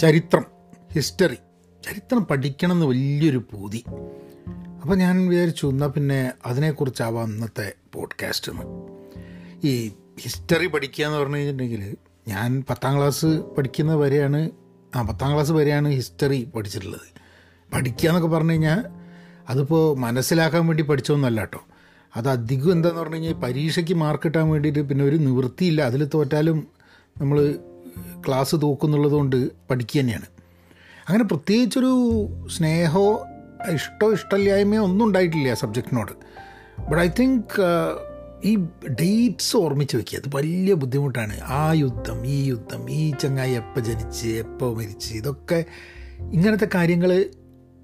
ചരിത്രം 0.00 0.44
ഹിസ്റ്ററി 0.92 1.34
ചരിത്രം 1.86 2.24
പഠിക്കണം 2.24 2.72
എന്ന് 2.72 2.86
വലിയൊരു 2.86 3.38
പൂതി. 3.38 3.84
അപ്പോൾ 4.82 4.94
ഞാൻ 4.94 5.28
വിചാരിച്ചു 5.28 5.66
എന്നാൽ 5.66 5.86
പിന്നെ 5.86 6.32
അതിനെക്കുറിച്ചാവാം 6.46 7.32
ഇന്നത്തെ 7.32 7.72
പോഡ്കാസ്റ്റ് 7.92 8.52
ഈ 9.66 9.92
ഹിസ്റ്ററി 10.20 10.66
പഠിക്കുക 10.66 11.04
എന്ന് 11.04 11.18
പറഞ്ഞു 11.18 11.36
കഴിഞ്ഞിട്ടുണ്ടെങ്കിൽ 11.36 11.96
ഞാൻ 12.28 12.64
പത്താം 12.70 12.96
ക്ലാസ് 12.96 13.26
പഠിക്കുന്ന 13.26 13.94
വരെയാണ് 13.94 14.50
ആ 14.96 15.02
പത്താം 15.02 15.32
ക്ലാസ് 15.32 15.52
വരെയാണ് 15.52 15.88
ഹിസ്റ്ററി 15.88 16.44
പഠിച്ചിട്ടുള്ളത്. 16.44 17.20
പഠിക്കുക 17.74 18.10
എന്നൊക്കെ 18.10 18.28
പറഞ്ഞു 18.28 18.52
കഴിഞ്ഞാൽ 18.52 18.84
അതിപ്പോൾ 19.48 19.96
മനസ്സിലാക്കാൻ 19.96 20.66
വേണ്ടി 20.66 20.82
പഠിച്ചതൊന്നുമല്ല 20.82 21.40
കേട്ടോ. 21.40 21.62
അത് 22.16 22.28
അധികം 22.28 22.72
എന്താന്ന് 22.72 23.00
പറഞ്ഞു 23.00 23.14
കഴിഞ്ഞാൽ 23.14 23.32
പരീക്ഷയ്ക്ക് 23.32 23.94
മാർക്ക് 23.94 24.24
കിട്ടാൻ 24.24 24.48
വേണ്ടിയിട്ട് 24.48 24.88
പിന്നെ 24.88 25.04
ഒരു 25.04 25.16
നിവൃത്തിയില്ല. 25.16 25.82
അതിൽ 25.82 26.04
തോറ്റാലും 26.04 26.68
നമ്മൾ 27.20 27.58
ക്ലാസ് 28.28 28.56
തോക്കുന്നുള്ളത് 28.62 29.12
കൊണ്ട് 29.12 29.50
പഠിക്കുക 29.70 30.00
തന്നെയാണ്. 30.00 30.24
അങ്ങനെ 31.08 31.24
പ്രത്യേകിച്ചൊരു 31.24 32.26
സ്നേഹമോ 32.56 33.26
ഇഷ്ടമോ 33.70 34.12
ഇഷ്ടമില്ലായ്മയോ 34.12 34.82
ഒന്നും 34.82 35.06
ഉണ്ടായിട്ടില്ല 35.06 35.54
സബ്ജക്റ്റിനോട്. 35.54 36.12
ബട്ട് 36.80 37.02
ഐ 37.02 37.08
തിങ്ക് 37.08 37.62
ഈ 38.44 38.56
ഡേറ്റ്സ് 38.90 39.56
ഓർമ്മിച്ച് 39.56 39.96
വെക്കുക. 39.96 40.18
അത് 40.18 40.36
വലിയ 40.36 40.74
ബുദ്ധിമുട്ടാണ്. 40.74 41.40
ആ 41.40 41.72
യുദ്ധം 41.72 42.26
ഈ 42.26 42.44
യുദ്ധം 42.44 42.90
ഈ 42.90 43.12
ചങ്ങായി 43.22 43.52
എപ്പോൾ 43.52 43.80
ജനിച്ച് 43.80 44.28
എപ്പോൾ 44.28 44.76
മരിച്ച് 44.76 45.14
ഇതൊക്കെ 45.14 45.64
ഇങ്ങനത്തെ 46.32 46.68
കാര്യങ്ങൾ 46.74 47.24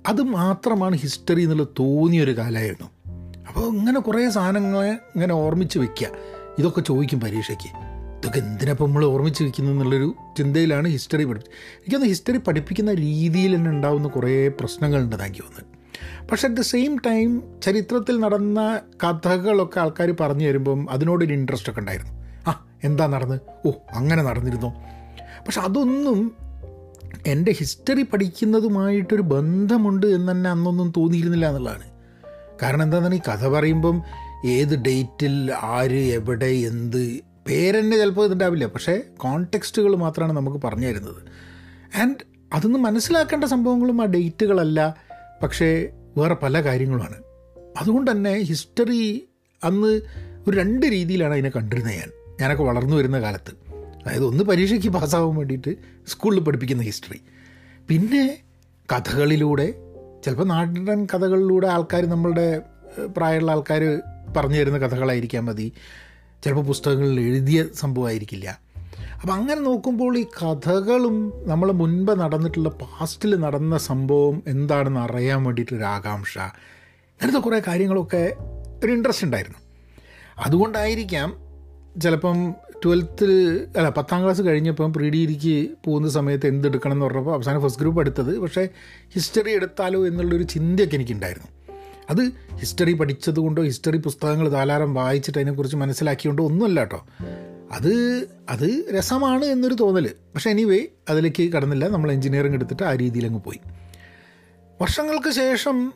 അത് 0.07 0.23
മാത്രമാണ് 0.23 0.96
ഹിസ്റ്ററി 0.96 1.43
എന്നുള്ളത് 1.43 1.69
തോന്നിയൊരു 1.69 2.38
കാലമായിരുന്നു. 2.38 3.12
അപ്പോൾ 3.48 3.77
ഇങ്ങനെ 3.77 4.01
കുറേ 4.01 4.30
സാധനങ്ങളെ 4.30 4.91
ഇങ്ങനെ 4.91 5.35
ഓർമ്മിച്ച് 5.35 5.79
വെക്കുക. 5.79 6.09
ഇതൊക്കെ 6.59 6.80
ചോദിക്കും 6.80 7.21
പരീക്ഷയ്ക്ക്. 7.21 7.85
ഇതൊക്കെ 8.27 8.48
എന്തിനപ്പം 8.48 8.87
നമ്മൾ 8.87 9.05
ഓർമ്മിച്ച് 9.05 9.45
വെക്കുന്നു 9.45 9.73
എന്നുള്ളൊരു 9.73 10.15
ചിന്തയിലാണ് 10.39 10.89
ഹിസ്റ്ററി 10.89 11.25
പഠിപ്പിച്ചത് 11.25 11.53
എനിക്കൊന്ന് 11.79 12.07
ഹിസ്റ്ററി 12.07 12.37
പഠിപ്പിക്കുന്ന 12.37 12.95
രീതിയിൽ 12.95 13.57
തന്നെ 13.57 13.71
ഉണ്ടാകുന്ന 13.71 14.09
കുറേ 14.09 14.49
പ്രശ്നങ്ങളുണ്ട് 14.49 15.16
എനിക്ക് 15.16 15.41
തോന്നുന്നത് 15.41 16.27
പക്ഷേ 16.29 16.49
അറ്റ് 16.49 16.57
ദ 16.57 16.60
സെയിം 16.60 16.99
ടൈം 17.07 17.43
ചരിത്രത്തിൽ 17.63 18.21
നടന്ന 18.21 18.80
കഥകളൊക്കെ 19.05 19.80
ആൾക്കാർ 19.80 20.15
പറഞ്ഞു 20.21 20.49
തരുമ്പം 20.49 20.91
അതിനോടൊരു 20.91 21.33
ഇൻട്രസ്റ്റ് 21.33 21.71
ഒക്കെ 21.71 21.80
ഉണ്ടായിരുന്നു. 21.80 22.13
ആ 22.51 22.66
എന്താ 22.85 23.07
നടന്ന്? 23.07 23.38
ഓ 23.66 23.71
അങ്ങനെ 23.93 24.23
നടന്നിരുന്നോ? 24.23 24.71
പക്ഷെ 25.46 25.61
അതൊന്നും 25.61 26.37
എന്റെ 27.27 27.52
ഹിസ്റ്ററി 27.52 28.02
പഠിക്കുന്നതുമായിട്ടൊരു 28.02 29.23
ബന്ധമുണ്ട് 29.23 30.07
എന്ന് 30.07 30.33
തന്നെ 30.33 30.51
അന്നൊന്നും 30.51 30.93
തോന്നിയിരുന്നില്ല 30.96 31.49
എന്നുള്ളതാണ്. 31.49 31.90
കാരണം 32.63 32.83
എന്താണെന്ന് 32.83 33.16
ഈ 33.16 33.21
കഥ 33.29 33.49
പറയുമ്പം 33.49 34.02
ഏത് 34.46 34.83
ഡേറ്റിൽ 34.83 35.52
ആര് 35.52 36.02
എവിടെ 36.15 36.46
എന്ത് 36.46 37.21
പേരെന്നെ 37.47 37.97
ചിലപ്പോൾ 37.97 38.27
ഇതുണ്ടാവില്ല 38.27 38.66
പക്ഷേ 38.66 39.02
കോണ്ടെക്സ്റ്റുകൾ 39.16 39.97
മാത്രമാണ് 39.97 40.33
നമുക്ക് 40.33 40.66
പറഞ്ഞു 40.66 40.87
തരുന്നത്. 40.87 41.23
ആൻഡ് 42.01 42.16
അതൊന്നും 42.55 42.83
മനസ്സിലാക്കേണ്ട 42.83 43.45
സംഭവങ്ങളും 43.45 44.02
ആ 44.02 44.05
ഡേറ്റുകളല്ല 44.05 44.97
പക്ഷേ 45.43 45.89
വേറെ 46.17 46.35
പല 46.35 46.61
കാര്യങ്ങളുമാണ്. 46.61 47.15
അതുകൊണ്ട് 47.80 48.11
തന്നെ 48.11 48.39
ഹിസ്റ്ററി 48.39 49.29
അന്ന് 49.65 50.01
ഒരു 50.49 50.59
രണ്ട് 50.59 50.87
രീതിയിലാണ് 50.87 51.33
അതിനെ 51.33 51.51
കണ്ടിരുന്നത് 51.51 51.95
ഞാൻ. 51.95 52.11
ഞാനൊക്കെ 52.41 52.65
വളർന്നു 52.65 52.97
വരുന്ന 52.97 53.21
കാലത്ത്. 53.21 53.51
അതായത് 53.74 54.24
ഒന്ന് 54.24 54.45
പരീക്ഷയ്ക്ക് 54.45 54.89
പാസ്സാവാൻ 54.89 55.37
വേണ്ടിയിട്ട് 55.37 55.77
സ്കൂളിൽ 56.07 56.41
പഠിപ്പിക്കുന്ന 56.41 56.83
ഹിസ്റ്ററി 56.83 57.21
പിന്നെ 57.89 58.39
കഥകളിലൂടെ 58.93 59.74
ചിലപ്പോൾ 60.24 60.45
നാടൻ 60.45 61.07
കഥകളിലൂടെ 61.07 61.67
ആൾക്കാർ 61.67 62.07
നമ്മളുടെ 62.07 62.63
പ്രായമുള്ള 63.17 63.52
ആൾക്കാർ 63.52 64.00
പറഞ്ഞു 64.37 64.56
തരുന്ന 64.56 64.78
കഥകളായിരിക്കാൻ 64.78 65.44
മതി. 65.44 65.72
ചിലപ്പോൾ 66.44 66.65
പുസ്തകങ്ങളിൽ 66.65 67.20
എഴുതിയ 67.20 67.65
സംഭവമായിരിക്കില്ല. 67.75 68.60
അപ്പം 69.22 69.34
അങ്ങനെ 69.34 69.60
നോക്കുമ്പോൾ 69.60 70.19
ഈ 70.19 70.25
കഥകളും 70.25 71.32
നമ്മൾ 71.47 71.72
മുൻപ് 71.72 72.12
നടന്നിട്ടുള്ള 72.12 72.69
പാസ്റ്റിൽ 72.69 73.37
നടന്ന 73.37 73.78
സംഭവം 73.78 74.43
എന്താണെന്ന് 74.47 75.00
അറിയാൻ 75.00 75.44
വേണ്ടിയിട്ടൊരു 75.44 75.84
ആകാംക്ഷ. 75.84 76.38
അങ്ങനത്തെ 76.38 77.38
കുറേ 77.38 77.62
കാര്യങ്ങളൊക്കെ 77.69 78.37
ഒരു 78.84 78.93
ഇൻട്രസ്റ്റ് 78.93 79.25
ഉണ്ടായിരുന്നു. 79.25 79.59
അതുകൊണ്ടായിരിക്കാം 80.38 81.37
ചിലപ്പം 82.00 82.55
ട്വൽത്തിൽ 82.84 83.66
അല്ല 83.77 83.88
പത്താം 83.88 84.25
ക്ലാസ് 84.25 84.43
കഴിഞ്ഞപ്പം 84.43 84.93
പ്രീ 84.93 85.11
ഡിഗ്രിക്ക് 85.11 85.69
പോകുന്ന 85.84 86.09
സമയത്ത് 86.09 86.47
എന്തെടുക്കണം 86.47 86.93
എന്ന് 86.93 87.06
പറഞ്ഞപ്പോൾ 87.06 87.34
അവസാനം 87.34 87.62
ഫസ്റ്റ് 87.62 87.81
ഗ്രൂപ്പ് 87.81 88.00
എടുത്തത്. 88.00 88.38
പക്ഷേ 88.38 88.69
ഹിസ്റ്ററി 89.15 89.50
എടുത്താലോ 89.50 90.06
എന്നുള്ളൊരു 90.06 90.43
ചിന്തയൊക്കെ 90.43 90.94
എനിക്കുണ്ടായിരുന്നു. 90.94 91.56
അത് 92.11 92.33
ഹിസ്റ്ററി 92.55 92.93
പഠിച്ചത് 92.93 93.41
കൊണ്ടോ 93.41 93.62
ഹിസ്റ്ററി 93.62 93.97
പുസ്തകങ്ങൾ 93.97 94.49
ധാരാളം 94.49 94.94
വായിച്ചിട്ട് 94.94 95.39
അതിനെക്കുറിച്ച് 95.39 95.77
മനസ്സിലാക്കിയോണ്ടോ 95.77 96.44
ഒന്നുമല്ല 96.44 96.81
കേട്ടോ. 96.81 97.06
അത് 97.72 97.93
അത് 98.49 98.84
രസമാണ് 98.94 99.44
എന്നൊരു 99.44 99.75
തോന്നൽ 99.75 100.11
പക്ഷേ 100.34 100.50
എനിവേ 100.50 100.87
അതിലേക്ക് 101.09 101.53
കടന്നില്ല. 101.53 101.89
നമ്മൾ 101.89 102.12
എൻജിനീയറിംഗ് 102.12 102.56
എടുത്തിട്ട് 102.56 102.83
ആ 102.83 102.94
രീതിയിൽ 102.94 103.27
അങ്ങ് 103.27 103.41
പോയി. 103.41 103.61
വർഷങ്ങൾക്ക് 104.83 105.31
ശേഷം 105.31 105.93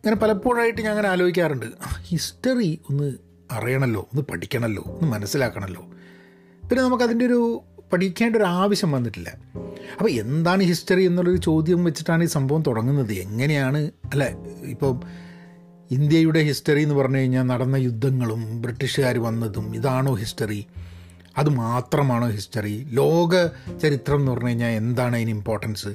ഇങ്ങനെ 0.00 0.16
പലപ്പോഴായിട്ട് 0.16 0.80
ഞാൻ 0.80 0.90
അങ്ങനെ 0.90 1.08
ആലോചിക്കാറുണ്ട്. 1.08 1.66
ഹിസ്റ്ററി 2.02 2.80
ഒന്ന് 2.90 3.14
അറിയണമല്ലോ 3.50 4.00
ഒന്ന് 4.00 4.22
പഠിക്കണമല്ലോ 4.22 4.84
ഒന്ന് 4.86 5.12
മനസ്സിലാക്കണമല്ലോ 5.12 5.82
പിന്നെ 6.68 6.82
നമുക്കതിന്റെ 6.82 7.26
ഒരു 7.26 7.62
പഠിക്കേണ്ട 7.92 8.36
ഒരു 8.36 8.44
ആവശ്യം 8.44 8.92
വന്നിട്ടില്ല. 8.92 9.28
അപ്പോൾ 9.98 10.10
എന്താണ് 10.10 10.62
ഹിസ്റ്ററി 10.62 11.02
എന്നുള്ളൊരു 11.02 11.36
ചോദ്യം 11.36 11.84
വെച്ചിട്ടാണ് 11.84 12.24
ഈ 12.24 12.26
സംഭവം 12.26 12.62
തുടങ്ങുന്നത്? 12.66 13.12
എങ്ങനെയാണ് 13.12 13.78
അല്ലേ 13.78 14.36
ഇപ്പോൾ 14.62 15.00
ഇന്ത്യയുടെ 15.90 16.40
ഹിസ്റ്ററി 16.40 16.82
എന്ന് 16.82 16.94
പറഞ്ഞു 16.94 17.18
കഴിഞ്ഞാൽ 17.18 17.42
നടന്ന 17.42 17.76
യുദ്ധങ്ങളും 17.76 18.62
ബ്രിട്ടീഷുകാർ 18.62 19.18
വന്നതും 19.18 19.74
ഇതാണോ 19.74 20.14
ഹിസ്റ്ററി? 20.14 20.66
അത് 21.38 21.48
മാത്രമാണോ 21.48 22.28
ഹിസ്റ്ററി? 22.28 22.86
ലോക 22.90 23.46
ചരിത്രം 23.78 24.18
എന്ന് 24.18 24.32
പറഞ്ഞു 24.32 24.48
കഴിഞ്ഞാൽ 24.48 24.68
എന്താണ് 24.68 25.16
അതിന് 25.16 25.30
ഇമ്പോർട്ടൻസ് 25.30 25.88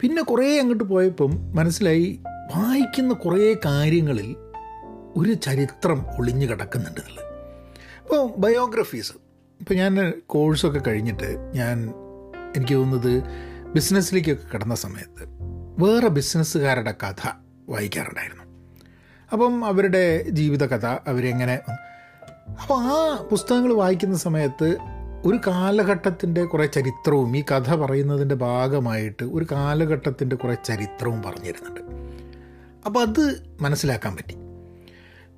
പിന്നെ 0.00 0.22
കുറേ 0.22 0.58
അങ്ങോട്ട് 0.58 0.84
പോയപ്പം 0.84 1.54
മനസ്സിലായി 1.56 2.20
വായിക്കുന്ന 2.56 3.14
കുറേ 3.14 3.56
കാര്യങ്ങളിൽ 3.64 4.36
ഒരു 5.16 5.32
ചരിത്രം 5.32 6.06
ഒളിഞ്ഞു 6.18 6.46
കിടക്കുന്നുണ്ട് 6.46 7.00
എന്നുള്ളത്. 7.00 7.24
ഇപ്പോൾ 8.02 8.40
ബയോഗ്രഫീസ് 8.40 9.12
ഇപ്പോൾ 9.60 9.74
ഞാൻ 9.74 10.12
കോഴ്സൊക്കെ 10.26 10.78
കഴിഞ്ഞിട്ട് 10.78 11.52
ഞാൻ 11.54 11.92
എനിക്ക് 12.56 12.74
തോന്നുന്നത് 12.74 13.22
ബിസിനസ്സിലേക്കൊക്കെ 13.74 14.46
കിടന്ന 14.52 14.74
സമയത്ത് 14.74 15.24
വേറെ 15.78 16.08
ബിസിനസ്സുകാരുടെ 16.08 16.94
കഥ 17.02 17.30
വായിക്കാറുണ്ടായിരുന്നു. 17.68 18.41
അപ്പം 19.32 19.64
അവരുടെ 19.64 20.22
ജീവിതകഥ 20.22 20.86
അവരെങ്ങനെ 20.86 21.60
അപ്പോൾ 22.62 22.74
ആ 22.74 23.22
പുസ്തകങ്ങൾ 23.30 23.72
വായിക്കുന്ന 23.72 24.16
സമയത്ത് 24.16 24.76
ഒരു 25.24 25.40
കാലഘട്ടത്തിന്റെ 25.46 26.44
കുറേ 26.44 26.66
ചരിത്രവും 26.66 27.36
ഈ 27.36 27.44
കഥ 27.50 27.74
പറയുന്നതിന്റെ 27.74 28.34
ഭാഗമായിട്ട് 28.34 29.24
ഒരു 29.24 29.46
കാലഘട്ടത്തിന്റെ 29.52 30.36
കുറേ 30.36 30.56
ചരിത്രവും 30.64 31.22
പറഞ്ഞിരുന്നുണ്ട്. 31.22 31.80
അപ്പോൾ 32.86 33.00
അത് 33.00 33.42
മനസ്സിലാക്കാൻ 33.60 34.16
പറ്റി. 34.16 34.34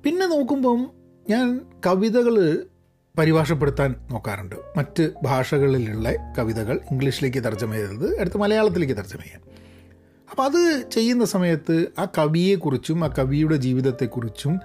പിന്നെ 0.03 0.27
നോക്കുമ്പം 0.27 0.91
ഞാൻ 1.29 1.61
കവിതകൾ 1.85 2.65
പരിഭാഷപ്പെടുത്താൻ 3.17 3.95
നോക്കാറുണ്ട്. 4.11 4.55
മറ്റ് 4.77 5.11
ഭാഷകളിലുള്ള 5.23 6.33
കവിതകൾ 6.37 6.79
ഇംഗ്ലീഷിലേക്ക് 6.91 7.43
തർജമ 7.43 7.73
ചെയ്തത് 7.73 8.19
അടുത്ത് 8.19 8.37
മലയാളത്തിലേക്ക് 8.37 8.97
തർജമ 8.97 9.17
ചെയ്യാൻ. 9.17 9.41
അപ്പോൾ 10.35 10.45
അത് 10.45 10.89
ചെയ്യുന്ന 10.91 11.25
സമയത്ത് 11.25 11.85
ആ 11.99 12.07
കവിയെക്കുറിച്ചും 12.17 13.05
ആ 13.05 13.07
കവിയുടെ 13.19 13.55
ജീവിതത്തെക്കുറിച്ചും 13.55 14.59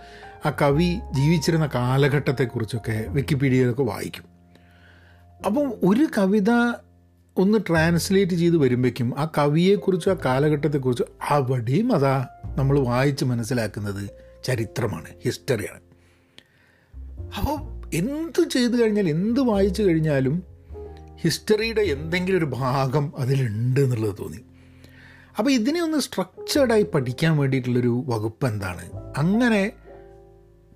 ആ 0.47 0.51
കവി 0.63 0.99
ജീവിച്ചിരുന്ന 1.13 1.71
കാലഘട്ടത്തെക്കുറിച്ചൊക്കെ 1.75 3.05
വിക്കിപീഡിയയിലൊക്കെ 3.09 3.83
വായിക്കും. 3.83 4.25
അപ്പം 5.47 5.71
ഒരു 5.71 6.07
കവിത 6.19 6.51
ഒന്ന് 7.37 7.59
ട്രാൻസ്ലേറ്റ് 7.69 8.33
ചെയ്ത് 8.33 8.57
വരുമ്പോഴേക്കും 8.57 9.15
ആ 9.19 9.29
കവിയെക്കുറിച്ചും 9.39 10.11
ആ 10.11 10.17
കാലഘട്ടത്തെക്കുറിച്ചും 10.25 11.07
അവിടെയും 11.29 11.93
അതാ 11.93 12.27
നമ്മൾ 12.57 12.79
വായിച്ച് 12.79 13.25
മനസ്സിലാക്കുന്നത് 13.25 14.11
ചരിത്രമാണ് 14.45 15.09
ഹിസ്റ്ററിയാണ്. 15.25 15.81
അപ്പോൾ 17.39 17.87
എന്ത് 17.95 18.49
ചെയ്തു 18.49 18.83
കഴിഞ്ഞാൽ 18.83 19.09
എന്ത് 19.09 19.41
വായിച്ചു 19.41 19.83
കഴിഞ്ഞാലും 19.83 20.43
ഹിസ്റ്ററിയുടെ 21.23 21.81
എന്തെങ്കിലും 21.81 22.39
ഒരു 22.39 22.45
ഭാഗം 22.45 23.13
അതിലുണ്ട് 23.19 23.81
എന്നുള്ളത് 23.81 24.15
തോന്നി. 24.19 24.50
അപ്പോൾ 25.41 25.53
ഇതിനെ 25.53 25.83
ഒന്ന് 25.83 25.99
സ്ട്രക്ചേർഡായി 25.99 26.83
പഠിക്കാൻ 26.83 27.37
വേണ്ടിയിട്ടുള്ളൊരു 27.37 28.05
വകുപ്പ് 28.07 28.47
എന്താണ്? 28.47 29.15
അങ്ങനെ 29.17 29.73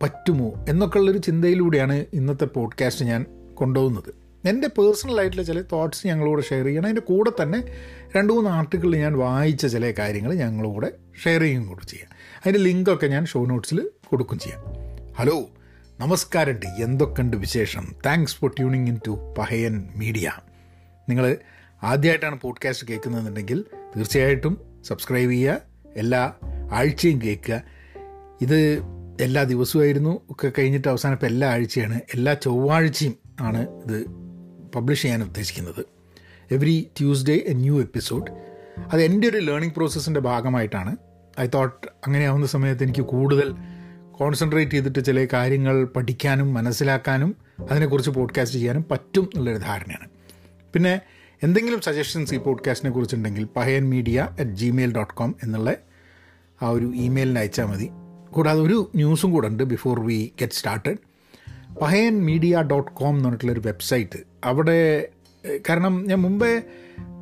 പറ്റുമോ 0.02 0.55
എന്നൊക്കെയുള്ളൊരു 0.69 1.19
ചിന്തയിലൂടെയാണ് 1.19 2.05
ഇന്നത്തെ 2.14 2.44
പോഡ്കാസ്റ്റ് 2.44 3.05
ഞാൻ 3.05 3.26
കൊണ്ടുപോകുന്നത്. 3.55 4.14
എന്റെ 4.49 4.69
പേഴ്സണലായിട്ടുള്ള 4.69 5.43
ചില 5.43 5.62
തോട്ട്സ് 5.62 6.06
ഞങ്ങളോട് 6.06 6.44
ഷെയർ 6.44 6.64
ചെയ്യണം. 6.64 6.84
അതിന്റെ 6.84 7.02
കൂടെ 7.02 7.43
തന്നെ 7.43 7.64
രണ്ട് 8.16 8.32
മൂന്ന് 8.32 8.50
ആർട്ടിക്കിളിൽ 8.50 8.99
ഞാൻ 8.99 9.19
വായിച്ച 9.19 9.66
ചില 9.66 9.94
കാര്യങ്ങൾ 9.99 10.34
ഞങ്ങളോട് 10.34 10.87
ഷെയർ 11.25 11.40
ചെയ്യുകയും 11.40 11.69
കൂടെ 11.69 11.87
ചെയ്യാം. 11.87 12.08
അതിന്റെ 12.46 12.61
ലിങ്കൊക്കെ 12.61 13.06
ഞാൻ 13.06 13.26
ഷോ 13.26 13.44
നോട്ട്സിൽ 13.44 13.90
കൊടുക്കും 14.06 14.38
ചെയ്യാം. 14.38 14.64
ഹലോ 15.16 15.50
നമസ്കാരമുണ്ട് 16.00 16.66
എന്തൊക്കെയുണ്ട് 16.66 17.37
വിശേഷം? 17.37 17.94
Thanks 18.06 18.37
for 18.37 18.50
tuning 18.50 18.88
in 18.88 18.99
to 19.06 19.34
Pahayan 19.38 19.88
media 19.96 20.32
നിങ്ങൾ 21.08 21.37
ആദ്യമായിട്ടാണ് 21.82 22.40
പോഡ്കാസ്റ്റ് 22.40 22.87
കേൾക്കുന്നതെന്നുണ്ടെങ്കിൽ 22.88 23.64
തീർച്ചയായിട്ടും 23.96 24.82
സബ്സ്ക്രൈബ് 24.85 25.31
ചെയ്യുക. 25.31 25.61
എല്ലാ 25.96 26.32
ആഴ്ചയും 26.73 27.23
കേൾക്കുക. 27.23 27.62
ഇത് 28.43 28.82
എല്ലാ 29.20 29.43
ദിവസമായിരുന്നു 29.43 30.20
ഒക്കെ 30.31 30.52
കഴിഞ്ഞിട്ട് 30.58 30.88
അവസാനം 30.88 31.12
ഇപ്പോൾ 31.12 31.26
എല്ലാ 31.26 31.49
ആഴ്ചയാണ്. 31.49 32.00
എല്ലാ 32.14 32.35
ചൊവ്വാഴ്ചയും 32.35 33.14
ആണ് 33.41 33.69
ഇത് 33.69 34.06
പബ്ലിഷ് 34.75 35.02
ചെയ്യാൻ 35.02 35.23
ഉദ്ദേശിക്കുന്നത്. 35.23 35.85
Every 36.50 36.91
Tuesday 36.99 37.44
a 37.46 37.52
new 37.52 37.81
episode 37.81 38.31
അത് 38.93 39.02
എന്റെ 39.02 39.29
ഒരു 39.29 39.37
ലേണിംഗ് 39.37 39.75
പ്രോസസ്സിന്റെ 39.75 40.20
ഭാഗമായിട്ടാണ്. 40.20 40.97
ഐ 41.40 41.47
തോട്ട് 41.47 41.87
അങ്ങനെയാവുന്ന 42.06 42.47
സമയത്ത് 42.47 42.82
എനിക്ക് 42.82 43.02
കൂടുതൽ 43.02 43.55
കോൺസെൻട്രേറ്റ് 44.12 44.70
ചെയ്തിട്ട് 44.70 45.05
ചില 45.05 45.26
കാര്യങ്ങൾ 45.32 45.85
പഠിക്കാനും 45.85 46.55
മനസ്സിലാക്കാനും 46.55 47.37
അതിനെക്കുറിച്ച് 47.70 48.11
പോഡ്കാസ്റ്റ് 48.11 48.56
ചെയ്യാനും 48.56 48.85
പറ്റും 48.90 49.23
എന്നുള്ളൊരു 49.23 49.58
ധാരണയാണ്. 49.58 50.08
പിന്നെ 50.73 51.00
എന്തെങ്കിലും 51.44 51.81
സജഷൻസ് 51.81 52.35
ഈ 52.35 52.38
പോഡ്കാസ്റ്റിനെ 52.38 52.93
കുറിച്ചുണ്ടെങ്കിൽ 52.93 53.49
Pahayan 53.56 53.91
media 53.91 54.29
at 54.41 54.50
Gmail 54.50 54.94
dot 54.94 55.14
com 55.14 55.35
എന്നുള്ള 55.43 55.75
ആ 56.62 56.69
ഒരു 56.69 56.93
ഇമെയിലിന് 56.94 57.38
അയച്ചാൽ 57.38 57.64
മതി. 57.64 57.91
കൂടാതെ 58.31 58.61
ഒരു 58.61 58.91
ന്യൂസും 58.94 59.32
കൂടെ 59.32 59.49
ഉണ്ട് 59.49 59.62
before 59.62 60.00
we 60.00 60.32
get 60.41 60.52
started 60.52 60.96
Pahayan 61.82 62.25
media 62.25 62.62
dot 62.62 62.91
com 62.93 63.11
എന്ന് 63.11 63.25
പറഞ്ഞിട്ടുള്ളൊരു 63.25 63.61
വെബ്സൈറ്റ് 63.61 64.19
അവിടെ 64.44 65.08
കാരണം 65.69 66.05
ഞാൻ 66.08 66.19
മുമ്പേ 66.23 66.62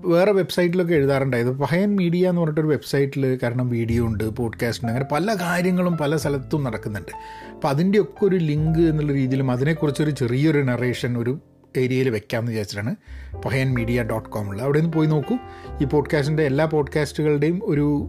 വേറെ 0.05 0.33
വെബ്സൈറ്റിലൊക്കെ 0.33 0.95
എഴുതാറുണ്ടായത് 0.95 1.51
പഹയൻ 1.51 1.97
മീഡിയ 1.97 2.29
എന്ന് 2.29 2.41
പറഞ്ഞിട്ടൊരു 2.41 2.67
വെബ്സൈറ്റിൽ 2.67 3.39
കാരണം 3.43 3.69
വീഡിയോ 3.69 4.07
ഉണ്ട് 4.07 4.31
പോഡ്കാസ്റ്റ് 4.31 4.85
ഉണ്ട് 4.85 4.93
അങ്ങനെ 4.93 5.07
പല 5.13 5.35
കാര്യങ്ങളും 5.35 5.97
പല 5.97 6.17
സ്ഥലത്തും 6.17 6.65
നടക്കുന്നുണ്ട്. 6.65 7.13
അപ്പോൾ 7.55 7.69
അതിന്റെയൊക്കെ 7.69 8.25
ഒരു 8.25 8.37
ലിങ്ക് 8.37 8.79
എന്നുള്ള 8.79 9.13
രീതിയിലും 9.13 9.51
അതിനെക്കുറിച്ചൊരു 9.51 10.11
ചെറിയൊരു 10.11 10.59
നറേഷൻ 10.59 11.19
ഒരു 11.19 11.39
ഏരിയയിൽ 11.81 12.11
വെക്കാമെന്ന് 12.11 12.53
വിചാരിച്ചിട്ടാണ് 12.53 12.97
പഹയൻ 13.45 13.75
മീഡിയ 13.75 14.03
ഡോട്ട് 14.03 14.29
കോമുള്ളത് 14.29 14.65
അവിടെ 14.65 14.81
നിന്ന് 14.81 14.93
പോയി 14.93 15.07
നോക്കൂ. 15.07 15.37
ഈ 15.83 15.85
പോഡ്കാസ്റ്റിന്റെ 15.85 16.43
എല്ലാ 16.43 16.65
പോഡ്കാസ്റ്റുകളുടെയും 16.65 17.61
ഒരു 17.65 18.07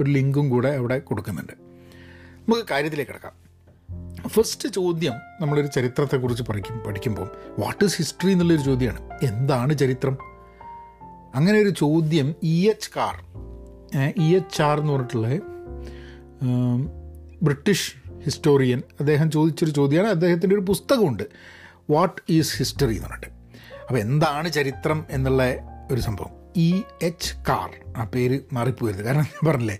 ഒരു 0.00 0.10
ലിങ്കും 0.10 0.50
കൂടെ 0.50 0.68
അവിടെ 0.68 0.98
കൊടുക്കുന്നുണ്ട്. 0.98 1.52
നമുക്ക് 1.52 2.68
കാര്യത്തിലേക്ക് 2.70 3.12
കിടക്കാം. 3.12 3.42
ഫസ്റ്റ് 4.28 4.68
ചോദ്യം 4.68 5.12
നമ്മളൊരു 5.40 5.66
ചരിത്രത്തെക്കുറിച്ച് 5.66 6.42
പഠിക്കും 6.42 6.78
പഠിക്കുമ്പോൾ 6.78 7.28
വാട്ട് 7.58 7.84
ഈസ് 7.84 7.96
ഹിസ്റ്ററി 7.96 8.32
എന്നുള്ളൊരു 8.32 8.60
ചോദ്യമാണ്. 8.60 9.24
എന്താണ് 9.24 9.78
ചരിത്രം? 9.78 10.16
അങ്ങനെ 11.34 11.58
ഒരു 11.58 11.68
ചോദ്യം 11.68 12.34
E 12.42 12.68
H 12.68 12.90
Carr 12.96 13.14
E 14.20 14.36
H 14.36 14.62
R 14.62 14.80
എന്ന് 14.80 14.92
പറഞ്ഞിട്ടുള്ള 14.92 15.28
ബ്രിട്ടീഷ് 17.42 17.94
ഹിസ്റ്റോറിയൻ 18.24 18.82
അദ്ദേഹം 19.00 19.30
ചോദിച്ചൊരു 19.30 19.70
ചോദ്യമാണ്. 19.70 20.08
അദ്ദേഹത്തിന്റെ 20.08 20.56
ഒരു 20.56 20.62
പുസ്തകമുണ്ട്. 20.62 21.22
വാട്ട് 21.90 22.22
ഈസ് 22.28 22.58
ഹിസ്റ്ററി 22.58 22.96
എന്ന് 22.96 23.08
പറഞ്ഞിട്ട്. 23.08 23.26
അപ്പോൾ 23.82 23.98
എന്താണ് 23.98 24.52
ചരിത്രം 24.52 25.06
എന്നുള്ള 25.10 25.42
ഒരു 25.92 26.00
സംഭവം. 26.00 26.30
ഇ 26.56 26.82
എച്ച് 27.02 27.34
കാർ 27.48 27.92
ആ 27.96 28.04
പേര് 28.04 28.40
മാറിപ്പോയത്. 28.52 29.02
കാരണം 29.02 29.20
ഞാൻ 29.20 29.50
പറഞ്ഞില്ലേ 29.50 29.78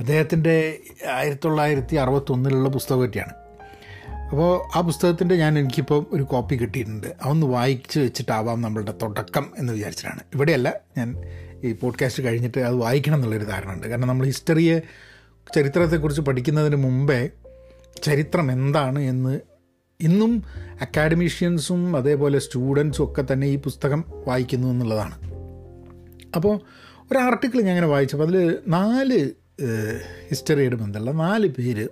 അദ്ദേഹത്തിന്റെ 0.00 0.78
ആയിരത്തി 1.12 1.40
തൊള്ളായിരത്തി 1.44 1.96
അറുപത്തൊന്നിലുള്ള 1.96 2.68
പുസ്തകം 2.68 3.00
പറ്റിയാണ് 3.00 3.32
അപ്പോൾ 4.28 4.78
ആ 4.78 4.80
പുസ്തകത്തിന്റെ 4.80 5.36
ഞാൻ 5.36 5.58
എനിക്കിപ്പോൾ 5.58 6.06
ഒരു 6.12 6.22
കോപ്പി 6.22 6.56
കിട്ടിയിട്ടുണ്ട്. 6.56 7.06
അതൊന്ന് 7.06 7.46
വായിച്ച് 7.46 8.00
വെച്ചിട്ടാവാം 8.00 8.62
നമ്മളുടെ 8.62 8.94
തുടക്കം 9.02 9.52
എന്ന് 9.58 9.72
വിചാരിച്ചിട്ടാണ്. 9.72 10.20
ഇവിടെയല്ല 10.34 10.80
ഞാൻ 10.98 11.16
ഈ 11.64 11.72
പോഡ്കാസ്റ്റ് 11.72 12.22
കഴിഞ്ഞിട്ട് 12.22 12.58
അത് 12.58 12.74
വായിക്കണം 12.74 13.14
എന്നുള്ളൊരു 13.14 13.44
ധാരണ 13.44 13.72
ഉണ്ട്. 13.72 13.86
കാരണം 13.86 14.08
നമ്മൾ 14.08 14.26
ഹിസ്റ്ററിയെ 14.26 14.78
ചരിത്രത്തെക്കുറിച്ച് 15.54 16.22
പഠിക്കുന്നതിന് 16.22 16.76
മുമ്പേ 16.76 17.28
ചരിത്രം 18.02 18.52
എന്താണ് 18.52 18.98
എന്ന് 18.98 19.40
ഇന്നും 20.00 20.44
അക്കാഡമീഷ്യൻസും 20.80 21.96
അതേപോലെ 21.96 22.38
സ്റ്റുഡൻസും 22.38 23.04
ഒക്കെ 23.04 23.24
തന്നെ 23.32 23.46
ഈ 23.46 23.56
പുസ്തകം 23.56 24.04
വായിക്കുന്നു 24.26 24.68
എന്നുള്ളതാണ്. 24.68 25.14
അപ്പോൾ 26.34 26.60
ഒരു 27.12 27.18
ആർട്ടിക്കിൾ 27.18 27.58
ഞാൻ 27.58 27.68
അങ്ങനെ 27.68 27.86
വായിച്ചപ്പോൾ 27.86 28.24
അതിൽ 28.24 28.58
നാല് 28.68 29.30
ഹിസ്റ്ററിയുടെ 30.28 30.76
ബന്ധമുള്ള 30.76 31.10
നാല് 31.10 31.48
പേര് 31.48 31.88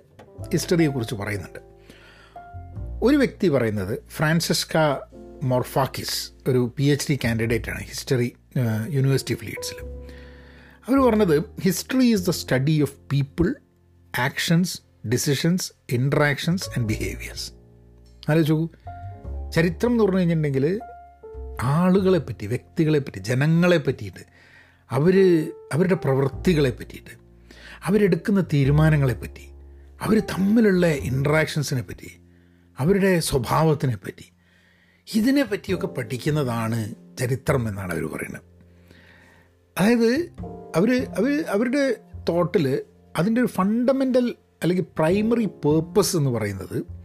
ഹിസ്റ്ററിയെക്കുറിച്ച് 0.53 1.15
പറയുന്നുണ്ട്. 1.15 1.59
ഒരു 3.03 3.17
വ്യക്തി 3.17 3.47
പറയുന്നത് 3.47 4.03
ഫ്രാൻസിസ്ക 4.09 4.77
മൊർഫാക്കിസ് 5.43 6.31
ഒരു 6.47 6.73
പി 6.77 6.83
എച്ച് 6.83 7.11
ഡി 7.11 7.19
കാൻഡിഡേറ്റാണ് 7.23 7.83
ഹിസ്റ്ററി 7.83 8.35
യൂണിവേഴ്സിറ്റി 8.89 9.33
ഓഫ് 9.33 9.45
ലീഡ്സിൽ 9.45 9.77
അവർ 10.87 11.09
പറഞ്ഞത് 11.09 11.43
history 11.61 12.03
is 12.03 12.27
the 12.27 12.29
study 12.29 12.81
of 12.81 12.93
people 13.11 13.55
actions 14.19 14.81
decisions 15.07 15.71
interactions 15.89 16.69
and 16.69 16.87
behaviours 16.87 17.56
ആലോചിച്ച് 18.29 18.53
നോക്കൂ. 18.53 19.51
ചരിത്രം 19.51 19.91
എന്ന് 19.91 20.03
പറഞ്ഞു 20.03 20.17
കഴിഞ്ഞിട്ടുണ്ടെങ്കിൽ 20.17 20.79
ആളുകളെ 21.61 22.19
പറ്റി 22.19 22.45
വ്യക്തികളെ 22.45 22.99
പറ്റി 22.99 23.19
ജനങ്ങളെ 23.19 23.77
പറ്റിയിട്ട് 23.77 24.25
അവർ 24.91 25.15
അവരുടെ 25.73 25.95
പ്രവൃത്തികളെ 25.95 26.69
പറ്റിയിട്ട് 26.69 27.17
അവരെടുക്കുന്ന 27.83 28.41
തീരുമാനങ്ങളെ 28.53 29.13
പറ്റി 29.13 29.51
അവർ 30.01 30.19
തമ്മിലുള്ള 30.19 30.87
ഇൻട്രാക്ഷൻസിനെ 30.87 31.81
പറ്റി 31.81 32.21
അവരുടെ 32.79 33.19
സ്വഭാവത്തിനെ 33.19 33.95
പറ്റി 33.95 34.33
ഇതിനെ 35.15 35.43
പറ്റിയൊക്കെ 35.43 35.87
പഠിക്കുന്നതാണ് 35.87 36.95
ചരിത്രം 37.19 37.69
എന്നാണ് 37.69 37.91
അവർ 37.93 38.05
പറയുന്നത്. 38.05 38.41
അതായത് 39.79 40.33
അവർ 40.75 41.05
അവർ 41.17 41.45
അവരുടെ 41.49 41.97
തോട്ടിൽ 42.29 42.81
അതിന്റെ 43.17 43.41
ഒരു 43.41 43.47
ഫണ്ടമെന്റൽ 43.47 44.35
അല്ലെങ്കിൽ 44.61 44.85
പ്രൈമറി 44.97 45.45
പേർപ്പസ് 45.45 46.17
എന്ന് 46.17 46.29
പറയുന്നത് 46.29 46.96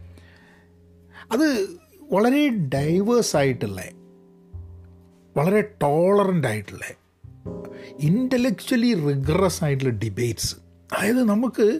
അത് 1.31 1.67
വളരെ 2.11 2.49
ഡൈവേഴ്സ് 2.49 3.37
ആയിട്ടുള്ള. 3.37 3.81
വളരെ 5.37 5.61
ടോളറന്റ് 5.61 6.47
ആയിട്ടുള്ള. 6.47 6.85
ഇന്റലക്ച്വലി 7.99 8.93
റിഗ്രസ് 8.93 9.63
ആയിട്ടുള്ള 9.63 9.93
ഡിബേറ്റ്സ് 9.93 10.55
അതായത് 10.93 11.23
നമുക്ക് 11.23 11.79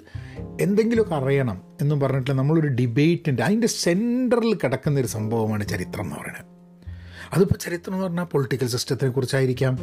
എന്തെങ്കിലുമൊക്കെ 0.61 1.15
അറിയണം 1.15 1.61
എന്ന് 1.81 1.95
പറഞ്ഞിട്ട് 1.95 2.31
നമ്മളൊരു 2.31 2.67
ഡിബേറ്റിന്റെ 2.67 3.43
അതിന്റെ 3.43 3.67
സെന്ററിൽ 3.67 4.53
കിടക്കുന്ന 4.53 4.99
ഒരു 4.99 5.07
സംഭവമാണ് 5.07 5.67
ചരിത്രം 5.67 6.01
എന്ന് 6.01 6.15
പറയുന്നത്. 6.15 6.45
അതിപ്പോൾ 7.33 7.53
ചരിത്രം 7.53 7.93
എന്ന് 7.93 8.05
പറഞ്ഞാൽ 8.05 8.23
പൊളിറ്റിക്കൽ 8.23 8.67
സിസ്റ്റത്തിനെ 8.67 9.09
കുറിച്ചായിരിക്കാം 9.09 9.79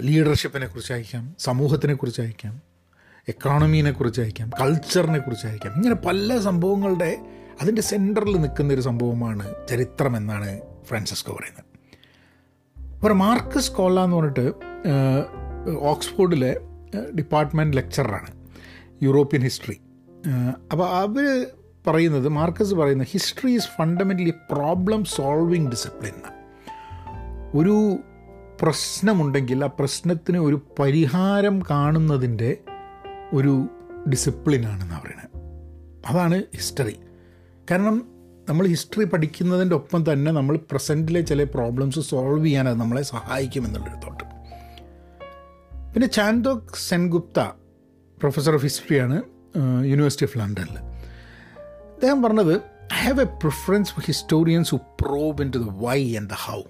ലീഡർഷിപ്പിനെ 0.00 0.66
കുറിച്ചായിരിക്കാം 0.66 1.34
സമൂഹത്തിനെ 1.38 1.94
കുറിച്ചായിരിക്കാം 1.94 2.60
എക്കോണമീനെ 3.28 3.90
കുറിച്ചായിരിക്കാം 3.90 4.50
കൾച്ചറിനെ 4.60 5.18
കുറിച്ചായിരിക്കാം. 5.18 5.74
ഇങ്ങനെ 5.74 5.94
പല 5.94 6.38
സംഭവങ്ങളുടെ 6.40 7.18
അതിന്റെ 7.62 7.82
സെന്ററിൽ 7.82 8.36
നിൽക്കുന്ന 8.36 8.74
ഒരു 8.74 8.80
സംഭവമാണ് 8.80 9.54
ചരിത്രം 9.70 10.16
എന്നാണ് 10.16 10.60
ഫ്രാൻസിസ്കോ 10.84 11.32
പറയുന്നത്. 11.32 11.64
അപ്പോൾ 12.90 13.12
മാർക്കസ് 13.12 13.72
കോള്ള 13.72 14.04
എന്ന് 14.04 14.16
പറഞ്ഞിട്ട് 14.16 14.46
ഓക്സ്ഫോർഡിലെ 15.80 16.56
ഡിപ്പാർട്ട്മെന്റ് 17.18 17.76
ലെക്ചറാണ് 17.76 18.30
യൂറോപ്യൻ 19.02 19.42
ഹിസ്റ്ററി. 19.42 19.80
അപ്പോൾ 20.72 20.88
അവർ 20.88 21.46
പറയുന്നത് 21.86 22.28
മാർക്കസ് 22.28 22.74
പറയുന്നത് 22.74 23.08
history 23.12 23.50
is 23.50 23.68
fundamentally 23.78 24.34
problem 24.52 25.04
solving 25.04 25.68
discipline 25.70 26.18
ഒരു 27.54 27.96
പ്രശ്നമുണ്ടെങ്കിൽ 28.62 29.64
ആ 29.64 29.70
പ്രശ്നത്തിന് 29.78 30.38
ഒരു 30.38 30.62
പരിഹാരം 30.78 31.62
കാണുന്നതിന്റെ 31.70 32.56
ഒരു 33.34 33.54
ഡിസിപ്ലിനാണെന്നാണ് 34.10 35.02
പറയുന്നത്. 35.02 35.30
അതാണ് 36.06 36.42
ഹിസ്റ്ററി. 36.54 36.96
കാരണം 37.70 38.06
നമ്മൾ 38.48 38.66
ഹിസ്റ്ററി 38.66 39.04
പഠിക്കുന്നതിന്റെ 39.04 39.76
ഒപ്പം 39.76 40.12
തന്നെ 40.12 40.32
നമ്മൾ 40.32 40.56
പ്രസന്റിലെ 40.56 41.20
ചില 41.20 41.44
പ്രോബ്ലംസ് 41.44 42.00
സോൾവ് 42.00 42.46
ചെയ്യാൻ 42.46 42.68
അത് 42.68 42.80
നമ്മളെ 42.80 43.02
സഹായിക്കുമെന്നുള്ളൊരു 43.02 44.06
തോട്ട് 44.06 44.24
പിന്നെ 45.94 46.06
ചാന്തോക് 46.06 46.74
സെൻഗുപ്ത 46.88 47.38
പ്രൊഫസർ 48.18 48.54
ഓഫ് 48.54 48.62
ഹിസ്റ്ററിയാണ് 48.62 49.22
യൂണിവേഴ്സിറ്റി 49.84 50.24
ഓഫ് 50.24 50.38
ലണ്ടനിൽ 50.38 50.78
അദ്ദേഹം 51.92 52.22
പറഞ്ഞത് 52.22 52.56
I 52.94 52.96
have 52.96 53.20
a 53.20 53.24
preference 53.24 53.90
for 53.90 54.04
historians 54.06 54.70
who 54.70 54.76
probe 54.76 55.42
into 55.50 55.58
the 55.58 55.68
why 55.68 56.16
and 56.16 56.30
the 56.30 56.32
how 56.32 56.62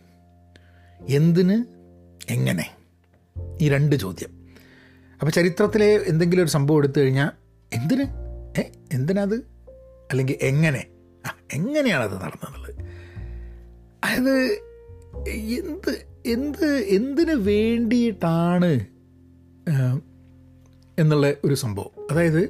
എന്തിന്? 1.08 1.64
എങ്ങനെ? 2.32 2.70
ഈ 3.61 3.68
രണ്ട് 3.68 3.96
ചോദ്യം. 3.96 4.46
അപ്പോൾ 5.12 5.30
ചരിത്രത്തിലെ 5.30 6.00
എന്തെങ്കിലും 6.06 6.42
ഒരു 6.42 6.50
സംഭവം 6.50 6.78
എടുത്തു 6.78 7.00
കഴിഞ്ഞാൽ 7.00 7.30
എന്തിന്? 7.72 8.04
ഏ 8.58 8.62
എന്തിനത്? 8.92 9.51
അല്ലെങ്കിൽ 10.12 10.37
എങ്ങനെ? 10.40 10.83
എങ്ങനെയാണത് 11.52 12.14
നടന്നതെന്നുള്ളത് 12.14 12.75
അതായത് 14.04 14.35
എന്ത് 15.61 15.92
എന്ത് 16.26 16.66
എന്തിന് 16.97 17.35
വേണ്ടിയിട്ടാണ് 17.49 18.73
എന്നുള്ള 20.99 21.33
ഒരു 21.45 21.54
സംഭവം. 21.54 22.09
അതായത് 22.11 22.42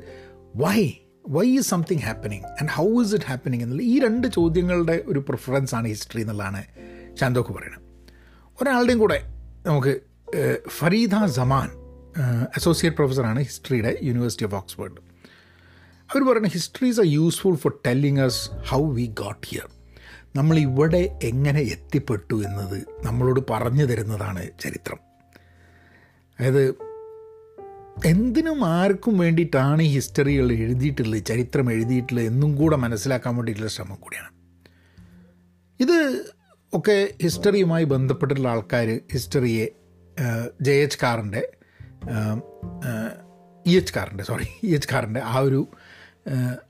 why 0.57 0.93
why 1.29 1.47
is 1.47 1.69
something 1.69 2.01
happening 2.01 2.45
and 2.45 2.71
how 2.71 3.03
is 3.03 3.15
it 3.15 3.25
happening 3.25 3.63
എന്നുള്ള 3.63 3.83
ഈ 3.83 4.01
രണ്ട് 4.01 4.27
ചോദ്യങ്ങളുടെ 4.27 5.03
ഒരു 5.07 5.19
പ്രിഫറൻസ് 5.19 5.75
ആണ് 5.75 5.89
ഹിസ്റ്ററി 5.89 6.21
എന്നുള്ളതാണ് 6.21 6.63
ശാന്തോക്ക് 7.15 7.51
പറയുന്നത്. 7.51 7.83
ഒരാളുടെയും 8.63 8.99
കൂടെ 8.99 9.21
നമുക്ക് 9.67 10.01
ഫരീദ 10.69 11.25
സമാൻ 11.27 11.69
അസോസിയേറ്റ് 12.57 12.97
പ്രൊഫസറാണ് 12.97 13.41
ഹിസ്റ്ററിയുടെ 13.41 13.99
യൂണിവേഴ്സിറ്റി 14.03 14.45
ഓഫ് 14.45 14.55
ഓക്സ്ഫോർഡ് 14.55 15.12
അവർ 16.15 16.23
പറയുന്ന 16.29 16.49
histories 16.49 17.01
are 17.01 17.07
useful 17.07 17.55
for 17.55 17.73
telling 17.87 18.21
us 18.21 18.41
how 18.71 18.81
we 18.93 19.07
got 19.21 19.47
here 19.47 19.69
നമ്മൾ 20.37 20.59
ഇവിടെ 20.59 21.19
എങ്ങനെ 21.23 21.61
എത്തിപ്പെട്ടു 21.61 22.35
എന്നത് 22.35 22.79
നമ്മളോട് 23.05 23.41
പറഞ്ഞു 23.51 23.85
തരുന്നതാണ് 23.85 24.51
ചരിത്രം. 24.61 25.01
അതായത് 26.41 26.65
എന്തിനും 28.07 28.65
ആർക്കും 28.65 29.19
വേണ്ടിയിട്ടാണ് 29.19 29.83
ഈ 29.83 29.89
ഹിസ്റ്ററികൾ 29.95 30.53
എഴുതിയിട്ടുള്ളത് 30.53 31.25
ചരിത്രം 31.25 31.73
എഴുതിയിട്ടുള്ളത് 31.73 32.27
എന്നും 32.27 32.57
കൂടെ 32.57 32.77
മനസ്സിലാക്കാൻ 32.77 33.37
വേണ്ടിയിട്ടുള്ള 33.37 33.71
ശ്രമം 33.71 33.99
കൂടിയാണ്. 34.01 34.31
ഇത് 35.81 35.99
ഒക്കെ 36.73 37.15
ഹിസ്റ്ററിയുമായി 37.23 37.85
ബന്ധപ്പെട്ടിട്ടുള്ള 37.85 38.49
ആൾക്കാർ 38.49 39.01
ഹിസ്റ്ററിയെ 39.13 39.67
ജെ 40.61 40.73
എച്ച് 40.73 40.99
കാറിന്റെ 41.03 41.43
ഇ 43.67 43.77
എച്ച് 43.77 43.95
കാറിന്റെ 43.97 44.25
സോറി 44.25 44.47
ഇ 44.65 44.75
എച്ച് 44.75 44.89
കാറിന്റെ 44.93 45.21
ആ 45.21 45.39
ഒരു 45.39 45.69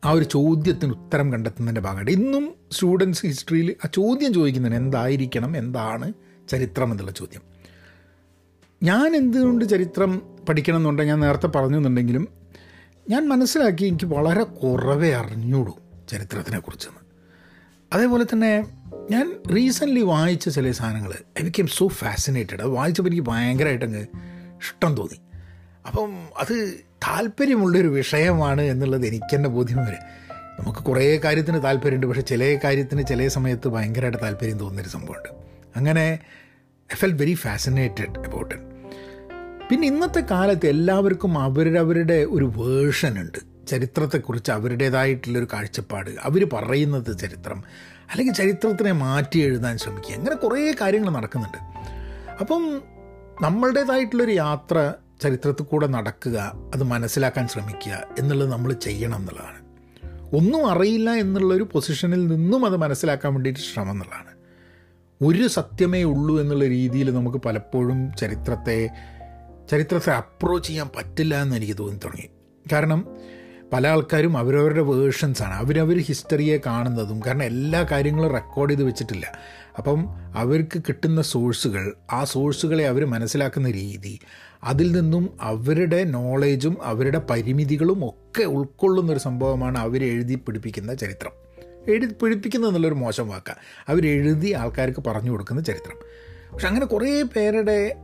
ആ 0.05 0.11
ഒരു 0.11 0.25
ചോദ്യത്തിന് 0.25 0.93
ഉത്തരം 0.93 1.33
കണ്ടെത്തുന്നതിന്റെ 1.33 1.81
ഭാഗമായിട്ട് 1.81 2.13
ഇന്നും 2.13 2.55
സ്റ്റുഡൻസ് 2.73 3.27
ഹിസ്റ്ററിയിൽ 3.27 3.77
ആ 3.85 3.89
ചോദ്യം 3.95 4.35
ചോദിക്കുന്നതിന് 4.35 4.77
എന്തായിരിക്കണം 4.77 5.57
എന്താണ് 5.57 6.13
ചരിത്രം 6.49 6.91
എന്നുള്ള 6.91 7.11
ചോദ്യം. 7.11 7.43
ഞാൻ 8.83 9.17
എന്തുകൊണ്ട് 9.17 9.65
ചരിത്രം 9.65 10.23
പഠിക്കണം 10.49 10.77
എന്നുണ്ടെങ്കിൽ 10.77 11.13
ഞാൻ 11.13 11.21
നേരത്തെ 11.21 11.47
പറഞ്ഞു 11.47 11.77
എന്നുണ്ടെങ്കിലും 11.77 12.29
ഞാൻ 13.11 13.29
മനസ്സിലാക്കി 13.29 13.85
എനിക്ക് 13.85 14.05
വളരെ 14.05 14.43
കുറവേ 14.43 15.13
അറിഞ്ഞുള്ളൂ 15.13 15.79
ചരിത്രത്തിനെക്കുറിച്ചെന്ന് 16.09 17.01
അതേപോലെ 17.93 18.25
തന്നെ 18.25 18.67
ഞാൻ 19.11 19.43
റീസെന്റ്ലി 19.57 20.01
വായിച്ച 20.01 20.49
ചില 20.49 20.71
സാധനങ്ങൾ 20.71 21.13
ഐ 21.41 21.45
ബിക്കേം 21.45 21.67
സോ 21.67 21.89
ഫാസിനേറ്റഡ് 21.89 22.63
അത് 22.63 22.69
വായിച്ചപ്പോൾ 22.69 23.11
എനിക്ക് 23.11 23.27
ഭയങ്കരമായിട്ട് 23.27 23.85
അങ്ങ് 23.85 24.07
ഇഷ്ടം 24.59 24.97
തോന്നി. 24.97 25.21
അപ്പം 25.87 26.13
അത് 26.39 26.85
താല്പര്യമുള്ളൊരു 27.07 27.89
വിഷയമാണ് 27.89 28.63
എന്നുള്ളത് 28.63 29.07
എനിക്ക് 29.07 29.37
തന്നെ 29.37 29.49
ബോധ്യം 29.49 29.79
വരെ. 29.79 29.99
നമുക്ക് 30.61 30.79
കുറേ 30.79 31.17
കാര്യത്തിന് 31.17 31.65
താല്പര്യമുണ്ട് 31.65 32.07
പക്ഷേ 32.07 32.21
ചില 32.21 32.59
കാര്യത്തിന് 32.65 33.07
ചില 33.07 33.29
സമയത്ത് 33.29 33.69
ഭയങ്കരമായിട്ട് 33.69 34.19
താല്പര്യം 34.23 34.59
തോന്നുന്നൊരു 34.59 34.89
സംഭവമുണ്ട്. 34.89 35.29
അങ്ങനെ 35.77 36.19
I 36.93 36.95
felt 36.95 37.13
very 37.13 37.35
fascinated 37.35 38.19
about 38.19 38.55
it 38.55 38.65
പിന്നെ 39.71 39.89
ഇന്നത്തെ 39.89 40.21
കാലത്ത് 40.21 40.67
എല്ലാവർക്കും 40.67 41.39
അവരവരുടെ 41.39 42.27
ഒരു 42.29 42.53
വേർഷൻ 42.57 43.21
ഉണ്ട്. 43.21 43.39
ചരിത്രത്തെക്കുറിച്ച് 43.69 44.51
അവരുടേതായിട്ടുള്ളൊരു 44.51 45.47
കാഴ്ചപ്പാട്. 45.53 46.11
അവർ 46.23 46.49
പറയുന്നത് 46.53 47.19
ചരിത്രം 47.19 47.65
അല്ലെങ്കിൽ 48.11 48.35
ചരിത്രത്തിനെ 48.35 48.93
മാറ്റി 48.93 49.39
എഴുതാൻ 49.39 49.79
ശ്രമിക്കുക. 49.79 50.15
അങ്ങനെ 50.15 50.37
കുറേ 50.37 50.75
കാര്യങ്ങൾ 50.81 51.11
നടക്കുന്നുണ്ട്. 51.11 51.59
അപ്പം 52.41 52.83
നമ്മളുടേതായിട്ടുള്ളൊരു 53.43 54.31
യാത്ര 54.31 54.93
ചരിത്രത്തിൽ 55.23 55.65
കൂടെ 55.65 55.87
നടക്കുക 55.87 56.39
അത് 56.75 56.83
മനസ്സിലാക്കാൻ 56.83 57.49
ശ്രമിക്കുക 57.49 58.03
എന്നുള്ളത് 58.19 58.53
നമ്മൾ 58.53 58.73
ചെയ്യണം 58.73 59.17
എന്നുള്ളതാണ്. 59.17 59.63
ഒന്നും 60.37 60.71
അറിയില്ല 60.71 61.11
എന്നുള്ളൊരു 61.11 61.63
പൊസിഷനിൽ 61.73 62.27
നിന്നും 62.27 62.67
അത് 62.67 62.77
മനസ്സിലാക്കാൻ 62.77 63.35
വേണ്ടിയിട്ട് 63.35 63.61
ശ്രമം 63.61 63.91
എന്നുള്ളതാണ്. 63.91 64.33
ഒരു 65.25 65.49
സത്യമേ 65.49 66.03
ഉള്ളൂ 66.03 66.41
എന്നുള്ള 66.41 66.67
രീതിയിൽ 66.67 67.15
നമുക്ക് 67.15 67.39
പലപ്പോഴും 67.39 68.17
ചരിത്രത്തെ 68.21 68.91
ചരിത്രത്തെ 69.71 70.13
അപ്രോച്ച് 70.13 70.69
ചെയ്യാൻ 70.69 70.91
പറ്റില്ല 70.97 71.43
എന്ന് 71.43 71.57
എനിക്ക് 71.57 71.79
തോന്നി 71.79 71.99
തുടങ്ങി. 72.05 72.29
കാരണം 72.73 73.09
പല 73.73 73.89
ആൾക്കാരും 73.89 74.39
അവരവരുടെ 74.39 74.81
വേർഷൻസാണ് 74.81 75.55
അവരവർ 75.55 75.99
ഹിസ്റ്ററിയെ 75.99 76.59
കാണുന്നതും 76.67 77.23
കാരണം 77.27 77.43
എല്ലാ 77.43 77.87
കാര്യങ്ങളും 77.91 78.31
റെക്കോർഡ് 78.31 78.71
ചെയ്ത് 78.71 78.83
വെച്ചിട്ടില്ല. 78.83 79.33
അപ്പം 79.79 80.07
അവർക്ക് 80.35 80.83
കിട്ടുന്ന 80.89 81.23
സോഴ്സുകൾ 81.23 81.93
ആ 82.13 82.25
സോഴ്സുകളെ 82.25 82.87
അവർ 82.87 83.05
മനസ്സിലാക്കുന്ന 83.05 83.71
രീതി 83.71 84.19
അതിൽ 84.65 84.93
നിന്നും 84.93 85.31
അവരുടെ 85.41 86.05
നോളേജും 86.05 86.77
അവരുടെ 86.83 87.19
പരിമിതികളും 87.31 88.09
ഒക്കെ 88.09 88.45
ഉൾക്കൊള്ളുന്ന 88.45 89.13
ഒരു 89.13 89.19
സംഭവമാണ് 89.19 89.79
അവർ 89.79 90.05
എഴുതി 90.05 90.35
പിടിപ്പിക്കുന്ന 90.35 90.95
ചരിത്രം. 90.95 91.33
എഴുതി 91.89 92.15
പിടിപ്പിക്കുന്നത് 92.23 92.71
എന്നുള്ളൊരു 92.71 92.95
മോശം 92.95 93.29
വാക്കാണ് 93.29 93.59
അവരെഴുതി 93.89 94.53
ആൾക്കാർക്ക് 94.53 95.05
പറഞ്ഞു 95.05 95.31
കൊടുക്കുന്ന 95.31 95.63
ചരിത്രം. 95.63 95.97
പക്ഷെ 96.53 96.69
അങ്ങനെ 96.69 96.87
കുറേ 96.87 97.23
പേരുടെ 97.23 97.95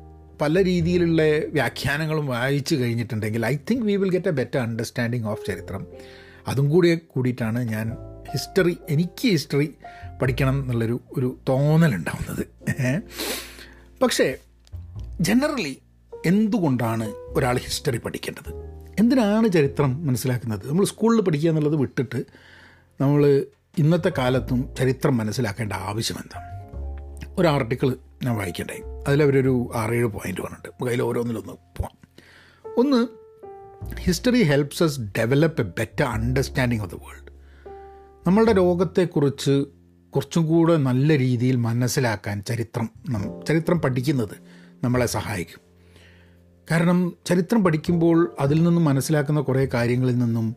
പല 0.40 0.64
രീതിയിലുള്ള 0.64 1.23
വ്യാഖ്യാനങ്ങളും 1.38 2.26
വായിച്ചു 2.26 2.75
കഴിഞ്ഞിട്ടുണ്ടെങ്കിൽ 2.75 3.47
I 3.47 3.57
think 3.71 3.85
we 3.85 3.97
will 3.97 4.11
get 4.11 4.28
a 4.28 4.30
better 4.30 4.59
understanding 4.59 5.26
of 5.26 5.47
ചരിത്രം. 5.47 5.87
അതും 6.49 6.68
കൂടി 6.68 7.00
കൂടിയിട്ടാണ് 7.09 7.68
ഞാൻ 7.68 7.92
ഹിസ്റ്ററി 8.33 8.76
എനിക്ക് 8.90 9.28
ഹിസ്റ്ററി 9.28 9.75
പഠിക്കണം 10.23 10.62
എന്നുള്ളൊരു 10.62 11.00
ഒരു 11.18 11.38
തോന്നലുണ്ടാവുന്നത്. 11.49 12.47
പക്ഷേ 14.02 14.37
ജനറലി 15.21 15.78
എന്തുകൊണ്ടാണ് 16.26 17.04
ഒരാൾ 17.09 17.57
ഹിസ്റ്ററി 17.57 17.97
പഠിക്കേണ്ടത്? 17.97 18.54
എന്തിനാണ് 18.99 19.49
ചരിത്രം 19.49 20.07
മനസ്സിലാക്കുന്നത്? 20.07 20.68
നമ്മൾ 20.68 20.85
സ്കൂളിൽ 20.85 21.21
പഠിക്കുക 21.21 21.50
എന്നുള്ളത് 21.50 21.76
വിട്ടിട്ട് 21.76 22.25
നമ്മൾ 23.00 23.47
ഇന്നത്തെ 23.78 24.12
കാലത്തും 24.18 24.75
ചരിത്രം 24.78 25.16
മനസ്സിലാക്കേണ്ട 25.16 25.73
ആവശ്യം 25.73 26.16
ഒരു 27.38 27.49
ആർട്ടിക്കിൾ 27.49 27.97
ഞാൻ 28.25 28.37
വായിക്കണ്ടായി 28.37 28.82
അതിലവരൊരു 29.08 29.70
ആറേഴ് 29.75 30.06
പോയിന്റ് 30.06 30.40
പറഞ്ഞിട്ടുണ്ട് 30.40 30.84
അതിൽ 30.84 31.02
ഓരോന്നിലൊന്ന് 31.02 31.52
പോവാം. 31.52 32.08
ഒന്ന് 32.78 33.06
history 34.00 34.42
helps 34.42 34.82
us 34.82 35.00
develop 35.00 35.60
a 35.60 35.64
better 35.64 36.04
understanding 36.04 36.82
of 36.82 36.90
the 36.90 36.94
world 36.94 37.32
നമ്മളുടെ 38.26 38.52
രോഗത്തെക്കുറിച്ച് 38.52 39.64
കുറച്ചും 40.10 40.46
കൂടെ 40.46 40.76
നല്ല 40.76 41.18
രീതിയിൽ 41.18 41.56
മനസ്സിലാക്കാൻ 41.56 42.42
ചരിത്രം 42.42 42.90
ചരിത്രം 43.48 43.80
പഠിക്കുന്നത് 43.80 44.37
നമ്മളെ 44.84 45.06
സഹായിക്കും. 45.06 45.60
കാരണം 46.70 47.16
ചരിത്രം 47.26 47.64
പഠിക്കുമ്പോൾ 47.64 48.37
അതിൽ 48.40 48.62
നിന്നും 48.62 48.84
മനസ്സിലാക്കുന്ന 48.84 49.40
കുറേ 49.40 49.68
കാര്യങ്ങളിൽ 49.75 50.18
നിന്നും 50.18 50.56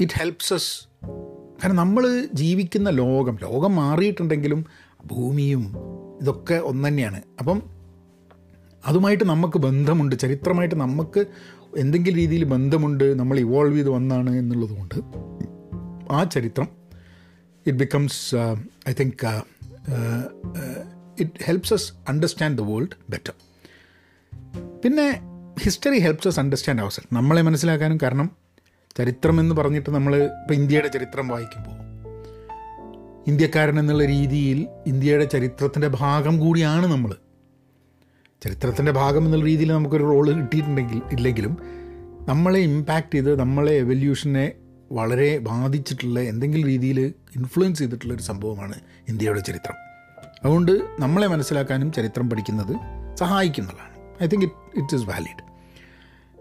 ഇറ്റ് 0.00 0.12
ഹെൽപ്സ് 0.12 0.54
അസ് 0.54 0.88
കാരണം 1.64 1.76
നമ്മൾ 1.76 2.28
ജീവിക്കുന്ന 2.34 2.90
ലോകം 2.90 3.38
ലോകം 3.42 3.76
മാറിയിട്ടുണ്ടെങ്കിലും 3.76 4.66
ഭൂമിയും 5.06 5.76
ഇതൊക്കെ 6.22 6.54
ഒന്ന് 6.54 6.88
തന്നെയാണ് 6.88 7.22
അപ്പം 7.38 7.62
അതുമായിട്ട് 8.86 9.24
നമുക്ക് 9.24 9.58
ബന്ധമുണ്ട്. 9.58 10.14
ചരിത്രമായിട്ട് 10.18 10.74
നമുക്ക് 10.74 11.24
എന്തെങ്കിലും 11.76 12.16
രീതിയിൽ 12.16 12.44
ബന്ധമുണ്ട്. 12.44 13.18
നമ്മൾ 13.18 13.38
ഇവോൾവ് 13.38 13.76
ചെയ്ത് 13.76 13.90
വന്നാണ് 13.90 14.36
എന്നുള്ളതുകൊണ്ട് 14.36 14.94
ആ 16.12 16.24
ചരിത്രം 16.24 16.68
it 17.66 17.78
becomes 17.78 18.36
I 18.88 18.92
think 19.00 19.42
it 21.20 21.44
helps 21.44 21.74
us 21.74 21.92
understand 22.08 22.58
the 22.58 22.60
world 22.60 22.96
better 23.10 23.34
പിന്നെ 24.84 25.06
history 25.60 25.98
helps 25.98 26.28
us 26.28 26.40
understand 26.40 26.82
ourselves 26.82 27.06
നമ്മളെ 27.12 27.42
മനസ്സിലാക്കാനും 27.42 27.98
കാരണം 28.02 28.30
ചരിത്രം 28.96 29.40
എന്ന് 29.40 29.54
പറഞ്ഞിട്ട് 29.54 29.90
നമ്മൾ 29.90 30.16
ഇപ്പോൾ 30.16 30.54
ഇന്ത്യയുടെ 30.54 30.88
ചരിത്രം 30.88 31.28
വായിക്കുമ്പോൾ 31.28 31.81
ഇന്ത്യക്കാരൻ 33.26 33.78
എന്നുള്ള 33.78 34.04
രീതിയിൽ 34.04 34.68
ഇന്ത്യയുടെ 34.86 35.24
ചരിത്രത്തിന്റെ 35.24 35.88
ഭാഗം 35.88 36.38
കൂടിയാണ് 36.38 36.86
നമ്മൾ 36.86 37.16
ചരിത്രത്തിന്റെ 38.42 38.92
ഭാഗം 38.92 39.24
എന്നുള്ള 39.24 39.44
രീതിയിൽ 39.44 39.72
നമുക്കൊരു 39.72 40.04
റോൾ 40.04 40.32
കിട്ടിയിട്ടുണ്ടെങ്കിൽ 40.32 41.02
ഇല്ലെങ്കിലും 41.12 41.56
നമ്മളെ 42.28 42.58
ഇമ്പാക്റ്റ് 42.58 43.14
ചെയ്ത് 43.14 43.40
നമ്മളെ 43.40 43.72
എവല്യൂഷനെ 43.72 44.52
വളരെ 44.92 45.38
ബാധിച്ചിട്ടുള്ള 45.38 46.20
എന്തെങ്കിലും 46.20 46.66
രീതിയിൽ 46.68 46.98
ഇൻഫ്ലുവൻസ് 47.36 47.78
ചെയ്തിട്ടുള്ള 47.78 48.14
ഒരു 48.14 48.22
സംഭവമാണ് 48.22 48.74
ഇന്ത്യയുടെ 49.08 49.40
ചരിത്രം. 49.40 49.76
അതുകൊണ്ട് 50.44 50.72
നമ്മളെ 50.98 51.26
മനസ്സിലാക്കാനും 51.26 51.92
ചരിത്രം 51.92 52.30
പഠിക്കുന്നത് 52.30 52.74
സഹായിക്കുന്നതാണ്. 53.16 54.22
I 54.22 54.26
think 54.26 54.44
it 54.44 54.78
it 54.78 54.94
is 54.94 55.02
valid 55.02 55.42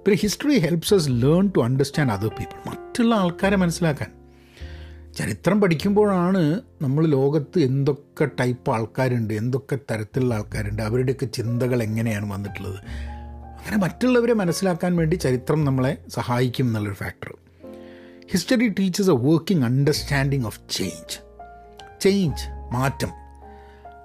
പിന്നെ 0.06 0.18
history 0.22 0.58
helps 0.58 0.94
us 0.94 1.10
learn 1.10 1.52
to 1.58 1.60
understand 1.60 2.12
other 2.12 2.28
people 2.28 2.70
മറ്റുള്ള 2.70 3.16
ആൾക്കാരെ 3.16 3.56
മനസ്സിലാക്കാൻ. 3.56 4.21
ചരിത്രം 5.18 5.62
പഠിക്കുമ്പോഴാണ് 5.62 6.62
നമ്മൾ 6.82 7.08
ലോകത്ത് 7.08 7.60
എന്തൊക്കെ 7.60 8.26
ടൈപ്പ് 8.40 8.72
ആൾക്കാരുണ്ട് 8.72 9.34
എന്തൊക്കെ 9.34 9.78
തരത്തിലുള്ള 9.92 10.36
ആൾക്കാരുണ്ട് 10.36 10.82
അവരുടെയൊക്കെ 10.82 11.26
ചിന്തകൾ 11.26 11.84
എങ്ങനെയാണ് 11.84 12.34
വന്നിട്ടുള്ളത്. 12.34 12.80
അങ്ങനെ 13.58 13.78
മറ്റുള്ളവരെ 13.78 14.34
മനസ്സിലാക്കാൻ 14.34 14.96
വേണ്ടി 14.96 15.16
ചരിത്രം 15.16 15.66
നമ്മളെ 15.66 15.98
സഹായിക്കും 16.10 16.66
എന്നുള്ളൊരു 16.66 16.96
factor 16.96 17.34
history 18.32 18.68
teaches 18.68 19.12
a 19.12 19.14
working 19.14 19.66
understanding 19.66 20.46
of 20.46 20.60
change 20.70 21.18
change 22.02 22.74
മാറ്റം. 22.74 23.10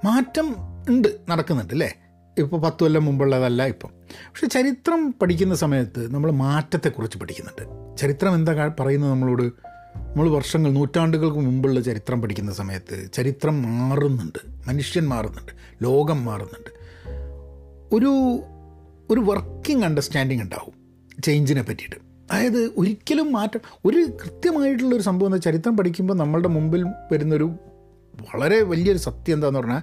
മാറ്റം 0.05 0.57
ഉണ്ട് 0.89 1.09
നടക്കുന്നുണ്ട് 1.29 1.75
അല്ലേ? 1.75 1.95
ഇപ്പോൾ 2.39 2.61
പത്ത് 2.61 2.79
കൊല്ലം 2.79 3.05
മുമ്പുള്ളതല്ല 3.05 3.67
ഇപ്പം. 3.67 3.91
പക്ഷെ 4.11 4.47
ചരിത്രം 4.47 5.15
പഠിക്കുന്ന 5.23 5.55
സമയത്ത് 5.55 6.15
നമ്മൾ 6.15 6.31
മാറ്റത്തെക്കുറിച്ച് 6.31 7.19
പഠിക്കുന്നുണ്ട്. 7.19 7.97
ചരിത്രം 7.97 8.35
എന്താ 8.35 8.73
പറയുന്നത് 8.81 9.11
നമ്മളോട്? 9.11 9.66
നമ്മൾ 9.97 10.31
വർഷങ്ങൾ 10.31 10.73
നൂറ്റാണ്ടുകൾക്ക് 10.73 11.39
മുമ്പുള്ള 11.39 11.81
ചരിത്രം 11.81 12.23
പഠിക്കുന്ന 12.23 12.53
സമയത്ത് 12.53 13.11
ചരിത്രം 13.15 13.63
മാറുന്നുണ്ട്. 13.63 14.69
മനുഷ്യൻ 14.69 15.09
മാറുന്നുണ്ട്. 15.09 15.53
ലോകം 15.83 16.25
മാറുന്നുണ്ട്. 16.25 16.71
ഒരു 17.95 18.41
ഒരു 19.11 19.21
വർക്കിംഗ് 19.21 19.85
അണ്ടർസ്റ്റാൻഡിങ് 19.85 20.43
ഉണ്ടാവും 20.43 20.73
ചേഞ്ചിനെ 21.25 21.63
പറ്റിയിട്ട്. 21.63 21.97
അതായത് 22.33 22.71
ഒരിക്കലും 22.77 23.33
മാറ്റം 23.33 23.61
ഒരു 23.85 23.97
കൃത്യമായിട്ടുള്ള 23.97 24.95
ഒരു 24.95 25.03
സംഭവം 25.03 25.29
എന്താ 25.29 25.39
ചരിത്രം 25.39 25.77
പഠിക്കുമ്പോൾ 25.77 26.15
നമ്മളുടെ 26.15 26.49
മുമ്പിൽ 26.49 26.87
വരുന്നൊരു 27.13 27.45
വളരെ 28.15 28.63
വലിയൊരു 28.63 28.99
സത്യം 28.99 29.35
എന്താന്ന് 29.35 29.59
പറഞ്ഞാൽ 29.59 29.83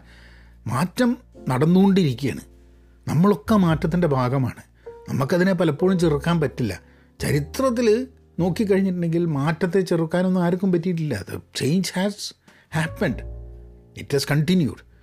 മാറ്റം 0.68 1.18
നടന്നുകൊണ്ടിരിക്കുകയാണ്. 1.50 2.42
നമ്മളൊക്കെ 3.08 3.56
മാറ്റത്തിന്റെ 3.56 4.08
ഭാഗമാണ്. 4.08 4.90
നമുക്കതിനെ 5.10 5.54
പലപ്പോഴും 5.54 6.00
ചെറുക്കാൻ 6.00 6.42
പറ്റില്ല. 6.42 6.80
ചരിത്രത്തിൽ 7.22 8.08
നോക്കിക്കഴിഞ്ഞിട്ടുണ്ടെങ്കിൽ 8.40 9.26
മാറ്റത്തെ 9.26 9.82
ചെറുക്കാനൊന്നും 9.82 10.44
ആർക്കും 10.44 10.72
പറ്റിയിട്ടില്ല. 10.72 11.14
അത് 11.16 11.40
change 11.56 11.94
has 11.96 12.34
happened 12.76 13.18
it 13.98 14.10
has 14.14 14.28
continued 14.32 14.94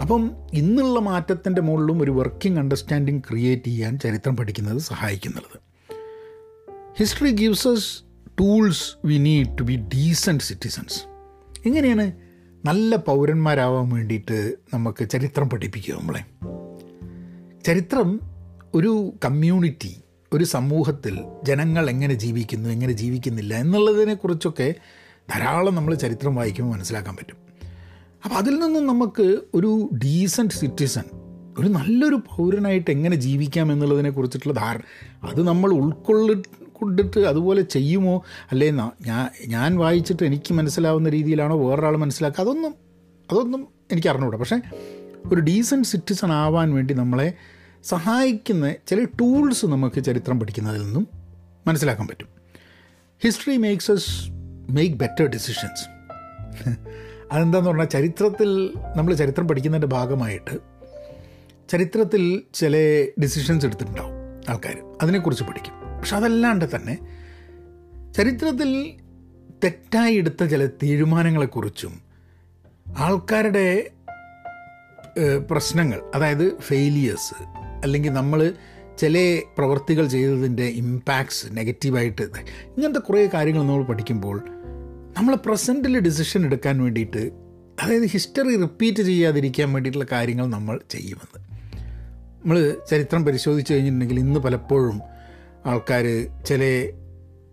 അപ്പം 0.00 0.30
ഇന്നുള്ള 0.52 1.00
മാറ്റത്തിന്റെ 1.00 1.60
മുകളിലും 1.60 2.02
ഒരു 2.02 2.10
വർക്കിംഗ് 2.10 2.58
അണ്ടർസ്റ്റാൻഡിങ് 2.58 3.20
ക്രിയേറ്റ് 3.30 3.64
ചെയ്യാൻ 3.64 3.98
ചരിത്രം 3.98 4.36
പഠിക്കുന്നത് 4.36 4.78
സഹായിക്കുന്നുള്ളത് 4.78 5.60
history 6.98 7.30
gives 7.30 7.68
us 7.68 8.02
tools 8.40 9.06
we 9.06 9.18
need 9.18 9.58
to 9.58 9.62
be 9.62 9.76
decent 9.94 10.44
citizens 10.44 11.00
എങ്ങനെയാണ് 11.66 12.12
നല്ല 12.66 12.96
പൗരന്മാരാവാൻ 12.96 13.88
വേണ്ടിയിട്ട് 13.88 14.54
നമുക്ക് 14.74 15.08
ചരിത്രം 15.08 15.50
പഠിപ്പിക്കുക 15.50 15.94
നമ്മളെ? 15.94 16.24
ചരിത്രം 17.66 18.20
ഒരു 18.74 19.12
കമ്മ്യൂണിറ്റി 19.24 19.96
ഒരു 20.34 20.44
സമൂഹത്തിൽ 20.44 21.14
ജനങ്ങൾ 21.44 21.90
എങ്ങനെ 21.90 22.14
ജീവിക്കുന്നു 22.14 22.70
എങ്ങനെ 22.70 22.92
ജീവിക്കുന്നില്ല 22.92 23.54
എന്നുള്ളതിനെക്കുറിച്ചൊക്കെ 23.54 24.74
ധാരാളം 25.30 25.74
നമ്മൾ 25.74 25.94
ചരിത്രം 25.94 26.34
വായിക്കുമ്പോൾ 26.34 26.76
മനസ്സിലാക്കാൻ 26.76 27.16
പറ്റും. 27.16 27.38
അപ്പോൾ 28.24 28.36
അതിൽ 28.36 28.54
നിന്നും 28.58 28.86
നമുക്ക് 28.86 29.26
ഒരു 29.54 29.90
ഡീസന്റ് 30.04 30.52
സിറ്റിസൺ 30.52 31.06
ഒരു 31.58 31.68
നല്ലൊരു 31.68 32.14
പൗരനായിട്ട് 32.14 32.90
എങ്ങനെ 32.90 33.16
ജീവിക്കാം 33.16 33.72
എന്നുള്ളതിനെ 33.72 34.10
കുറിച്ചിട്ടുള്ള 34.10 34.54
ധാരണ 34.54 34.80
അത് 35.28 35.42
നമ്മൾ 35.46 35.72
ഉൾക്കൊള്ളി 35.72 36.36
കൊണ്ടിട്ട് 36.72 37.20
അതുപോലെ 37.20 37.62
ചെയ്യുമോ? 37.62 38.14
അല്ലേ 38.50 38.70
ഞാൻ 38.70 39.28
ഞാൻ 39.46 39.76
വായിച്ചിട്ട് 39.78 40.24
എനിക്ക് 40.24 40.54
മനസ്സിലാവുന്ന 40.54 41.08
രീതിയിലാണോ 41.08 41.56
വേറൊരാൾ 41.68 41.96
മനസ്സിലാക്കുക? 41.96 42.42
അതൊന്നും 42.44 42.74
അതൊന്നും 43.32 43.68
എനിക്ക് 43.92 44.08
അറിഞ്ഞുകൂടാ. 44.08 44.38
പക്ഷേ 44.38 44.58
ഒരു 45.32 45.40
ഡീസന്റ് 45.40 45.88
സിറ്റിസൺ 45.88 46.32
ആവാൻ 46.32 46.74
വേണ്ടി 46.74 46.94
നമ്മളെ 46.94 47.28
സഹായിക്കുന്ന 47.84 48.74
ചില 48.86 49.04
ടൂൾസ് 49.04 49.66
നമുക്ക് 49.66 50.04
ചരിത്രം 50.04 50.40
പഠിക്കുന്നതിൽ 50.40 50.82
നിന്നും 50.82 51.08
മനസ്സിലാക്കാൻ 51.66 52.08
പറ്റും. 52.08 52.28
History 53.24 53.56
makes 53.56 53.90
us 53.90 54.10
make 54.70 54.94
better 54.94 55.24
decisions 55.26 55.84
അതെന്താന്ന് 57.32 57.70
പറഞ്ഞാൽ 57.70 57.84
ചരിത്രത്തിൽ 57.84 58.74
നമ്മൾ 58.96 59.14
ചരിത്രം 59.14 59.48
പഠിക്കുന്നതിന്റെ 59.48 59.96
ഭാഗമായിട്ട് 59.96 60.58
ചരിത്രത്തിൽ 61.70 62.42
ചില 62.54 62.76
ഡിസിഷൻസ് 63.22 63.66
എടുത്തിട്ടുണ്ടാവും 63.66 64.12
ആൾക്കാർ 64.48 64.96
അതിനെക്കുറിച്ച് 65.02 65.44
പഠിക്കും. 65.44 65.72
പക്ഷെ 65.98 66.16
അതല്ലാണ്ട് 66.16 66.76
തന്നെ 66.76 66.98
ചരിത്രത്തിൽ 68.16 68.94
തെറ്റായി 69.64 70.14
എടുത്ത 70.14 70.44
ചില 70.44 70.66
തീരുമാനങ്ങളെക്കുറിച്ചും 70.66 72.00
ആൾക്കാരുടെ 72.98 73.90
പ്രശ്നങ്ങൾ 75.50 76.02
അതായത് 76.14 76.58
ഫെയിലിയേഴ്സ് 76.60 77.63
അല്ലെങ്കിൽ 77.84 78.12
നമ്മൾ 78.12 78.40
ചില 78.98 79.16
പ്രവൃത്തികൾ 79.58 80.06
ചെയ്തതിന്റെ 80.06 80.66
ഇമ്പാക്ട്സ് 80.80 81.46
നെഗറ്റീവായിട്ട് 81.52 82.22
ഇങ്ങനത്തെ 82.76 82.98
കുറേ 82.98 83.30
കാര്യങ്ങൾ 83.34 83.62
നമ്മൾ 83.62 83.84
പഠിക്കുമ്പോൾ 83.84 84.36
നമ്മൾ 85.16 85.34
പ്രസന്റിൽ 85.36 86.00
ഡിസിഷൻ 86.00 86.46
എടുക്കാൻ 86.46 86.82
വേണ്ടിയിട്ട് 86.82 87.22
അതായത് 87.82 88.04
ഹിസ്റ്ററി 88.04 88.56
റിപ്പീറ്റ് 88.56 89.02
ചെയ്യാതിരിക്കാൻ 89.02 89.72
വേണ്ടിയിട്ടുള്ള 89.72 90.06
കാര്യങ്ങൾ 90.12 90.46
നമ്മൾ 90.46 90.80
ചെയ്യുമെന്ന്. 90.90 91.38
നമ്മൾ 92.40 92.56
ചരിത്രം 92.90 93.24
പരിശോധിച്ച് 93.24 93.72
കഴിഞ്ഞിട്ടുണ്ടെങ്കിൽ 93.72 94.18
ഇന്ന് 94.18 94.40
പലപ്പോഴും 94.40 94.96
ആൾക്കാർ 95.66 96.06
ചില 96.46 96.62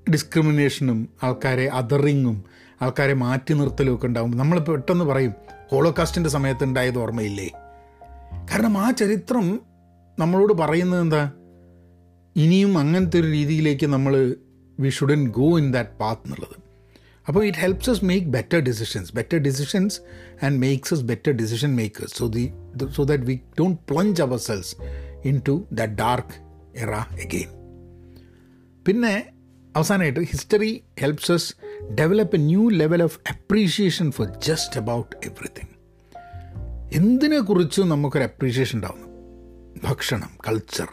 ഡിസ്ക്രിമിനേഷനും 0.09 1.09
ആൾക്കാരെ 1.23 1.69
അതറിങ്ങും 1.73 2.37
ആൾക്കാരെ 2.81 3.13
മാറ്റി 3.13 3.53
നിർത്തലും 3.53 3.95
ഒക്കെ 3.95 4.07
ഉണ്ടാകും 4.07 4.37
നമ്മൾ 4.37 4.59
പെട്ടെന്ന് 4.59 5.05
പറയും 5.05 5.33
ഹോളോകാസ്റ്റിന്റെ 5.71 6.29
സമയത്ത് 6.29 6.63
ഉണ്ടായത് 6.63 6.97
ഓർമ്മയില്ലേ? 6.97 7.49
കാരണം 8.51 8.77
ആ 8.77 8.91
ചരിത്രം 8.91 9.45
നമ്മളോട് 10.19 10.53
പറയുന്നത് 10.53 11.01
എന്താ? 11.01 11.31
ഇനിയും 12.35 12.77
അങ്ങനത്തെ 12.77 13.19
ഒരു 13.19 13.27
രീതിയിലേക്ക് 13.27 13.87
നമ്മൾ 13.87 14.35
we 14.79 14.89
shouldn't 14.89 15.27
go 15.27 15.57
in 15.57 15.73
that 15.73 15.89
path 15.89 16.21
എന്നുള്ളത്. 16.25 16.57
അപ്പോൾ 17.27 17.45
it 17.45 17.57
helps 17.57 17.89
us 17.89 18.05
make 18.05 18.27
better 18.27 18.59
decisions 18.59 19.15
better 19.15 19.37
decisions 19.37 20.01
and 20.45 20.59
makes 20.59 20.93
us 20.93 21.01
better 21.01 21.31
decision 21.31 21.75
makers 21.75 22.15
so 22.15 22.27
the 22.27 22.51
so 22.91 23.03
that 23.03 23.23
we 23.23 23.39
don't 23.59 23.79
plunge 23.89 24.21
ourselves 24.37 24.75
into 25.47 25.67
the 25.73 25.81
dark 25.81 26.33
era 26.77 26.91
again 26.93 27.49
പിന്നെ 28.87 29.33
അവസാനമായിട്ട് 29.75 30.19
history 30.19 30.83
helps 30.99 31.31
us 31.31 31.55
develop 31.93 32.35
a 32.35 32.39
new 32.39 32.69
level 32.69 33.03
of 33.03 33.19
appreciation 33.29 34.11
for 34.11 34.27
just 34.27 34.79
about 34.79 35.15
everything 35.25 35.69
എന്തിനെക്കുറിച്ചും 36.93 37.89
നമുക്കൊരു 37.89 38.23
appreciation 38.23 38.77
ഉണ്ടാവുന്നു? 38.77 39.10
ഭക്ഷണം 39.83 40.29
culture 40.47 40.87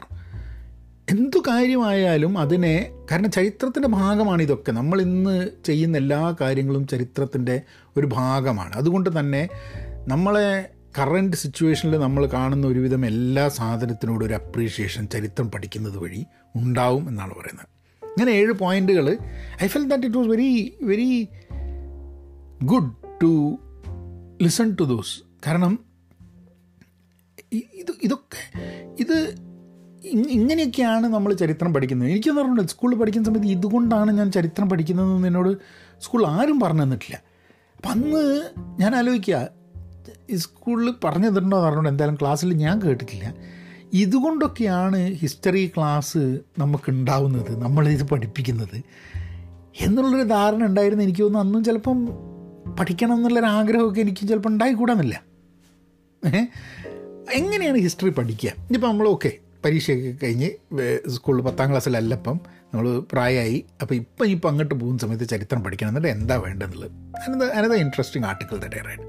എന്തു 1.11 1.38
കാര്യമായാലും 1.38 2.38
അതിനെ 2.38 2.90
കാരണം 3.11 3.31
ചരിത്രത്തിന്റെ 3.31 3.88
ഭാഗമാണ് 3.88 4.42
ഇതൊക്കെ. 4.42 4.72
നമ്മൾ 4.72 5.00
ഇന്ന് 5.00 5.48
ചെയ്യുന്ന 5.66 5.96
എല്ലാ 5.96 6.37
കാര്യങ്ങളും 6.40 6.87
ചരിത്രത്തിന്റെ 6.87 7.62
ഒരു 7.96 8.07
ഭാഗമാണ്. 8.07 8.74
അതുകൊണ്ട് 8.74 9.20
തന്നെ 9.20 9.48
നമ്മളെ 10.09 10.70
കറന്റ് 10.98 11.37
സിറ്റുവേഷനിൽ 11.37 11.98
നമ്മൾ 11.98 12.26
കാണുന്ന 12.26 12.66
ഒരുവിധം 12.66 13.07
എല്ലാ 13.07 13.48
സാധനത്തിനോടും 13.48 14.26
ഒരു 14.26 14.35
അപ്രീഷിയേഷൻ 14.35 15.09
ചരിത്രം 15.09 15.50
പഠിക്കുന്നത് 15.50 15.98
വഴി 15.98 16.24
ഉണ്ടാവും 16.57 17.09
എന്നാണ് 17.09 17.35
പറയുന്നത്. 17.35 17.66
ഇങ്ങനെ 18.07 18.31
ഏഴ് 18.31 18.53
പോയിന്റുകൾ 18.53 19.18
I 19.64 19.66
felt 19.66 19.85
that 19.85 20.05
it 20.05 20.16
was 20.16 20.29
very 20.29 20.74
very 20.83 21.29
good 22.62 22.92
to 23.22 23.59
listen 24.42 24.76
to 24.81 24.85
those 24.85 25.22
കാരണം 25.46 25.88
ഇത് 27.52 27.92
ഇതൊക്കെ 28.02 28.40
ഇത് 29.00 29.34
ഇങ്ങനെയൊക്കെയാണ് 30.08 31.06
നമ്മൾ 31.06 31.32
ചരിത്രം 31.32 31.74
പഠിക്കുന്നത്. 31.74 32.08
എനിക്കെന്ന് 32.08 32.40
പറഞ്ഞിട്ടുണ്ട് 32.40 32.70
സ്കൂളിൽ 32.70 32.96
പഠിക്കുന്ന 32.96 33.26
സമയത്ത് 33.26 33.46
ഇതുകൊണ്ടാണ് 33.46 34.11
ഞാൻ 34.11 34.32
ചരിത്രം 34.32 34.68
പഠിക്കുന്നതെന്ന് 34.68 35.28
എന്നോട് 35.28 35.56
സ്കൂളിൽ 36.00 36.26
ആരും 36.26 36.61
പറഞ്ഞു 36.61 36.82
തന്നിട്ടില്ല. 36.82 37.22
അപ്പം 37.76 37.90
അന്ന് 37.90 38.50
ഞാൻ 38.80 38.94
ആലോചിക്കുക 38.94 39.48
ഈ 40.30 40.37
സ്കൂളിൽ 40.37 40.94
പറഞ്ഞു 41.04 41.28
തന്നിട്ടുണ്ടോ 41.28 41.56
എന്ന് 41.56 41.66
പറഞ്ഞുകൊണ്ട് 41.66 41.90
എന്തായാലും 41.90 42.18
ക്ലാസ്സിൽ 42.20 42.52
ഞാൻ 42.52 42.82
കേട്ടിട്ടില്ല. 42.82 43.34
ഇതുകൊണ്ടൊക്കെയാണ് 43.92 45.14
ഹിസ്റ്ററി 45.14 45.72
ക്ലാസ് 45.76 46.38
നമുക്കുണ്ടാവുന്നത് 46.58 47.62
നമ്മളിത് 47.62 48.04
പഠിപ്പിക്കുന്നത് 48.04 48.82
എന്നുള്ളൊരു 49.80 50.28
ധാരണ 50.28 50.64
ഉണ്ടായിരുന്നു. 50.64 51.04
എനിക്ക് 51.04 51.22
തോന്നുന്നു 51.22 51.46
അന്നും 51.46 51.64
ചിലപ്പം 51.64 52.08
പഠിക്കണം 52.74 53.16
എന്നുള്ളൊരു 53.16 53.46
ആഗ്രഹമൊക്കെ 53.46 54.00
എനിക്ക് 54.00 54.28
ചിലപ്പോൾ 54.28 54.48
ഉണ്ടായിക്കൂടാന്നില്ല. 54.48 55.22
എങ്ങനെയാണ് 57.33 57.79
ഹിസ്റ്ററി 57.79 58.11
പഠിക്കുക? 58.11 58.51
ഇനിയിപ്പോൾ 58.51 58.88
നമ്മൾ 58.88 59.09
ഓക്കെ 59.09 59.33
പരീക്ഷയൊക്കെ 59.64 60.17
കഴിഞ്ഞ് 60.23 60.51
സ്കൂളിൽ 61.11 61.43
പത്താം 61.43 61.71
ക്ലാസ്സിലല്ല 61.71 62.14
ഇപ്പം 62.14 62.41
നമ്മൾ 62.75 63.01
പ്രായമായി 63.12 63.64
അപ്പോൾ 63.83 63.95
ഇപ്പം 63.95 64.27
ഇപ്പം 64.27 64.49
അങ്ങോട്ട് 64.49 64.75
പോകുന്ന 64.75 64.99
സമയത്ത് 64.99 65.29
ചരിത്രം 65.29 65.64
പഠിക്കണം 65.64 65.88
എന്നിട്ട് 65.88 66.09
എന്താ 66.09 66.37
വേണ്ടതെന്നുള്ളത് 66.37 66.91
അനത 67.17 67.45
അനത 67.45 67.75
ഇൻട്രസ്റ്റിംഗ് 67.75 68.27
ആർട്ടിക്കിൾ 68.27 68.57
തന്നെ 68.57 68.77
റൈഡ് 68.77 69.01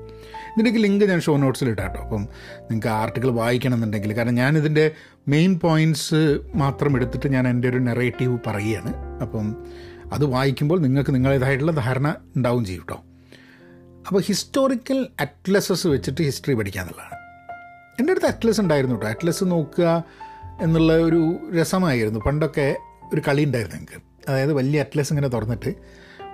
ഇതിന്റെയൊക്കെ 0.54 0.80
ലിങ്ക് 0.80 1.06
ഞാൻ 1.06 1.20
ഷോ 1.20 1.38
നോട്ട്സിൽ 1.38 1.70
ഇട്ടാ 1.70 1.84
കേട്ടോ 1.84 2.00
അപ്പം 2.02 2.22
നിങ്ങൾക്ക് 2.62 2.88
ആർട്ടിക്കിൾ 2.88 3.30
വായിക്കണം 3.30 3.74
എന്നുണ്ടെങ്കിൽ 3.74 4.18
കാരണം 4.18 4.36
ഞാനിതിന്റെ 4.36 4.92
മെയിൻ 5.28 5.60
പോയിന്റ്സ് 5.60 6.40
മാത്രം 6.56 6.96
എടുത്തിട്ട് 6.96 7.28
ഞാൻ 7.28 7.48
എന്റെ 7.48 7.70
ഒരു 7.70 7.78
നെറേറ്റീവ് 7.78 8.38
പറയുകയാണ്. 8.48 9.22
അപ്പം 9.22 9.56
അത് 10.14 10.26
വായിക്കുമ്പോൾ 10.26 10.82
നിങ്ങൾക്ക് 10.82 11.16
നിങ്ങളേതായിട്ടുള്ള 11.16 11.72
ധാരണ 11.72 12.16
ഉണ്ടാവും 12.36 12.66
ചെയ്യും 12.66 12.82
കേട്ടോ 12.82 13.04
അപ്പോൾ 14.08 14.22
ഹിസ്റ്റോറിക്കൽ 14.22 15.08
അറ്റ്ലസസ് 15.20 15.88
വെച്ചിട്ട് 15.88 16.22
ഹിസ്റ്ററി 16.22 16.54
പഠിക്കുക 16.54 16.82
എന്നുള്ളതാണ് 16.82 17.19
എന്റെ 18.00 18.12
അടുത്ത് 18.12 18.28
അറ്റ്ലസ് 18.28 18.62
ഉണ്ടായിരുന്നു 18.62 18.96
കേട്ടോ 18.96 19.08
അറ്റ്ലസ് 19.08 19.44
നോക്കുക 19.44 20.04
എന്നുള്ള 20.62 20.94
ഒരു 20.94 21.38
രസമായിരുന്നു. 21.60 22.20
പണ്ടൊക്കെ 22.20 22.78
ഒരു 23.14 23.22
കളി 23.28 23.44
ഉണ്ടായിരുന്നു 23.46 23.78
ഞങ്ങൾക്ക്. 23.78 24.30
അതായത് 24.30 24.54
വലിയ 24.54 24.80
അറ്റ്ലസ് 24.80 25.12
ഇങ്ങനെ 25.14 25.28
തുറന്നിട്ട് 25.28 25.76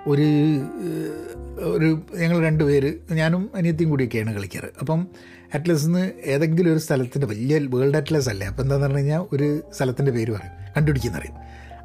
ഒരു 0.06 0.28
ഒരു 1.60 2.02
ഞങ്ങൾ 2.14 2.42
രണ്ട് 2.42 2.64
പേര് 2.64 2.94
ഞാനും 3.12 3.50
അനിയത്തിയും 3.54 3.90
കൂടിയൊക്കെയാണ് 3.90 4.34
കളിക്കാറ്. 4.34 4.68
അപ്പം 4.80 5.06
അറ്റ്ലസ് 5.54 5.86
നിന്ന് 5.86 6.12
ഏതെങ്കിലും 6.24 6.72
ഒരു 6.72 6.78
സ്ഥലത്തിന്റെ 6.78 7.26
വലിയ 7.26 7.58
വേൾഡ് 7.58 7.96
അറ്റ്ലസ് 7.96 8.28
അല്ലേ? 8.28 8.46
അപ്പോൾ 8.46 8.62
എന്താണെന്ന് 8.62 8.86
പറഞ്ഞു 8.86 8.98
കഴിഞ്ഞാൽ 8.98 9.26
ഒരു 9.32 9.60
സ്ഥലത്തിന്റെ 9.74 10.12
പേര് 10.12 10.32
പറയും. 10.32 10.52
കണ്ടുപിടിക്കുന്ന 10.76 11.16
അറിയും 11.16 11.36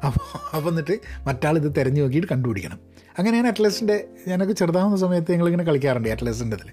അപ്പോൾ 0.04 0.56
അപ്പം 0.56 0.70
എന്നിട്ട് 0.70 1.00
മറ്റാൾ 1.26 1.56
ഇത് 1.56 1.72
തിരഞ്ഞു 1.78 2.02
നോക്കിയിട്ട് 2.02 2.28
കണ്ടുപിടിക്കണം. 2.28 2.78
അങ്ങനെയാണ് 3.18 3.46
അറ്റ്ലസിന്റെ 3.46 4.04
ഞാനൊക്കെ 4.28 4.54
ചെറുതാവുന്ന 4.54 4.96
സമയത്ത് 4.96 5.32
ഞങ്ങളിങ്ങനെ 5.32 5.64
കളിക്കാറുണ്ട് 5.64 6.08
അറ്റ്ലസിന്റെ 6.08 6.56
ഇതിൽ 6.56 6.72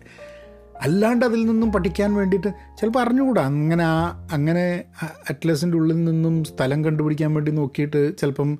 അല്ലാണ്ട് 0.81 1.25
അതിൽ 1.25 1.45
നിന്നും 1.45 1.71
പഠിക്കാൻ 1.71 2.13
വേണ്ടിയിട്ട് 2.13 2.47
ചിലപ്പോൾ 2.47 2.99
അറിഞ്ഞുകൂടാ. 2.99 3.43
അങ്ങനെ 3.43 3.83
ആ 3.83 4.27
അങ്ങനെ 4.31 4.83
അറ്റ്ലസിന്റെ 5.29 5.77
ഉള്ളിൽ 5.77 6.03
നിന്നും 6.03 6.43
സ്ഥലം 6.43 6.85
കണ്ടുപിടിക്കാൻ 6.85 7.33
വേണ്ടി 7.33 7.51
നോക്കിയിട്ട് 7.51 8.17
ചിലപ്പം 8.17 8.59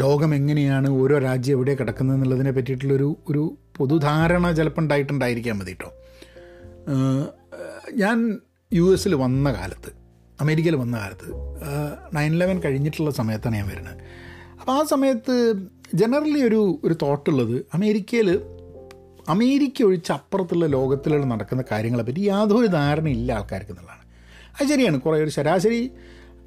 ലോകം 0.00 0.34
എങ്ങനെയാണ് 0.34 0.88
ഓരോ 0.88 1.18
രാജ്യം 1.18 1.56
എവിടെ 1.56 1.74
കിടക്കുന്നത് 1.74 2.16
എന്നുള്ളതിനെ 2.16 2.50
പറ്റിയിട്ടുള്ളൊരു 2.50 3.16
ഒരു 3.28 3.58
പൊതുധാരണ 3.76 4.52
ചിലപ്പോൾ 4.52 4.80
ഉണ്ടായിട്ടുണ്ടായിരിക്കാൻ 4.80 5.58
മതി 5.58 5.70
കേട്ടോ 5.70 5.92
ഞാൻ 7.96 8.38
യു 8.72 8.92
എസിൽ 8.92 9.14
വന്ന 9.14 9.52
കാലത്ത് 9.52 9.92
അമേരിക്കയിൽ 10.40 10.76
വന്ന 10.76 10.96
കാലത്ത് 10.96 11.28
നയൻ 12.16 12.34
ഇലവൻ 12.34 12.60
കഴിഞ്ഞിട്ടുള്ള 12.60 13.10
സമയത്താണ് 13.10 13.56
ഞാൻ 13.56 13.68
വരുന്നത്. 13.68 13.96
അപ്പോൾ 14.60 14.72
ആ 14.72 14.84
സമയത്ത് 14.84 15.54
ജനറലി 15.94 16.40
ഒരു 16.40 16.80
ഒരു 16.84 16.94
തോട്ടുള്ളത് 17.02 17.66
അമേരിക്കയിൽ 17.74 18.40
അമേരിക്ക 19.28 19.82
ഒഴിച്ച് 19.82 20.12
അപ്പുറത്തുള്ള 20.12 20.66
ലോകത്തിലുള്ള 20.66 21.26
നടക്കുന്ന 21.26 21.64
കാര്യങ്ങളെപ്പറ്റി 21.72 22.20
യാതൊരു 22.20 22.66
ധാരണയില്ല 22.66 23.32
ആൾക്കാർക്ക് 23.32 23.70
എന്നുള്ളതാണ്. 23.70 24.04
അത് 24.60 24.68
ശരിയാണ്. 24.68 25.00
കുറേ 25.00 25.22
ഒരു 25.22 25.30
ശരാശരി 25.30 25.90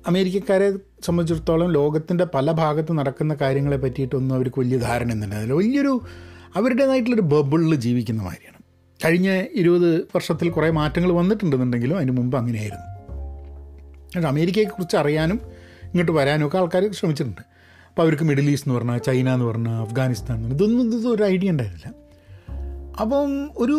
അമേരിക്കക്കാരെ 0.07 0.71
സംബന്ധിച്ചിടത്തോളം 1.05 1.71
ലോകത്തിന്റെ 1.71 2.25
പല 2.35 2.51
ഭാഗത്ത് 2.51 2.93
നടക്കുന്ന 2.93 3.33
കാര്യങ്ങളെ 3.33 3.77
പറ്റിയിട്ടൊന്നും 3.77 4.35
അവർക്ക് 4.35 4.59
വലിയ 4.59 4.77
ധാരണ 4.77 5.11
ഒന്നുമില്ല 5.11 5.53
വലിയൊരു 5.53 6.01
അവരുടേതായിട്ടുള്ളൊരു 6.55 7.21
ബബിളിൽ 7.21 7.75
ജീവിക്കുന്ന 7.75 8.23
മാതിരിയാണ്. 8.23 8.57
കഴിഞ്ഞ 9.05 9.43
ഇരുപത് 9.53 9.95
വർഷത്തിൽ 9.99 10.49
കുറേ 10.49 10.69
മാറ്റങ്ങൾ 10.69 11.11
വന്നിട്ടുണ്ടെന്നുണ്ടെങ്കിലും 11.11 11.97
അതിന് 11.97 12.11
മുമ്പ് 12.11 12.37
അങ്ങനെയായിരുന്നു. 12.37 12.97
പക്ഷേ 14.05 14.27
അമേരിക്കയെക്കുറിച്ച് 14.27 14.97
അറിയാനും 14.97 15.39
ഇങ്ങോട്ട് 15.83 16.11
വരാനും 16.11 16.47
ഒക്കെ 16.47 16.57
ആൾക്കാർ 16.57 16.91
ശ്രമിച്ചിട്ടുണ്ട്. 16.91 17.41
അപ്പോൾ 17.89 18.01
അവർക്ക് 18.01 18.23
മിഡിൽ 18.23 18.49
ഈസ്റ്റ് 18.49 18.69
എന്ന് 18.69 18.79
പറഞ്ഞാൽ 18.79 18.97
ചൈന 18.97 19.29
എന്ന് 19.29 19.45
പറഞ്ഞാൽ 19.45 19.81
അഫ്ഗാനിസ്ഥാൻ 19.81 20.47
ഇതൊന്നും 20.47 20.87
ഇതൊന്നും 20.87 21.25
ഐഡിയ 21.25 21.49
ഉണ്ടായിരുന്നില്ല. 21.51 21.86
അപ്പം 22.99 23.51
ഒരു 23.57 23.77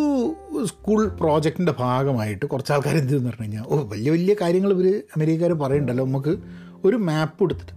സ്കൂൾ 0.64 1.08
പ്രോജക്റ്റിന്റെ 1.08 1.74
ഭാഗമായിട്ട് 1.78 2.46
കുറച്ച് 2.46 2.72
ആൾക്കാർ 2.72 2.96
എന്ത് 2.96 3.16
എന്ന് 3.16 3.30
പറഞ്ഞു 3.30 3.42
കഴിഞ്ഞാൽ 3.42 3.64
ഓ 3.68 3.76
വലിയ 3.82 4.10
വലിയ 4.10 4.34
കാര്യങ്ങൾ 4.40 4.72
ഇവർ 4.72 5.02
അമേരിക്കക്കാർ 5.16 5.52
പറയുന്നുണ്ടല്ലോ 5.52 6.04
നമുക്ക് 6.04 6.36
ഒരു 6.84 6.96
മാപ്പ് 6.96 7.44
എടുത്തിട്ട് 7.44 7.72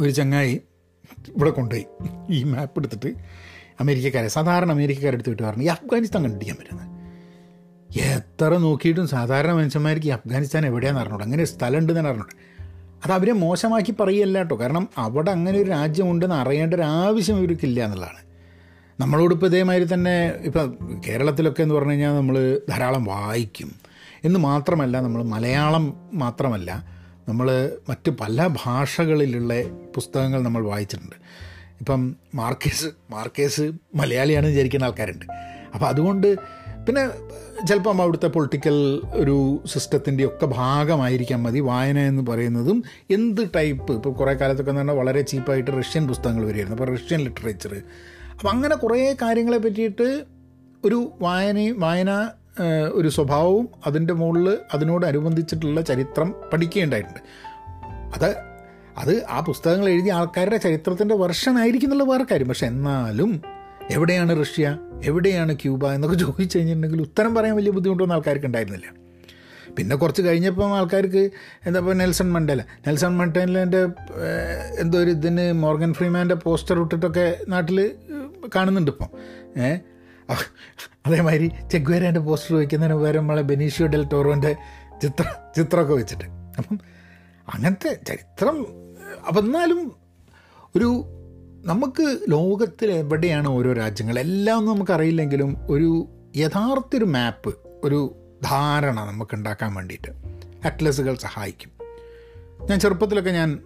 ഒരു 0.00 0.10
ചങ്ങായി 0.10 0.60
ഇവിടെ 1.36 1.50
കൊണ്ടുപോയി. 1.50 1.86
ഈ 2.30 2.44
മാപ്പ് 2.44 2.80
എടുത്തിട്ട് 2.80 3.14
അമേരിക്കക്കാരെ 3.80 4.28
സാധാരണ 4.28 4.70
അമേരിക്കക്കാരെ 4.70 5.14
എടുത്ത് 5.14 5.30
വിട്ട് 5.30 5.42
പറഞ്ഞു 5.42 5.62
ഈ 5.62 5.66
അഫ്ഗാനിസ്ഥാൻ 5.66 6.22
കണ്ടുപിടിക്കാൻ 6.22 6.56
പറ്റുന്നത്? 6.56 6.90
എത്ര 8.02 8.56
നോക്കിയിട്ടും 8.56 9.08
സാധാരണ 9.08 9.52
മനുഷ്യന്മാർക്ക് 9.52 10.06
ഈ 10.06 10.10
അഫ്ഗാനിസ്ഥാൻ 10.10 10.66
എവിടെയാണെന്ന് 10.66 11.02
അറിഞ്ഞൂടെ 11.02 11.24
അങ്ങനെ 11.24 11.44
സ്ഥലം 11.44 11.78
ഉണ്ടെന്ന് 11.78 12.10
അറിഞ്ഞൂടെ. 12.10 12.36
അത് 13.04 13.12
അവരെ 13.12 13.32
മോശമാക്കി 13.32 13.94
പറയല്ല 14.00 14.38
കേട്ടോ 14.38 14.60
കാരണം 14.60 14.88
അവിടെ 14.98 15.30
അങ്ങനെ 15.30 15.58
ഒരു 15.58 15.70
രാജ്യമുണ്ടെന്ന് 15.70 16.36
അറിയേണ്ട 16.36 16.74
ഒരു 16.74 16.82
ആവശ്യം 16.82 17.36
ഇവർക്കില്ല 17.38 17.84
എന്നുള്ളതാണ്. 17.84 18.20
നമ്മളോട് 19.00 19.34
ഇപ്പോൾ 19.34 19.46
ഇതേമാതിരി 19.46 19.94
തന്നെ 19.94 20.28
ഇപ്പോൾ 20.28 20.76
കേരളത്തിലൊക്കെ 21.08 21.62
എന്ന് 21.62 21.74
പറഞ്ഞു 21.74 21.90
കഴിഞ്ഞാൽ 21.90 22.16
നമ്മൾ 22.16 22.60
ധാരാളം 22.68 23.04
വായിക്കും. 23.04 23.70
എന്ന് 24.24 24.38
മാത്രമല്ല 24.40 25.00
നമ്മൾ 25.00 25.22
മലയാളം 25.22 26.10
മാത്രമല്ല 26.12 26.84
നമ്മൾ 27.28 27.72
മറ്റ് 27.88 28.10
പല 28.10 28.48
ഭാഷകളിലുള്ള 28.64 29.54
പുസ്തകങ്ങൾ 29.94 30.42
നമ്മൾ 30.42 30.64
വായിച്ചിട്ടുണ്ട്. 30.64 31.16
ഇപ്പം 31.80 32.16
മാർക്കേസ് 32.34 32.86
മാർക്കേസ് 33.10 33.72
മലയാളിയാണ് 33.94 34.46
വിചാരിക്കുന്ന 34.46 34.84
ആൾക്കാരുണ്ട്. 34.84 35.24
അപ്പോൾ 35.74 35.86
അതുകൊണ്ട് 35.86 36.36
പിന്നെ 36.86 37.10
ചിലപ്പം 37.66 38.02
അവിടുത്തെ 38.02 38.26
പൊളിറ്റിക്കൽ 38.26 39.00
ഒരു 39.14 39.64
സിസ്റ്റത്തിന്റെ 39.66 40.24
ഒക്കെ 40.26 40.46
ഭാഗമായിരിക്കാം 40.46 41.42
മതി. 41.42 41.60
വായന 41.60 41.98
എന്ന് 41.98 42.22
പറയുന്നതും 42.26 42.84
എന്ത് 43.10 43.50
ടൈപ്പ്? 43.56 43.92
ഇപ്പോൾ 43.92 44.12
കുറേ 44.12 44.34
കാലത്തൊക്കെ 44.34 44.70
എന്ന് 44.70 44.80
പറഞ്ഞാൽ 44.80 44.94
വളരെ 44.94 45.20
ചീപ്പായിട്ട് 45.20 45.70
റഷ്യൻ 45.70 46.08
പുസ്തകങ്ങൾ 46.08 46.44
വരികയായിരുന്നു 46.44 46.82
അപ്പോൾ 46.82 46.94
റഷ്യൻ 46.94 47.20
ലിറ്ററേച്ചർ 47.20 47.82
അപ്പം 48.36 48.50
അങ്ങനെ 48.50 48.74
കുറേ 48.74 49.16
കാര്യങ്ങളെ 49.22 49.58
പറ്റിയിട്ട് 49.58 50.24
ഒരു 50.84 51.12
വായനയും 51.20 51.80
വായന 51.80 52.30
ഒരു 52.92 53.08
സ്വഭാവവും 53.08 53.68
അതിന്റെ 53.86 54.14
മുകളിൽ 54.14 54.58
അതിനോടനുബന്ധിച്ചിട്ടുള്ള 54.74 55.80
ചരിത്രം 55.80 56.34
പഠിക്കുകയുണ്ടായിട്ടുണ്ട് 56.52 57.20
അത് 58.14 58.36
അത് 58.98 59.24
ആ 59.28 59.40
പുസ്തകങ്ങൾ 59.40 59.88
എഴുതിയ 59.88 60.12
ആൾക്കാരുടെ 60.12 60.56
ചരിത്രത്തിന്റെ 60.56 61.14
വർഷനായിരിക്കും 61.14 61.86
എന്നുള്ള 61.86 62.12
വേറെ 62.12 62.26
കാര്യം. 62.30 62.48
പക്ഷെ 62.48 62.66
എന്നാലും 62.66 63.42
എവിടെയാണ് 63.90 64.40
റഷ്യ 64.40 64.78
എവിടെയാണ് 65.04 65.54
ക്യൂബ 65.54 65.86
എന്നൊക്കെ 65.86 66.16
ചോദിച്ചു 66.16 66.58
കഴിഞ്ഞിട്ടുണ്ടെങ്കിൽ 66.58 67.02
ഉത്തരം 67.02 67.34
പറയാൻ 67.34 67.56
വലിയ 67.56 67.70
ബുദ്ധിമുട്ടൊന്നും 67.70 68.14
ആൾക്കാർക്ക് 68.14 68.46
ഉണ്ടായിരുന്നില്ല. 68.46 68.86
പിന്നെ 69.76 69.96
കുറച്ച് 69.96 70.22
കഴിഞ്ഞപ്പം 70.22 70.76
ആൾക്കാർക്ക് 70.76 71.30
എന്താ 71.66 71.80
ഇപ്പോൾ 71.80 71.94
നെൽസൺ 71.94 72.32
മണ്ടേല 72.32 72.60
നെൽസൺ 72.60 73.16
മണ്ടേലന്റെ 73.16 73.82
എന്തോ 74.80 74.98
ഒരു 74.98 75.10
ഇതിന് 75.10 75.52
മോർഗൻ 75.52 75.94
ഫ്രീമാന്റെ 75.94 76.34
പോസ്റ്റർ 76.34 76.80
ഇട്ടിട്ടൊക്കെ 76.80 77.36
നാട്ടിൽ 77.48 77.92
കാണുന്നുണ്ട് 78.54 78.90
ഇപ്പം. 78.90 79.08
അതേമാതിരി 81.06 81.50
ചെഗ്വേരേന്റെ 81.72 82.20
പോസ്റ്റർ 82.20 82.56
വയ്ക്കുന്നതിന് 82.56 82.96
പകരം 82.96 83.20
നമ്മളെ 83.20 83.42
ബെനീഷ്യോ 83.42 83.86
ഡെൽ 83.86 84.08
ടോറോന്റെ 84.08 84.56
ചിത്രം 85.02 85.32
ചിത്രമൊക്കെ 85.56 85.94
വെച്ചിട്ട്. 85.94 86.24
അപ്പം 86.58 86.80
അങ്ങനത്തെ 87.54 87.98
ചരിത്രം 88.08 88.66
അപ്പം 89.28 89.44
എന്നാലും 89.44 89.92
ഒരു 90.76 91.04
നമുക്ക് 91.64 92.18
ലോകത്തിൽ 92.28 92.90
എവിടെയാണ് 92.90 93.48
ഓരോ 93.48 93.72
രാജ്യങ്ങൾ? 93.72 94.18
എല്ലാം 94.18 94.58
ഒന്നും 94.58 94.74
നമുക്കറിയില്ലെങ്കിലും 94.74 95.56
ഒരു 95.70 96.08
യഥാർത്ഥ 96.36 96.96
ഒരു 96.96 97.04
മാപ്പ് 97.04 97.54
ഒരു 97.84 98.16
ധാരണ 98.44 99.00
നമുക്ക് 99.00 99.34
ഉണ്ടാക്കാൻ 99.34 99.74
വേണ്ടിയിട്ട് 99.74 100.08
അറ്റ്ലസുകൾ 100.66 101.14
സഹായിക്കും. 101.14 101.73
ഞാൻ 102.60 102.80
ചെറുപ്പത്തിലൊക്കെ 102.80 103.30
ഞാൻ 103.30 103.58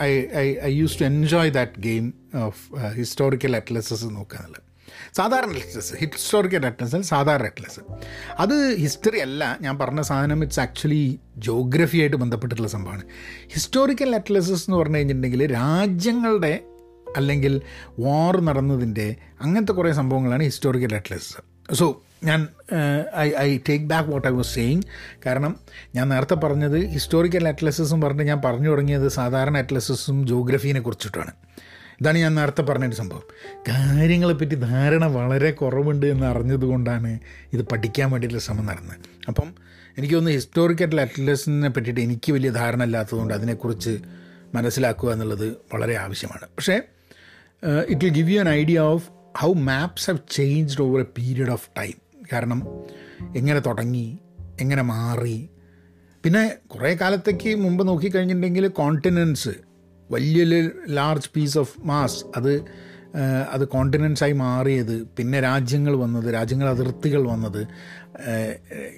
I 0.00 0.20
I 0.20 0.54
I 0.62 0.72
used 0.72 1.00
to 1.00 1.04
enjoy 1.04 1.50
that 1.50 1.72
game 1.78 2.14
of 2.34 2.86
historical 2.92 3.56
atlases 3.56 4.04
നോക്കുക 4.04 4.64
സാധാരണ 5.16 5.50
അറ്റ്ലസ് 5.50 5.94
ഹിസ്റ്റോറിക്കൽ 5.94 6.66
അറ്റ്ലസ് 6.66 7.02
സാധാരണ 7.02 7.44
അറ്റ്ലസ് 7.44 7.80
അത് 8.38 8.76
ഹിസ്റ്ററി 8.76 9.18
അല്ല. 9.18 9.58
ഞാൻ 9.60 9.78
പറഞ്ഞ 9.78 10.00
സാധനം 10.00 10.42
ഇറ്റ്സ് 10.42 10.60
ആക്ച്വലി 10.60 11.18
ജോഗ്രഫി 11.36 11.98
ആയിട്ട് 11.98 12.16
ബന്ധപ്പെട്ടിട്ടുള്ള 12.16 12.70
സംഭവമാണ്. 12.70 13.02
ഹിസ്റ്റോറിക്കൽ 13.48 14.14
അറ്റ്ലസസ് 14.14 14.70
എന്ന് 14.70 14.76
പറഞ്ഞു 14.76 14.96
കഴിഞ്ഞിട്ടുണ്ടെങ്കിൽ 14.96 15.52
രാജ്യങ്ങളുടെ 15.52 16.64
അല്ലെങ്കിൽ 17.16 17.60
വാർ 17.98 18.40
നടന്നതിന്റെ 18.40 19.16
അങ്ങനത്തെ 19.40 19.72
കുറേ 19.72 19.92
സംഭവങ്ങളാണ് 19.92 20.42
ഹിസ്റ്റോറിക്കൽ 20.42 20.94
അറ്റ്ലസ് 20.94 21.34
സോ 21.74 22.02
ഞാൻ 22.24 22.48
I 23.16 23.32
I 23.38 23.58
take 23.68 23.84
back 23.84 24.08
what 24.08 24.28
I 24.28 24.30
was 24.30 24.54
saying 24.54 24.82
കാരണം 25.26 25.56
ഞാൻ 25.94 26.08
നേരത്തെ 26.08 26.34
പറഞ്ഞത് 26.34 26.86
ഹിസ്റ്റോറിക്കൽ 26.86 27.48
അറ്റ്ലസസും 27.48 28.00
പറഞ്ഞിട്ട് 28.00 28.28
ഞാൻ 28.28 28.42
പറഞ്ഞു 28.44 28.68
തുടങ്ങിയത് 28.68 29.08
സാധാരണ 29.08 29.58
അറ്റ്ലസസും 29.58 30.26
ജോഗ്രഫീനെ 30.26 30.80
കുറിച്ചിട്ടാണ്. 30.80 31.32
ഇതാണ് 32.00 32.18
ഞാൻ 32.18 32.34
നേരത്തെ 32.34 32.62
പറഞ്ഞൊരു 32.62 32.94
സംഭവം. 32.94 33.22
കാര്യങ്ങളെപ്പറ്റി 33.68 34.54
ധാരണ 34.54 35.04
വളരെ 35.04 35.50
കുറവുണ്ട് 35.50 36.06
എന്ന് 36.06 36.26
അറിഞ്ഞതുകൊണ്ടാണ് 36.26 37.18
ഇത് 37.52 37.62
പഠിക്കാൻ 37.62 38.10
വേണ്ടിയിട്ടുള്ള 38.10 38.44
ശ്രമം 38.44 38.66
നടന്നത്. 38.66 38.98
അപ്പം 39.28 39.54
എനിക്ക് 39.98 40.14
ഹിസ്റ്റോറിക്കൽ 40.14 41.00
അറ്റ്ലസിനെ 41.00 41.68
പറ്റിയിട്ട് 41.68 42.00
എനിക്ക് 42.00 42.32
വലിയ 42.32 42.50
ധാരണ 42.50 42.82
ഇല്ലാത്തതുകൊണ്ട് 42.82 43.34
അതിനെക്കുറിച്ച് 43.34 43.98
മനസ്സിലാക്കുക 44.54 45.12
എന്നുള്ളത് 45.12 45.48
വളരെ 45.48 45.96
ആവശ്യമാണ്. 45.96 46.46
പക്ഷേ 46.46 46.80
it 47.88 48.04
will 48.04 48.14
give 48.14 48.30
you 48.30 48.40
an 48.40 48.48
idea 48.48 48.78
of 48.78 49.08
how 49.38 49.52
maps 49.52 50.10
have 50.10 50.18
changed 50.30 50.82
over 50.82 51.00
a 51.00 51.06
period 51.18 51.50
of 51.50 51.68
time 51.78 52.03
കാരണം 52.32 52.60
എങ്ങനെ 53.36 53.60
തുടങ്ങി 53.60 54.18
എങ്ങനെ 54.60 54.82
മാറി. 54.82 55.48
പിന്നെ 56.24 56.42
കുറേ 56.66 56.94
കാലത്തേക്ക് 56.94 57.54
മുമ്പ് 57.54 57.88
നോക്കിക്കഴിഞ്ഞിട്ടുണ്ടെങ്കിൽ 57.88 58.66
കോണ്ടിനൻസ് 58.68 59.52
വലിയ 60.10 60.44
ലാർജ് 60.88 61.30
പീസ് 61.36 61.58
ഓഫ് 61.58 61.74
മാസ് 61.80 62.24
അത് 62.36 62.52
അത് 63.50 63.64
കോണ്ടിനൻസായി 63.68 64.32
മാറിയത് 64.32 64.94
പിന്നെ 65.18 65.40
രാജ്യങ്ങൾ 65.40 65.96
വന്നത് 65.96 66.34
രാജ്യങ്ങൾ 66.34 66.68
അതിർത്തികൾ 66.68 67.22
വന്നത്. 67.28 67.60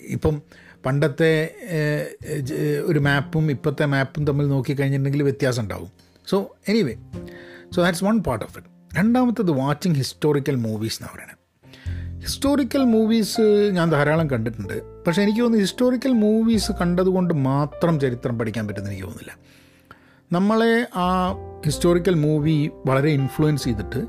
ഇപ്പം 0.08 0.42
പണ്ടത്തെ 0.86 1.32
ഒരു 2.84 2.98
മാപ്പും 2.98 3.50
ഇപ്പോഴത്തെ 3.50 3.86
മാപ്പും 3.86 4.26
തമ്മിൽ 4.26 4.48
നോക്കിക്കഴിഞ്ഞിട്ടുണ്ടെങ്കിൽ 4.48 5.22
വ്യത്യാസം 5.22 5.62
ഉണ്ടാവും. 5.62 5.90
So 6.26 6.56
anyway 6.68 6.94
so 7.74 7.82
that's 7.82 8.04
one 8.04 8.18
part 8.18 8.44
of 8.44 8.58
it 8.58 8.98
രണ്ടാമത്തത് 8.98 9.50
വാച്ചിങ് 9.50 9.94
ഹിസ്റ്റോറിക്കൽ 9.94 10.54
മൂവീസ് 10.54 10.98
എന്ന് 11.02 11.12
പറയുന്നത്. 11.14 11.35
ഹിസ്റ്റോറിക്കൽ 12.26 12.84
മൂവീസ് 12.84 13.70
ഞാൻ 13.72 13.90
ധാരാളം 13.90 14.30
കണ്ടിട്ടുണ്ട്. 14.30 14.82
പക്ഷേ 15.06 15.22
എനിക്ക് 15.22 15.40
തോന്നുന്നു 15.40 15.64
ഹിസ്റ്റോറിക്കൽ 15.64 16.12
മൂവീസ് 16.12 16.72
കണ്ടതുകൊണ്ട് 16.72 17.34
മാത്രം 17.34 18.00
ചരിത്രം 18.00 18.38
പഠിക്കാൻ 18.38 18.66
പറ്റുന്ന 18.68 18.88
എനിക്ക് 18.88 19.02
തോന്നുന്നില്ല. 19.02 19.36
നമ്മളെ 20.32 20.86
ആ 20.96 21.34
ഹിസ്റ്റോറിക്കൽ 21.66 22.14
മൂവി 22.14 22.70
വളരെ 22.86 23.08
ഇൻഫ്ലുവൻസ് 23.08 23.64
ചെയ്തിട്ട് 23.64 24.06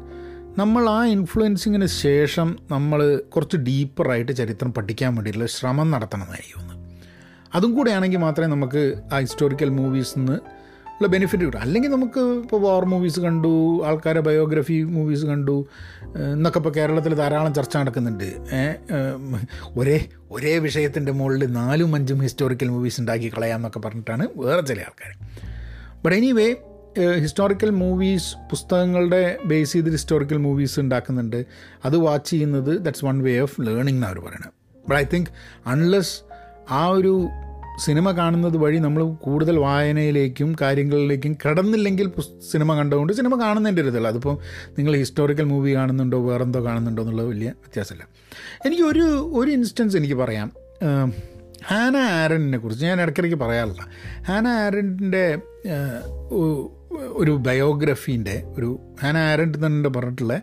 നമ്മൾ 0.59 0.89
ആ 0.89 1.05
ഇൻഫ്ലുവൻസിങ്ങിന് 1.05 1.85
ശേഷം 1.85 2.57
നമ്മൾ 2.71 3.17
കുറച്ച് 3.17 3.57
ഡീപ്പറായിട്ട് 3.57 4.31
ചരിത്രം 4.31 4.73
പഠിക്കാൻ 4.73 5.15
വേണ്ടിയിട്ടുള്ള 5.15 5.47
ശ്രമം 5.47 5.91
നടത്തണമെന്നായിരിക്കും 5.91 6.63
അതും 7.53 7.75
കൂടെ 7.75 7.91
ആണെങ്കിൽ 7.91 8.17
മാത്രമേ 8.17 8.47
നമുക്ക് 8.47 9.01
ആ 9.13 9.19
ഹിസ്റ്റോറിക്കൽ 9.19 9.69
മൂവീസിൽ 9.69 10.19
നിന്ന് 10.19 10.39
ഉള്ള 10.97 11.07
ബെനിഫിറ്റ് 11.07 11.43
കിട്ടും. 11.43 11.61
അല്ലെങ്കിൽ 11.61 11.89
നമുക്ക് 11.89 12.19
ഇപ്പോൾ 12.19 12.61
വാർ 12.61 12.85
മൂവീസ് 12.85 13.19
കണ്ടു 13.19 13.51
ആൾക്കാരെ 13.85 14.19
ബയോഗ്രഫി 14.19 14.83
മൂവീസ് 14.83 15.25
കണ്ടു 15.25 15.65
എന്നൊക്കെ 16.33 16.59
ഇപ്പോൾ 16.59 16.69
കേരളത്തിൽ 16.69 17.13
ധാരാളം 17.13 17.53
ചർച്ച 17.53 17.77
നടക്കുന്നുണ്ട്. 17.77 18.29
ഒരേ 19.77 20.05
ഒരേ 20.31 20.57
വിഷയത്തിന്റെ 20.57 21.11
മുകളിൽ 21.11 21.45
നാലും 21.51 21.95
അഞ്ചും 21.95 22.21
ഹിസ്റ്റോറിക്കൽ 22.21 22.67
മൂവീസ് 22.67 23.01
ഉണ്ടാക്കി 23.01 23.29
കളയാമെന്നൊക്കെ 23.37 23.79
പറഞ്ഞിട്ടാണ് 23.79 24.27
വേറെ 24.37 24.61
ചില 24.61 24.79
ആൾക്കാർ 24.79 25.13
ബട്ട് 26.03 26.17
എനിവേ 26.17 26.55
ഹിസ്റ്റോറിക്കൽ 27.19 27.69
മൂവീസ് 27.69 28.35
പുസ്തകങ്ങളുടെ 28.49 29.37
ബേസ് 29.45 29.73
ചെയ്ത് 29.73 29.89
ഹിസ്റ്റോറിക്കൽ 29.89 30.37
മൂവീസ് 30.37 30.79
ഉണ്ടാക്കുന്നുണ്ട്. 30.79 31.45
അത് 31.85 31.97
വാച്ച് 31.97 32.29
ചെയ്യുന്നത് 32.29 32.71
that's 32.79 33.05
one 33.05 33.23
way 33.23 33.39
of 33.39 33.61
learning 33.61 33.89
എന്നാണ് 33.89 34.13
അവർ 34.13 34.19
പറയുന്നത് 34.19 34.53
ബട്ട് 34.89 34.95
ഐ 34.95 35.05
തിങ്ക് 35.13 35.29
അൺലെസ് 35.67 36.15
ആ 36.69 36.87
ഒരു 36.87 37.13
സിനിമ 37.79 38.11
കാണുന്നത് 38.11 38.57
വഴി 38.57 38.77
നമ്മൾ 38.77 39.03
കൂടുതൽ 39.03 39.59
വായനയിലേക്കും 39.59 40.55
കാര്യങ്ങളിലേക്കും 40.61 41.37
കടന്നില്ലെങ്കിൽ 41.45 42.11
സിനിമ 42.51 42.75
കണ്ടുകൊണ്ട് 42.77 43.13
സിനിമ 43.13 43.41
കാണുന്നതിന്റെ 43.41 43.81
ഒരു 43.81 43.89
ഇതല്ല. 43.89 44.07
അതിപ്പോൾ 44.07 44.37
നിങ്ങൾ 44.77 44.95
ഹിസ്റ്റോറിക്കൽ 44.95 45.43
മൂവി 45.43 45.75
കാണുന്നുണ്ടോ 45.75 46.19
വേറെന്തോ 46.27 46.65
കാണുന്നുണ്ടോ 46.65 47.03
എന്നുള്ള 47.03 47.21
വലിയ 47.21 47.49
വ്യത്യാസമില്ല. 47.49 48.07
എനിക്ക് 48.65 48.83
ഒരു 48.83 49.05
ഒരു 49.33 49.51
ഇൻസ്റ്റൻസ് 49.51 49.97
എനിക്ക് 49.97 50.13
പറയാം. 50.13 50.53
ഹാന 51.67 51.97
ആരണിനെ 51.97 52.57
കുറിച്ച് 52.57 52.85
ഞാൻ 52.85 53.01
ഇടയ്ക്കിടയ്ക്ക് 53.01 53.37
പറയാറില്ല. 53.37 53.83
ഹാന 54.27 54.47
ആരണിന്റെ 54.47 55.37
ഒരു 57.13 57.31
ബയോഗ്രഫീന്റെ 57.31 58.43
ഒരു 58.47 58.79
ഹാന 59.03 59.17
ആരണ്ട് 59.17 59.65
തന്നെ 59.65 59.89
പറഞ്ഞിട്ടുള്ള 59.89 60.41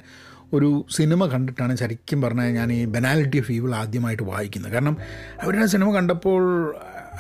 ഒരു 0.53 0.87
സിനിമ 0.91 1.27
കണ്ടിട്ടാണ് 1.27 1.77
ശരിക്കും 1.77 2.23
പറഞ്ഞാൽ 2.23 2.51
ഞാൻ 2.51 2.73
ഈ 2.73 2.85
ബെനാലിറ്റി 2.85 3.39
ഓഫ് 3.39 3.53
ഈവിൾ 3.53 3.75
ആദ്യമായിട്ട് 3.75 4.23
വായിക്കുന്നത്. 4.23 4.73
കാരണം 4.73 4.97
അവരുടെ 5.43 5.67
സിനിമ 5.67 5.89
കണ്ടപ്പോൾ 5.95 6.43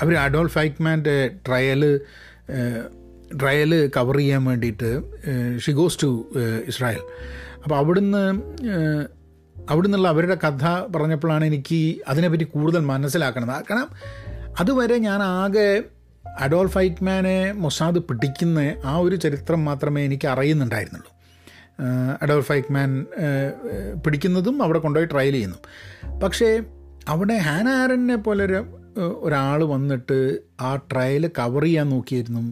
അവർ 0.02 0.14
അഡോൾഫ് 0.16 0.58
ഐക്മാന്റെ 0.58 1.30
ട്രയൽ 1.48 2.00
ട്രയൽ 3.42 3.90
കവർ 3.96 4.16
ചെയ്യാൻ 4.16 4.44
വേണ്ടിയിട്ട് 4.44 5.02
ഷി 5.58 5.70
ഗോസ് 5.70 5.98
ടു 6.02 6.32
ഇസ്രായേൽ 6.66 7.02
അപ്പോൾ 7.64 7.76
അവിടുന്ന് 7.76 8.22
അവിടെ 9.70 9.86
നിന്നുള്ള 9.86 10.08
അവരുടെ 10.08 10.34
കഥ 10.34 10.64
പറഞ്ഞപ്പോഴാണ് 10.96 11.44
എനിക്ക് 11.44 11.96
അതിനെപ്പറ്റി 12.08 12.44
കൂടുതൽ 12.44 12.78
മനസ്സിലാക്കണത്. 12.78 13.48
കാരണം 13.48 13.88
അതുവരെ 14.60 14.98
ഞാൻ 14.98 15.22
ആകെ 15.22 15.82
അഡോൾഫ് 16.40 16.78
ഐക്മാനെ 16.78 17.52
മൊസാദ് 17.52 17.98
പിടിക്കുന്ന 17.98 18.76
ആ 18.84 18.96
ഒരു 18.96 19.16
ചരിത്രം 19.16 19.64
മാത്രമേ 19.64 20.04
എനിക്ക് 20.04 20.28
അറിയുന്നുണ്ടായിരുന്നുള്ളൂ. 20.28 21.10
അഡോൾഫ് 22.22 22.48
ഫൈക്മാൻ 22.48 23.06
പിടിക്കുന്നതും 24.04 24.62
അവിടെ 24.62 24.78
കൊണ്ടുപോയി 24.78 25.08
ട്രയൽ 25.12 25.32
ചെയ്യുന്നു. 25.32 25.56
പക്ഷേ 26.22 26.62
അവിടെ 27.08 27.34
ഹാനാരനെ 27.34 28.16
പോലൊരു 28.16 28.83
ഒരാൾ 29.26 29.60
വന്നിട്ട് 29.74 30.18
ആ 30.60 30.70
ട്രയൽ 30.92 31.26
കവർ 31.38 31.62
ചെയ്യാൻ 31.62 31.88
നോക്കിയിരുന്നു 31.88 32.42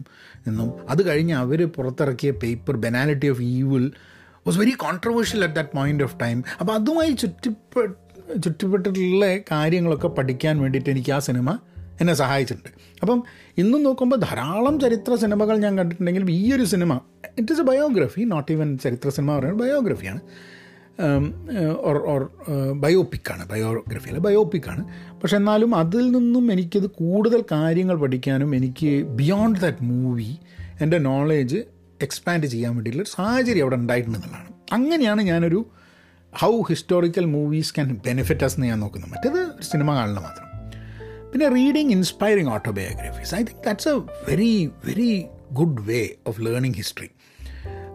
എന്നും. 0.47 0.69
അത് 0.89 1.01
കഴിഞ്ഞ് 1.07 1.35
അവർ 1.43 1.59
പുറത്തിറക്കിയ 1.77 2.31
paper 2.43 2.77
banality 2.85 3.27
of 3.33 3.43
evil 3.57 3.83
was 4.47 4.57
very 4.59 4.75
controversial 4.85 5.43
at 5.43 5.55
that 5.55 5.75
point 5.77 6.03
of 6.03 6.17
time 6.21 6.39
അപ്പോൾ 6.59 6.73
അതുമായി 6.73 7.11
ചുറ്റിപ്പെ 7.23 7.83
ചുറ്റിപ്പെട്ടിട്ടുള്ള 8.45 9.25
കാര്യങ്ങളൊക്കെ 9.51 10.07
പഠിക്കാൻ 10.17 10.55
വേണ്ടിയിട്ട് 10.63 10.89
എനിക്ക് 10.89 11.11
ആ 11.11 11.19
സിനിമ 11.19 11.49
എന്നെ 12.01 12.13
സഹായിച്ചിട്ടുണ്ട്. 12.13 12.69
അപ്പം 13.01 13.19
ഇന്നും 13.57 13.81
നോക്കുമ്പോൾ 13.83 14.15
ധാരാളം 14.15 14.79
ചരിത്ര 14.79 15.15
സിനിമകൾ 15.15 15.55
ഞാൻ 15.57 15.73
കണ്ടിട്ടുണ്ടെങ്കിലും 15.79 16.29
ഈ 16.31 16.53
ഒരു 16.53 16.63
cinema 16.63 16.93
it 17.39 17.51
is 17.53 17.61
a 17.61 17.65
biography 17.71 18.23
not 18.33 18.51
even 18.51 18.69
ചരിത്ര 18.77 19.09
സിനിമ 19.09 19.29
പറയുന്നത് 19.37 19.61
ബയോഗ്രഫിയാണ് 19.63 20.21
ഓർ 21.89 21.97
ഓർ 22.13 22.21
ബയോപ്പിക്കാണ് 22.73 23.43
ബയോഗ്രഫി 23.45 24.09
അല്ല 24.09 24.19
ബയോപ്പിക്കാണ് 24.19 24.81
പക്ഷെ 25.23 25.35
എന്നാലും 25.35 25.75
അതിൽ 25.75 26.11
നിന്നും 26.11 26.51
എനിക്കത് 26.51 26.85
കൂടുതൽ 26.85 27.43
കാര്യങ്ങൾ 27.51 27.95
പഠിക്കാനും 27.95 28.55
എനിക്ക് 28.55 29.03
ബിയോണ്ട് 29.03 29.59
ദാറ്റ് 29.59 29.83
മൂവി 29.83 30.37
എന്റെ 30.81 30.97
നോളേജ് 30.97 31.57
എക്സ്പാൻഡ് 32.01 32.45
ചെയ്യാൻ 32.45 32.75
വേണ്ടിയിട്ടുള്ള 32.75 33.09
സാഹചര്യം 33.09 33.61
അവിടെ 33.61 33.75
ഉണ്ടായിട്ടുണ്ടെന്നുള്ളതാണ് 33.75 34.49
അങ്ങനെയാണ് 34.71 35.21
ഞാനൊരു 35.21 35.65
how 36.33 36.61
historical 36.61 37.25
movies 37.25 37.73
can 37.73 38.01
benefit 38.05 38.43
us 38.43 38.55
എന്ന് 38.55 38.67
ഞാൻ 38.67 38.79
നോക്കുന്നത്. 38.79 39.11
മറ്റേത് 39.11 39.37
ഒരു 39.37 39.63
സിനിമ 39.63 39.95
കാണുന്ന 39.95 40.19
മാത്രം. 40.19 40.47
പിന്നെ 41.33 41.49
reading 41.49 41.91
inspiring 41.91 42.49
autobiographies 42.49 43.35
I 43.35 43.43
think 43.43 43.63
that's 43.65 43.89
a 43.89 43.95
very 44.29 44.71
very 44.85 45.25
good 45.51 45.81
way 45.81 46.09
of 46.27 46.41
learning 46.41 46.75
history 46.75 47.09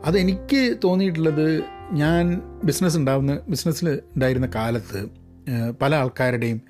അതെനിക്ക് 0.04 0.76
തോന്നിയിട്ടുള്ളത് 0.84 1.62
ഞാൻ 1.92 2.42
ബിസിനസ് 2.64 2.96
ഉണ്ടാവുന്ന 2.96 3.40
ബിസിനസ്സിൽ 3.48 3.88
ഉണ്ടായിരുന്ന 3.88 4.48
കാലത്ത് 4.54 5.00
പല 5.82 5.94
ആൾക്കാരുടെയും 5.94 6.62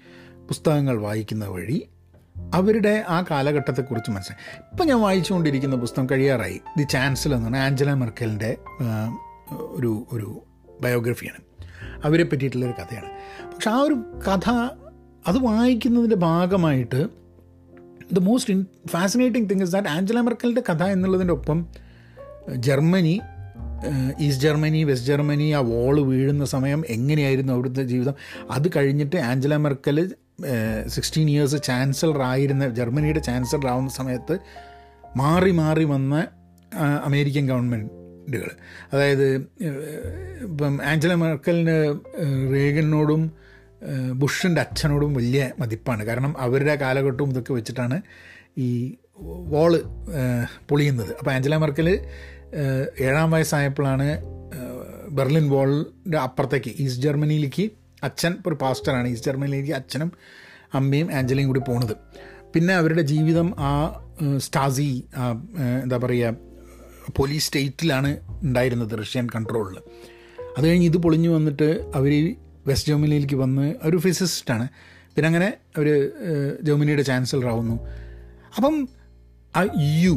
പുസ്തകങ്ങൾ 0.49 0.99
വായിക്കുന്ന 0.99 1.45
വഴി 1.47 1.89
അവരുടെ 2.55 3.05
ആ 3.09 3.25
കാലഘട്ടത്തെക്കുറിച്ച് 3.31 4.11
മനസ്സിലായി. 4.11 4.71
ഇപ്പം 4.73 4.87
ഞാൻ 4.87 5.01
വായിച്ചുകൊണ്ടിരിക്കുന്ന 5.01 5.77
പുസ്തകം 5.77 6.07
കഴിയാറായി. 6.11 6.61
ദി 6.79 6.83
ചാൻസലർ 6.83 7.35
എന്ന് 7.35 7.45
പറഞ്ഞാൽ 7.45 7.63
ആഞ്ചല 7.63 7.93
മെർക്കലിന്റെ 7.95 8.57
ഒരു 9.53 10.07
ഒരു 10.13 10.43
ബയോഗ്രഫിയാണ്. 10.81 11.41
അവരെ 12.05 12.25
പറ്റിയിട്ടുള്ളൊരു 12.25 12.73
കഥയാണ്. 12.73 13.11
പക്ഷെ 13.55 13.71
ആ 13.71 13.77
ഒരു 13.77 13.95
കഥ 14.29 14.51
അത് 15.27 15.39
വായിക്കുന്നതിന്റെ 15.39 16.17
ഭാഗമായിട്ട് 16.17 17.09
the 18.13 18.19
most 18.19 18.55
in 18.55 18.67
fascinating 18.87 19.51
thing 19.51 19.63
is 19.63 19.73
that 19.73 19.89
Angela 19.89 20.21
മെർക്കലിന്റെ 20.21 20.63
കഥ 20.73 20.83
എന്നുള്ളതിന്റെ 20.83 21.35
ഒപ്പം 21.35 21.67
Germany 22.57 23.21
East 24.21 24.43
Germany 24.43 24.85
West 24.85 25.09
Germany 25.09 25.51
ആ 25.51 25.59
വോൾ 25.59 26.01
വീഴുന്ന 26.01 26.45
സമയം 26.45 26.85
എങ്ങനെയായിരുന്നു 26.89 27.53
അവിടുത്തെ 27.53 27.83
ജീവിതം? 27.83 28.15
അത് 28.51 28.71
കഴിഞ്ഞിട്ട് 28.77 29.17
Angela 29.17 29.57
Merkel 29.57 30.15
sixteen 30.87 31.31
years 31.31 31.63
chancellor 31.63 32.23
ആയിരുന്ന 32.23 32.69
ജർമ്മനിയുടെ 32.69 33.21
ചാൻസലർ 33.21 33.67
ആവുന്ന 33.67 33.91
സമയത്ത് 33.91 34.39
മാറി 35.17 35.51
മാറി 35.51 35.85
വന്ന 35.85 36.27
അമേരിക്കൻ 37.05 37.49
ഗവൺമെന്റുകൾ 37.49 38.51
അതായത് 38.93 39.35
ഇപ്പം 40.45 40.79
ആഞ്ചല 40.85 41.15
മെർക്കലിന് 41.15 41.99
റേഗനോടും 42.55 43.33
ബുഷിന്റെ 44.13 44.61
അച്ഛനോടും 44.61 45.15
വലിയ 45.15 45.51
മതിപ്പാണ്. 45.59 46.05
കാരണം 46.05 46.41
അവരുടെ 46.41 46.75
കാലഘട്ടവും 46.75 47.31
ഇതൊക്കെ 47.31 47.53
വെച്ചിട്ടാണ് 47.53 48.03
ഈ 48.59 48.97
വോൾ 49.21 49.83
പൊളിയുന്നത്. 50.69 51.13
അപ്പോൾ 51.19 51.31
ആഞ്ചല 51.31 51.57
മെർക്കൽ 51.57 52.01
ഏഴാം 53.01 53.31
വയസ്സായപ്പോഴാണ് 53.31 54.23
ബെർലിൻ 55.09 55.51
വോളിന്റെ 55.51 56.19
അപ്പുറത്തേക്ക് 56.19 56.71
ഈസ്റ്റ് 56.79 57.03
ജർമ്മനിയിലേക്ക് 57.03 57.71
അച്ഛൻ 58.07 58.33
ഒരു 58.47 58.57
പാസ്റ്ററാണ്. 58.63 59.09
ഈസ്റ്റ് 59.13 59.29
ജർമ്മനിയിലേക്ക് 59.31 59.73
അച്ഛനും 59.81 60.11
അമ്മയും 60.79 61.09
ആഞ്ചലയും 61.19 61.49
കൂടി 61.51 61.63
പോണത്. 61.69 61.95
പിന്നെ 62.55 62.75
അവരുടെ 62.75 63.03
ജീവിതം 63.13 63.49
ആ 63.71 63.73
സ്റ്റാസി 64.45 64.91
എന്താ 65.83 65.97
പറയുക 66.05 66.37
പോലീസ് 67.19 67.47
സ്റ്റേറ്റിലാണ് 67.47 68.11
ഉണ്ടായിരുന്നത് 68.47 68.95
റഷ്യൻ 69.01 69.27
കൺട്രോളിൽ. 69.35 69.77
അത് 70.57 70.65
കഴിഞ്ഞ് 70.69 70.87
ഇത് 70.91 70.99
പൊളിഞ്ഞു 71.05 71.31
വന്നിട്ട് 71.37 71.69
അവർ 71.99 72.13
വെസ്റ്റ് 72.69 72.89
ജർമ്മനിയിലേക്ക് 72.91 73.37
വന്ന് 73.45 73.67
ഒരു 73.89 73.99
ഫിസിസിസ്റ്റാണ് 74.07 74.67
പിന്നെ 75.15 75.29
അങ്ങനെ 75.31 75.49
അവർ 75.77 75.89
ജർമ്മനിയുടെ 76.67 77.05
ചാൻസലർ 77.11 77.47
ആവുന്നു. 77.53 77.77
അപ്പം 78.57 78.75
ആ 79.59 79.63
യു 80.03 80.15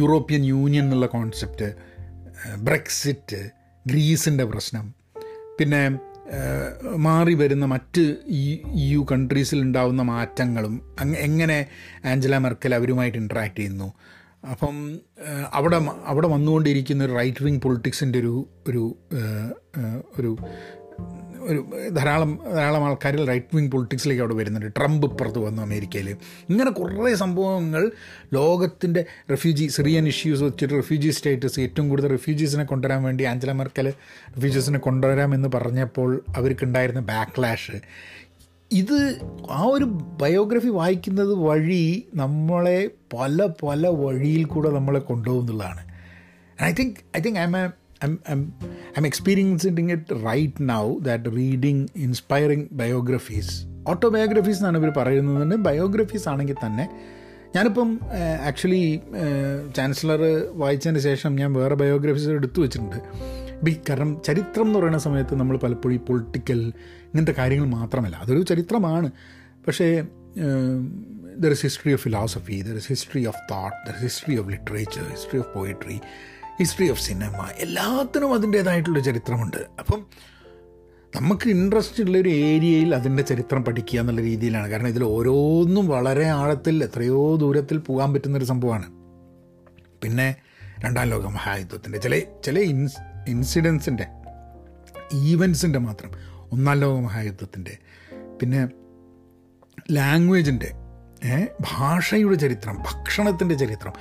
യൂറോപ്യൻ 0.00 0.42
യൂണിയൻ 0.44 0.84
എന്നുള്ള 0.84 1.06
കോൺസെപ്റ്റ് 1.06 1.68
ബ്രെക്സിറ്റ് 2.68 3.40
ഗ്രീസിന്റെ 3.86 4.44
പ്രശ്നം 4.52 4.86
പിന്നെ 5.58 5.82
മാറി 6.96 7.34
വരുന്ന 7.34 7.64
മറ്റ് 7.64 8.16
ഇ 8.26 8.58
യു 8.74 9.06
കൺട്രീസിൽ 9.12 9.60
ഉണ്ടാവുന്ന 9.60 10.02
മാറ്റങ്ങളും 10.02 10.82
എങ്ങനെ 11.16 11.66
ആഞ്ചല 12.04 12.38
മെർക്കൽ 12.38 12.74
അവരുമായിട്ട് 12.74 13.18
ഇൻട്രാക്ട് 13.18 13.56
ചെയ്യുന്നു? 13.56 13.92
അപ്പം 14.50 15.00
അവിടെ 15.52 15.76
അവിടെ 16.06 16.28
വന്നുകൊണ്ടിരിക്കുന്ന 16.28 17.04
ഒരു 17.04 17.12
റൈറ്റ് 17.12 17.44
വിങ് 17.44 17.60
പൊളിറ്റിക്സിന്റെ 17.60 18.18
ഒരു 18.18 18.48
ഒരു 18.68 18.96
ഒരു 20.20 20.38
ഒരു 21.46 21.60
ധാരാളം 21.92 22.38
ധാരാളം 22.54 22.84
ആൾക്കാരിൽ 22.84 23.26
റൈറ്റ് 23.26 23.56
വിങ് 23.56 23.70
പൊളിറ്റിക്സിലേക്ക് 23.70 24.22
അവിടെ 24.22 24.34
വരുന്നുണ്ട്. 24.34 24.72
ട്രംപ് 24.76 25.06
ഇപ്പുറത്ത് 25.06 25.38
വന്നു 25.38 25.62
അമേരിക്കയിൽ 25.62 26.08
ഇങ്ങനെ 26.48 26.70
കുറേ 26.70 27.14
സംഭവങ്ങൾ 27.14 27.90
ലോകത്തിന്റെ 28.34 29.04
റെഫ്യൂജി 29.30 29.66
സിറിയൻ 29.66 30.08
ഇഷ്യൂസ് 30.08 30.42
വെച്ചിട്ട് 30.42 30.74
റെഫ്യൂജി 30.74 31.10
സ്റ്റേറ്റസ് 31.10 31.60
ഏറ്റവും 31.60 31.88
കൂടുതൽ 31.88 32.08
റെഫ്യൂജീസിനെ 32.08 32.64
കൊണ്ടുവരാൻ 32.64 33.02
വേണ്ടി 33.02 33.24
ആഞ്ചല 33.24 33.52
മെർക്കൽ 33.52 33.88
റെഫ്യൂജീസിനെ 34.34 34.78
കൊണ്ടുവരാമെന്ന് 34.78 35.48
പറഞ്ഞപ്പോൾ 35.54 36.22
അവർക്കുണ്ടായിരുന്ന 36.36 37.00
ബാക്ക്ലാഷ് 37.00 37.78
ഇത് 38.72 38.96
ആ 39.50 39.62
ഒരു 39.62 39.84
ബയോഗ്രഫി 40.22 40.68
വായിക്കുന്നത് 40.68 41.34
വഴി 41.34 41.82
നമ്മളെ 42.14 42.78
പല 43.14 43.48
പല 43.62 43.86
വഴിയിൽ 43.88 44.44
കൂടെ 44.44 44.70
നമ്മളെ 44.70 44.98
കൊണ്ടുപോകുന്നുള്ളതാണ് 45.00 45.82
I 46.64 46.72
think 46.72 46.96
I 47.16 47.20
think 47.20 47.38
I'm 47.42 47.56
a 47.56 47.64
I'm, 48.04 48.20
I'm, 48.30 48.40
I'm 48.96 49.04
experiencing 49.04 49.90
it 49.90 50.10
right 50.28 50.56
now 50.60 50.98
that 51.06 51.22
reading 51.38 51.78
inspiring 52.06 52.62
biographies 52.82 53.48
autobiographies 53.92 54.60
എന്നാണ് 54.60 54.78
ഇവർ 54.80 54.90
പറയുന്നത്. 54.96 55.54
ബയോഗ്രഫീസ് 55.66 56.26
ആണെങ്കിൽ 56.30 56.56
തന്നെ 56.64 56.84
ഞാനിപ്പം 57.56 57.90
ആക്ച്വലി 58.48 58.80
ചാൻസലർ 59.76 60.22
വായിച്ചതിന് 60.62 61.02
ശേഷം 61.08 61.32
ഞാൻ 61.40 61.50
വേറെ 61.58 61.74
ബയോഗ്രഫീസ് 61.82 62.34
എടുത്തു 62.40 62.60
വെച്ചിട്ടുണ്ട്. 62.64 62.98
കാരണം 63.88 64.10
ചരിത്രം 64.28 64.66
എന്ന് 64.68 64.78
പറയുന്ന 64.78 65.00
സമയത്ത് 65.06 65.34
നമ്മൾ 65.40 65.56
പലപ്പോഴും 65.64 65.94
ഈ 65.98 66.00
പൊളിറ്റിക്കൽ 66.08 66.60
ഇങ്ങനത്തെ 67.08 67.34
കാര്യങ്ങൾ 67.40 67.68
മാത്രമല്ല 67.78 68.16
അതൊരു 68.24 68.42
ചരിത്രമാണ്. 68.52 69.10
പക്ഷേ 69.66 69.88
there 71.44 71.52
is 71.56 71.64
history 71.66 71.92
of 71.96 72.02
philosophy 72.08 72.58
there 72.68 72.76
is 72.82 72.88
history 72.94 73.24
of 73.32 73.42
thought 73.52 73.76
there 73.86 73.94
is 73.96 74.04
history 74.08 74.36
of 74.42 74.50
literature 74.54 75.04
history 75.14 75.40
of 75.44 75.50
poetry 75.58 75.98
history 76.58 76.90
of 76.90 77.02
cinema. 77.02 77.48
എല്ലാത്തിനും 77.56 78.34
അതിന്റേതായിട്ടുള്ള 78.34 78.98
ചരിത്രമുണ്ട്. 78.98 79.56
അപ്പം 79.78 80.06
നമുക്ക് 81.16 81.48
ഇൻട്രസ്റ്റ് 81.48 82.02
ഉള്ളൊരു 82.02 82.28
ഏരിയയിൽ 82.28 82.94
അതിന്റെ 82.94 83.22
ചരിത്രം 83.22 83.64
പഠിക്കുക 83.64 84.00
എന്നുള്ള 84.00 84.20
രീതിയിലാണ്. 84.20 84.68
കാരണം 84.68 84.88
ഇതിൽ 84.88 85.04
ഓരോന്നും 85.04 85.88
വളരെ 85.88 86.24
ആഴത്തിൽ 86.24 86.84
എത്രയോ 86.84 87.36
ദൂരത്തിൽ 87.36 87.78
പോകാൻ 87.78 88.14
പറ്റുന്നൊരു 88.14 88.44
സംഭവമാണ്. 88.44 88.84
പിന്നെ 90.02 90.36
രണ്ടാം 90.80 91.06
ലോക 91.06 91.26
മഹായുദ്ധത്തിന്റെ 91.26 91.98
ചില 91.98 92.18
ചില 92.18 92.58
ഇൻസ് 92.58 92.96
ഇൻസിഡൻസിന്റെ 93.28 94.06
ഈവൻസിന്റെ 95.14 95.78
മാത്രം. 95.78 96.10
ഒന്നാം 96.52 96.80
ലോക 96.80 96.98
മഹായുദ്ധത്തിന്റെ 96.98 97.78
പിന്നെ 98.40 98.68
ലാംഗ്വേജിന്റെ 99.92 100.72
ഭാഷയുടെ 101.60 102.34
ചരിത്രം 102.34 102.82
ഭക്ഷണത്തിന്റെ 102.82 103.54
ചരിത്രം. 103.54 103.92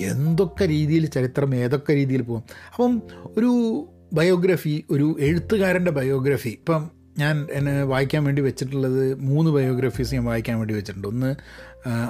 എന്തൊക്കെ 0.00 0.64
രീതിയിൽ 0.68 1.06
ചരിത്രം 1.06 1.54
ഏതൊക്കെ 1.54 1.92
രീതിയിൽ 1.94 2.22
പോകും. 2.22 2.44
അപ്പം 2.74 3.02
ഒരു 3.36 3.50
ബയോഗ്രഫി 4.12 4.84
ഒരു 4.90 5.16
എഴുത്തുകാരന്റെ 5.20 5.90
ബയോഗ്രഫി 5.90 6.48
ഇപ്പം 6.48 6.90
ഞാൻ 7.18 7.46
എന്നെ 7.52 7.84
വായിക്കാൻ 7.84 8.24
വേണ്ടി 8.24 8.42
വെച്ചിട്ടുള്ളത് 8.42 9.14
മൂന്ന് 9.14 9.50
ബയോഗ്രഫീസ് 9.50 10.14
ഞാൻ 10.14 10.24
വായിക്കാൻ 10.24 10.58
വേണ്ടി 10.58 10.74
വെച്ചിട്ടുണ്ട്. 10.74 11.08
ഒന്ന് 11.08 11.36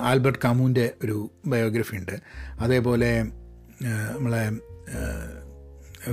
ആൽബർട്ട് 0.01 0.39
കാമുവിന്റെ 0.45 0.95
ഒരു 1.05 1.31
ബയോഗ്രഫി 1.47 1.97
ഉണ്ട്. 1.97 2.21
അതേപോലെ 2.61 3.23
നമ്മളെ 4.13 4.53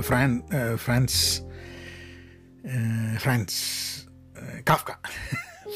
Fran 0.00 0.42
Franz 0.74 1.42
Franz 3.18 3.60
Kafka. 4.70 4.90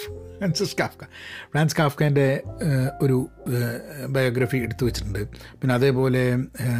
Francis 0.04 0.76
Kafka 0.80 1.04
Franz 1.52 1.76
കാഫ്കന്റെ 1.78 2.42
ഒരു 3.02 3.28
ബയോഗ്രഫി 4.08 4.56
എടുത്തു 4.56 4.84
വെച്ചിട്ടുണ്ട്. 4.84 5.18
പിന്നെ 5.60 5.74
അതേപോലെ 5.74 6.36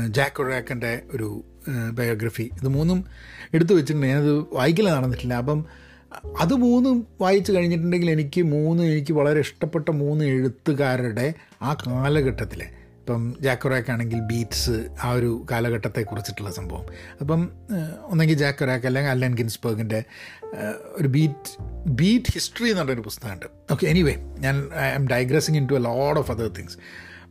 ജാക്ക് 0.08 0.42
ഒഴാക്കന്റെ 0.42 1.02
ഒരു 1.14 1.44
ബയോഗ്രഫി 1.92 2.42
ഇത് 2.42 2.68
മൂന്നും 2.68 3.04
എടുത്തു 3.54 3.72
വെച്ചിട്ടുണ്ട്. 3.74 4.06
ഞാനത് 4.06 4.32
വായിക്കൽ 4.52 4.88
നടന്നിട്ടില്ല. 4.90 5.34
അപ്പം 5.34 5.66
അത് 6.40 6.54
മൂന്നും 6.54 7.06
വായിച്ചു 7.20 7.52
കഴിഞ്ഞിട്ടുണ്ടെങ്കിൽ 7.52 8.10
എനിക്ക് 8.10 8.42
മൂന്ന് 8.42 8.82
എനിക്ക് 8.82 9.12
വളരെ 9.12 9.40
ഇഷ്ടപ്പെട്ട 9.40 9.90
മൂന്ന് 9.90 10.24
എഴുത്തുകാരുടെ 10.24 11.34
ആ 11.62 11.76
കാലഘട്ടത്തിലെ 11.86 12.66
ഇപ്പം 13.04 13.36
ജാക്കൊറാക്ക് 13.40 13.90
ആണെങ്കിൽ 13.90 14.20
ബീറ്റ്സ് 14.20 14.88
ആ 15.02 15.10
ഒരു 15.10 15.46
കാലഘട്ടത്തെ 15.50 16.02
കുറിച്ചിട്ടുള്ള 16.02 16.50
സംഭവം. 16.50 16.84
അപ്പം 17.20 17.52
ഒന്നെങ്കിൽ 18.02 18.34
ജാക്കൊറാക്ക് 18.34 18.86
അല്ലെങ്കിൽ 18.86 19.10
അല്ലൻ 19.10 19.34
ഗിൻസ്ബർഗിന്റെ 19.34 20.04
ഒരു 20.84 21.08
ബീറ്റ് 21.08 21.50
ബീറ്റ് 21.88 22.32
ഹിസ്റ്ററി 22.32 22.68
എന്ന് 22.68 22.80
പറഞ്ഞൊരു 22.80 23.00
പുസ്തകമുണ്ട്. 23.00 23.46
ഓക്കെ 23.72 23.86
എനിവേ 23.86 24.14
ഞാൻ 24.14 24.70
I'm 24.86 25.08
digressing 25.08 25.56
into 25.66 25.74
a 25.74 25.78
load 25.78 26.18
of 26.18 26.30
other 26.30 26.48
things 26.48 26.78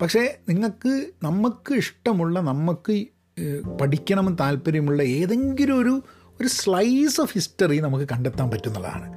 പക്ഷേ 0.02 0.40
നിങ്ങൾക്ക് 0.50 1.08
നമുക്ക് 1.24 1.74
ഇഷ്ടമുള്ള 1.74 2.40
നമുക്ക് 2.40 3.06
പഠിക്കണമെന്ന് 3.82 4.38
താല്പര്യമുള്ള 4.40 5.04
ഏതെങ്കിലും 5.04 5.82
ഒരു 5.82 6.04
ഒരു 6.42 6.48
സ്ലൈസ് 6.48 7.22
ഓഫ് 7.22 7.34
ഹിസ്റ്ററി 7.34 7.80
നമുക്ക് 7.80 8.06
കണ്ടെത്താൻ 8.12 8.50
പറ്റുന്നതാണ്. 8.52 9.08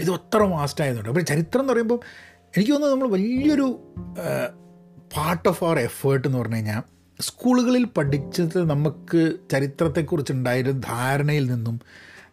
ഇത് 0.00 0.10
ഒത്ര 0.10 0.36
വാസ്റ്റായതുകൊണ്ട് 0.36 1.10
അപ്പോൾ 1.10 1.20
ചരിത്രം 1.20 1.60
എന്ന് 1.60 1.72
പറയുമ്പോൾ 1.72 2.00
എനിക്ക് 2.56 2.72
തോന്നുന്നു 2.72 2.96
നമ്മൾ 2.96 3.08
വലിയൊരു 3.08 3.80
പാർട്ട് 5.16 5.48
ഓഫ് 5.48 5.64
അവർ 5.64 5.78
എഫേർട്ട് 5.78 6.28
എന്ന് 6.28 6.38
പറഞ്ഞു 6.38 6.56
കഴിഞ്ഞാൽ 6.56 6.82
സ്കൂളുകളിൽ 7.20 7.84
പഠിച്ചത് 7.84 8.70
നമുക്ക് 8.70 9.36
ചരിത്രത്തെക്കുറിച്ചുണ്ടായൊരു 9.52 10.70
ധാരണയിൽ 10.70 11.46
നിന്നും 11.50 11.80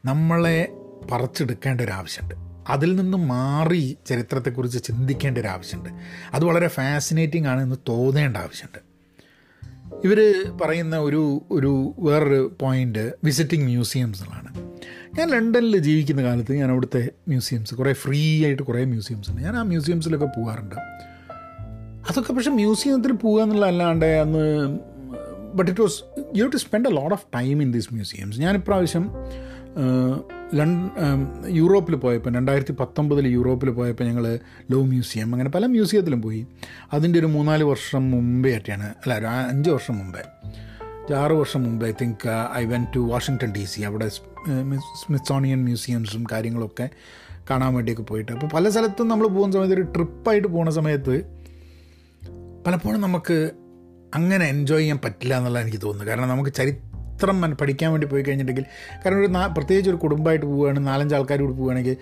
നമ്മളെ 0.05 0.67
പറിച്ചെടുക്കേണ്ട 1.11 1.81
ഒരു 1.81 1.91
ആവശ്യമുണ്ട്. 1.91 2.35
അതിൽ 2.71 2.95
നിന്നും 2.95 3.27
മാറി 3.27 3.97
ചരിത്രത്തെക്കുറിച്ച് 4.07 4.83
ചിന്തിക്കേണ്ട 4.83 5.37
ഒരു 5.37 5.47
ആവശ്യമുണ്ട്. 5.47 5.89
അത് 6.33 6.45
വളരെ 6.45 6.67
ഫാസിനേറ്റിംഗ് 6.67 7.47
ആണ് 7.47 7.61
എന്ന് 7.61 7.75
തോന്നേണ്ട 7.89 8.37
ആവശ്യമുണ്ട്. 8.37 8.91
ഇവർ 10.07 10.51
പറയുന്ന 10.57 10.97
ഒരു 10.97 11.41
ഒരു 11.51 11.93
വേറൊരു 11.99 12.57
പോയിന്റ് 12.61 13.13
വിസിറ്റിംഗ് 13.23 13.65
മ്യൂസിയംസ് 13.65 14.23
എന്നുള്ളതാണ് 14.23 14.79
ഞാൻ 15.19 15.29
ലണ്ടനിൽ 15.29 15.77
ജീവിക്കുന്ന 15.77 16.23
കാലത്ത് 16.23 16.53
ഞാൻ 16.53 16.71
അവിടുത്തെ 16.71 17.09
മ്യൂസിയംസ് 17.27 17.75
കുറേ 17.75 17.93
ഫ്രീ 17.93 18.45
ആയിട്ട് 18.45 18.63
കുറേ 18.63 18.85
മ്യൂസിയംസ് 18.85 19.29
ഉണ്ട്. 19.29 19.41
ഞാൻ 19.41 19.55
ആ 19.55 19.61
മ്യൂസിയംസിലൊക്കെ 19.61 20.25
പോകാറുണ്ട് 20.25 20.75
അതൊക്കെ 22.09 22.33
പക്ഷേ 22.33 22.51
മ്യൂസിയത്തിൽ 22.51 23.11
പോകുക 23.11 23.41
എന്നുള്ളതല്ലാണ്ട് 23.41 24.05
അന്ന് 24.05 24.43
but 25.53 25.71
it 25.71 25.81
was 25.81 26.03
U 26.35 26.47
to 26.47 26.55
spend 26.55 26.89
a 26.89 26.91
lot 26.91 27.13
of 27.13 27.25
time 27.35 27.61
in 27.61 27.71
these 27.71 27.93
museums 27.93 28.39
ഞാൻ 28.39 28.55
ഇപ്രാവശ്യം 28.55 29.05
യൂറോപ്പിൽ 31.47 31.95
പോയപ്പോൾ 31.95 32.33
രണ്ടായിരത്തി 32.33 32.71
പത്തൊമ്പതിൽ 32.71 33.27
യൂറോപ്പിൽ 33.27 33.69
പോയപ്പോൾ 33.69 34.03
ഞങ്ങൾ 34.03 34.39
ലോ 34.71 34.81
മ്യൂസിയം 34.83 35.33
അങ്ങനെ 35.33 35.49
പല 35.49 35.65
മ്യൂസിയത്തിലും 35.65 36.21
പോയി. 36.21 36.47
അതിന്റെ 36.93 37.19
ഒരു 37.19 37.25
മൂന്നാൽ 37.25 37.63
വർഷം 37.63 38.11
മുമ്പേ 38.11 38.51
ആയിട്ടാണ് 38.51 38.83
അല്ല 38.83 39.17
ഒരു 39.17 39.25
അഞ്ച് 39.25 39.69
വർഷം 39.69 39.97
മുമ്പേ 39.97 40.23
ആറ് 41.15 41.31
വർഷം 41.31 41.63
മുമ്പ് 41.63 41.85
I 41.85 41.91
think 42.01 42.27
I 42.55 42.65
went 42.65 42.87
to 42.95 42.99
Washington 42.99 43.51
D 43.51 43.65
C 43.65 43.81
അവിടെ 43.81 44.07
സ്മിത്സോണിയൻ 44.09 45.63
മ്യൂസിയംസും 45.63 46.23
കാര്യങ്ങളൊക്കെ 46.31 46.89
കാണാൻ 47.49 47.73
വേണ്ടിയൊക്കെ 47.73 48.03
പോയിട്ട്. 48.03 48.31
അപ്പോൾ 48.31 48.49
പല 48.53 48.69
സ്ഥലത്തും 48.69 49.07
നമ്മൾ 49.07 49.27
പോകുന്ന 49.27 49.53
സമയത്ത് 49.53 49.73
ഒരു 49.73 49.81
ട്രിപ്പായിട്ട് 49.81 50.47
പോകുന്ന 50.47 50.71
സമയത്ത് 50.71 51.40
പലപ്പോഴും 52.67 53.01
നമുക്ക് 53.01 53.51
അങ്ങനെ 54.15 54.45
എൻജോയ് 54.45 54.81
ചെയ്യാൻ 54.81 54.99
പറ്റില്ല 55.05 55.37
എന്നുള്ള 55.37 55.59
എനിക്ക് 55.61 55.81
തോന്നുന്നു. 55.83 56.05
കാരണം 56.09 56.29
നമുക്ക് 56.29 56.51
ചരിത്രം 56.53 57.55
പഠിക്കാൻ 57.61 57.91
വേണ്ടി 57.91 58.07
പോയി 58.07 58.23
കഴിഞ്ഞിട്ടുണ്ടെങ്കിൽ 58.23 58.99
കാരണം 59.03 59.19
ഒരു 59.19 59.27
നാ 59.27 59.47
പ്രത്യേകിച്ച് 59.47 59.89
ഒരു 59.89 59.97
കുടുംബമായിട്ട് 59.97 60.45
പോവുകയാണ് 60.45 60.87
നാലഞ്ച് 60.87 61.15
ആൾക്കാർ 61.15 61.39
കൂടി 61.41 61.53
പോവുകയാണെങ്കിൽ 61.53 61.97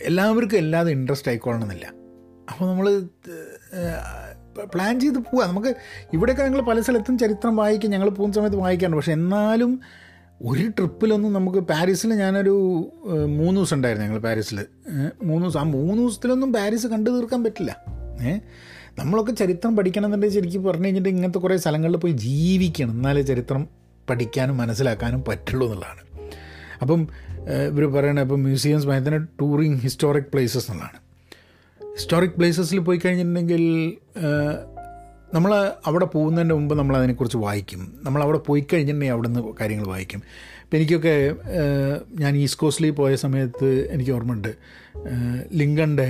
എല്ലാവർക്കും 0.00 0.58
എല്ലാതും 0.58 0.90
ഇൻട്രസ്റ്റ് 0.90 1.28
ആയിക്കൊള്ളണമെന്നില്ല. 1.28 1.86
അപ്പോൾ 2.50 2.66
നമ്മൾ 2.70 2.86
പ്ലാൻ 4.74 5.00
ചെയ്ത് 5.00 5.18
പോവുക 5.18 5.44
നമുക്ക് 5.44 5.70
ഇവിടെയൊക്കെ 6.12 6.42
ഞങ്ങൾ 6.42 6.60
പല 6.60 6.80
സ്ഥലത്തും 6.80 7.18
ചരിത്രം 7.18 7.56
വായിക്കും 7.56 7.90
ഞങ്ങൾ 7.90 8.08
പോകുന്ന 8.08 8.34
സമയത്ത് 8.34 8.56
വായിക്കാറുണ്ട്. 8.56 8.96
പക്ഷേ 8.96 9.12
എന്നാലും 9.12 9.80
ഒരു 10.42 10.64
ട്രിപ്പിലൊന്നും 10.68 11.32
നമുക്ക് 11.32 11.58
പാരീസിൽ 11.58 12.14
ഞാനൊരു 12.14 12.54
മൂന്ന് 13.38 13.56
ദിവസം 13.56 13.76
ഉണ്ടായിരുന്നു 13.76 14.08
ഞങ്ങൾ 14.08 14.20
പാരീസിൽ 14.20 14.58
മൂന്ന് 15.22 15.44
ദിവസം. 15.46 15.60
ആ 15.60 15.62
മൂന്ന് 15.62 15.98
ദിവസത്തിലൊന്നും 16.02 16.52
പാരീസ് 16.52 16.86
കണ്ടു 16.86 17.10
തീർക്കാൻ 17.10 17.44
പറ്റില്ല. 17.44 17.72
ഏഹ് 18.22 18.40
നമ്മളൊക്കെ 18.98 19.32
ചരിത്രം 19.32 19.76
പഠിക്കണം 19.76 20.06
എന്നുണ്ടെങ്കിൽ 20.06 20.36
ശരിക്കും 20.36 20.62
പറഞ്ഞു 20.64 20.86
കഴിഞ്ഞിട്ട് 20.86 21.08
ഇങ്ങനത്തെ 21.08 21.38
കുറേ 21.38 21.56
സ്ഥലങ്ങളിൽ 21.56 21.96
പോയി 21.96 22.12
ജീവിക്കണം. 22.12 22.90
എന്നാലേ 22.90 23.22
ചരിത്രം 23.22 23.62
പഠിക്കാനും 24.10 24.56
മനസ്സിലാക്കാനും 24.56 25.20
പറ്റുള്ളൂ 25.28 25.66
എന്നുള്ളതാണ്. 25.66 26.02
അപ്പം 26.82 27.00
ഇവർ 27.70 27.84
പറയണ 27.86 28.20
ഇപ്പം 28.20 28.40
മ്യൂസിയംസ് 28.42 28.86
ഭയങ്കര 28.86 29.16
ടൂറിങ് 29.40 29.78
ഹിസ്റ്റോറിക് 29.78 30.30
പ്ലേസസ് 30.32 30.70
എന്നുള്ളതാണ്. 30.70 30.98
ഹിസ്റ്റോറിക് 31.80 32.30
പ്ലേസസിൽ 32.30 32.78
പോയി 32.78 33.00
കഴിഞ്ഞിട്ടുണ്ടെങ്കിൽ 33.04 33.64
നമ്മൾ 35.34 35.52
അവിടെ 35.86 36.04
പോകുന്നതിന് 36.04 36.54
മുമ്പ് 36.54 36.74
നമ്മൾ 36.78 36.94
അതിനെക്കുറിച്ച് 36.96 37.38
വായിക്കും. 37.38 37.80
നമ്മൾ 38.02 38.20
അവിടെ 38.22 38.38
പോയി 38.38 38.62
കഴിഞ്ഞിട്ടുണ്ടെങ്കിൽ 38.72 39.14
അവിടെ 39.14 39.28
നിന്ന് 39.28 39.52
കാര്യങ്ങൾ 39.60 39.86
വായിക്കും. 39.86 40.22
ഇപ്പം 40.64 40.76
എനിക്കൊക്കെ 40.76 41.14
ഞാൻ 42.22 42.36
ഈസ്റ്റ് 42.36 42.60
കോസ്റ്റിൽ 42.60 42.90
പോയ 42.90 43.16
സമയത്ത് 43.16 43.68
എനിക്ക് 43.92 44.10
ഓർമ്മയുണ്ട്. 44.10 44.52
ലിങ്കന്റെ 45.52 46.08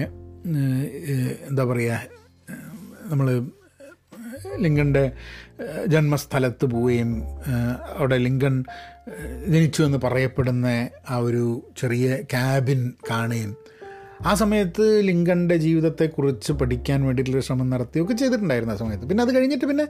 എന്താ 1.49 1.65
പറയുക 1.65 2.01
നമ്മൾ 3.07 3.29
ലിങ്കന്റെ 4.59 5.03
ജന്മസ്ഥലത്ത് 5.87 6.67
പോവുകയും 6.73 7.11
അവിടെ 7.95 8.17
ലിങ്കൺ 8.19 8.55
ഏഹ്, 9.11 9.25
ജനിച്ചു 9.47 9.81
എന്ന് 9.83 9.99
പറയപ്പെടുന്ന 10.05 10.67
ആ 11.09 11.17
ഒരു 11.27 11.45
ചെറിയ 11.77 12.05
ക്യാബിൻ 12.33 12.81
കാണുകയും 13.11 13.53
ആ 14.23 14.35
സമയത്ത് 14.35 14.85
ലിങ്കന്റെ 15.03 15.57
ജീവിതത്തെക്കുറിച്ച് 15.59 16.53
പഠിക്കാൻ 16.55 17.01
വേണ്ടിയിട്ടുള്ള 17.07 17.43
ശ്രമം 17.43 17.71
നടത്തുകയൊക്കെ 17.71 18.15
ചെയ്തിട്ടുണ്ടായിരുന്നു 18.15 18.75
ആ 18.75 18.81
സമയത്ത്. 18.83 19.07
പിന്നെ 19.07 19.23
അത് 19.23 19.33
കഴിഞ്ഞിട്ട് 19.37 19.67
പിന്നെ 19.67 19.87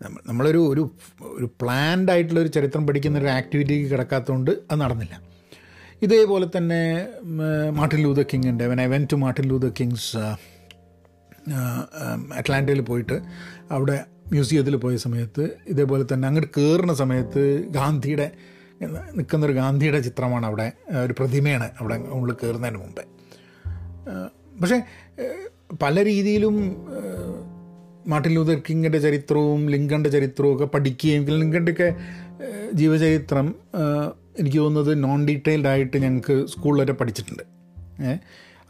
നമ്മ- 0.00 0.22
നമ്മളൊരു 0.26 0.60
ഒരു 0.72 0.82
ഒരു 1.32 1.46
പ്ലാൻഡ് 1.60 2.10
ആയിട്ടുള്ള 2.10 2.40
ഒരു 2.40 2.48
ചരിത്രം 2.48 2.86
പഠിക്കുന്ന 2.86 3.18
ഒരു 3.18 3.30
ആക്ടിവിറ്റിക്ക് 3.36 3.86
കിടക്കാത്തതുകൊണ്ട് 3.90 4.50
അത് 4.70 4.78
നടന്നില്ല. 4.80 5.14
ഇതേപോലെ 6.02 6.46
തന്നെ 6.56 6.80
Martin 7.74 8.00
Luther 8.02 8.26
കിങ്ങിന്റെ 8.32 8.66
when 8.66 8.80
I 8.80 8.86
went 8.86 9.06
to 9.12 9.16
Martin 9.16 9.46
Luther 9.48 9.72
King's 9.80 10.10
അറ്റ്ലാന്റയിൽ 12.36 12.80
പോയിട്ട് 12.80 13.22
അവിടെ 13.70 14.04
മ്യൂസിയത്തിൽ 14.32 14.76
പോയ 14.76 14.96
സമയത്ത് 14.96 15.50
ഇതേപോലെ 15.66 16.04
തന്നെ 16.12 16.28
അങ്ങോട്ട് 16.28 16.60
കയറുന്ന 16.60 16.94
സമയത്ത് 16.94 17.64
ഗാന്ധിയുടെ 17.68 18.30
നിൽക്കുന്നൊരു 19.14 19.52
ഗാന്ധിയുടെ 19.52 20.00
ചിത്രമാണ് 20.00 20.46
അവിടെ 20.46 20.72
ഒരു 21.04 21.14
പ്രതിമയാണ് 21.18 21.70
അവിടെ 21.80 21.94
ഉള്ളിൽ 21.94 22.34
കയറുന്നതിന് 22.34 22.78
മുമ്പേ. 22.78 23.04
പക്ഷേ 24.60 24.82
പല 25.82 26.04
രീതിയിലും 26.04 26.86
മാർട്ടിൻ 28.06 28.32
ലൂതർ 28.32 28.62
കിങ്ങിന്റെ 28.70 28.98
ചരിത്രവും 28.98 29.70
ലിങ്കന്റെ 29.70 30.10
ചരിത്രവും 30.10 30.54
ഒക്കെ 30.54 30.64
പഠിക്കുകയും 30.64 31.24
ലിങ്കന്റെയൊക്കെ 31.24 31.94
ജീവചരിത്രം 32.72 33.54
എനിക്ക് 34.38 34.58
തോന്നുന്നത് 34.58 35.04
നോൺ 35.04 35.28
ഡീറ്റെയിൽഡ് 35.28 35.66
ആയിട്ട് 35.66 35.96
ഞങ്ങൾക്ക് 35.96 36.46
സ്കൂളിലൊക്കെ 36.46 36.92
പഠിച്ചിട്ടുണ്ട്. 36.92 37.42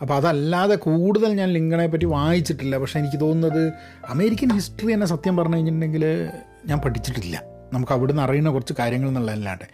അപ്പോൾ 0.01 0.15
അതല്ലാതെ 0.15 0.75
കൂടുതൽ 0.75 1.33
ഞാൻ 1.33 1.49
ലിങ്കണെ 1.49 1.87
പറ്റി 1.87 2.05
വായിച്ചിട്ടില്ല. 2.05 2.79
പക്ഷേ 2.79 3.01
എനിക്ക് 3.01 3.21
തോന്നുന്നത് 3.21 3.73
അമേരിക്കൻ 4.09 4.51
ഹിസ്റ്ററി 4.51 4.95
തന്നെ 4.95 5.07
സത്യം 5.07 5.37
പറഞ്ഞു 5.37 5.55
കഴിഞ്ഞിട്ടുണ്ടെങ്കിൽ 5.55 6.29
ഞാൻ 6.67 6.79
പഠിച്ചിട്ടില്ല. 6.79 7.43
നമുക്ക് 7.73 7.93
അവിടെ 7.93 8.13
നിന്ന് 8.13 8.23
അറിയുന്ന 8.23 8.51
കുറച്ച് 8.51 8.75
കാര്യങ്ങൾ 8.79 9.09
എന്നുള്ളതല്ലാണ്ട്. 9.09 9.65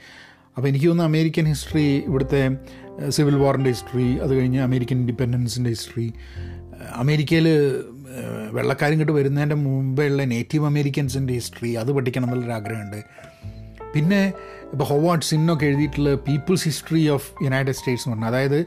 അപ്പോൾ 0.56 0.68
എനിക്ക് 0.68 0.86
തോന്നുന്നു 0.86 1.10
അമേരിക്കൻ 1.10 1.44
ഹിസ്റ്ററി 1.44 2.02
ഇവിടുത്തെ 2.06 2.56
സിവിൽ 3.08 3.36
വാറിന്റെ 3.36 3.70
ഹിസ്റ്ററി 3.70 4.18
അത് 4.18 4.34
കഴിഞ്ഞ് 4.34 4.60
അമേരിക്കൻ 4.60 4.98
ഇൻഡിപെൻഡൻസിന്റെ 4.98 5.70
ഹിസ്റ്ററി 5.70 6.12
അമേരിക്കയിൽ 6.94 7.48
വെള്ളക്കാരും 8.50 8.92
ഇങ്ങോട്ട് 8.92 9.12
വരുന്നതിന്റെ 9.12 9.54
മുമ്പേ 9.54 10.06
ഉള്ള 10.06 10.24
നേറ്റീവ് 10.24 10.64
അമേരിക്കൻസിന്റെ 10.64 11.34
ഹിസ്റ്ററി 11.34 11.72
അത് 11.72 11.92
പഠിക്കണം 11.92 12.24
എന്നുള്ളൊരു 12.24 12.52
ആഗ്രഹമുണ്ട് 12.52 13.04
പിന്നെ 13.94 14.32
ഇപ്പോൾ 14.72 14.84
ഹോവാർഡ് 14.84 15.22
സിന്നൊക്കെ 15.22 15.66
എഴുതിയിട്ടുള്ള 15.66 16.14
people's 16.14 16.64
history 16.64 17.08
of 17.08 17.44
United 17.44 17.72
States 17.72 18.08
എന്ന് 18.08 18.22
പറഞ്ഞാൽ 18.22 18.28
അതായത് 18.28 18.66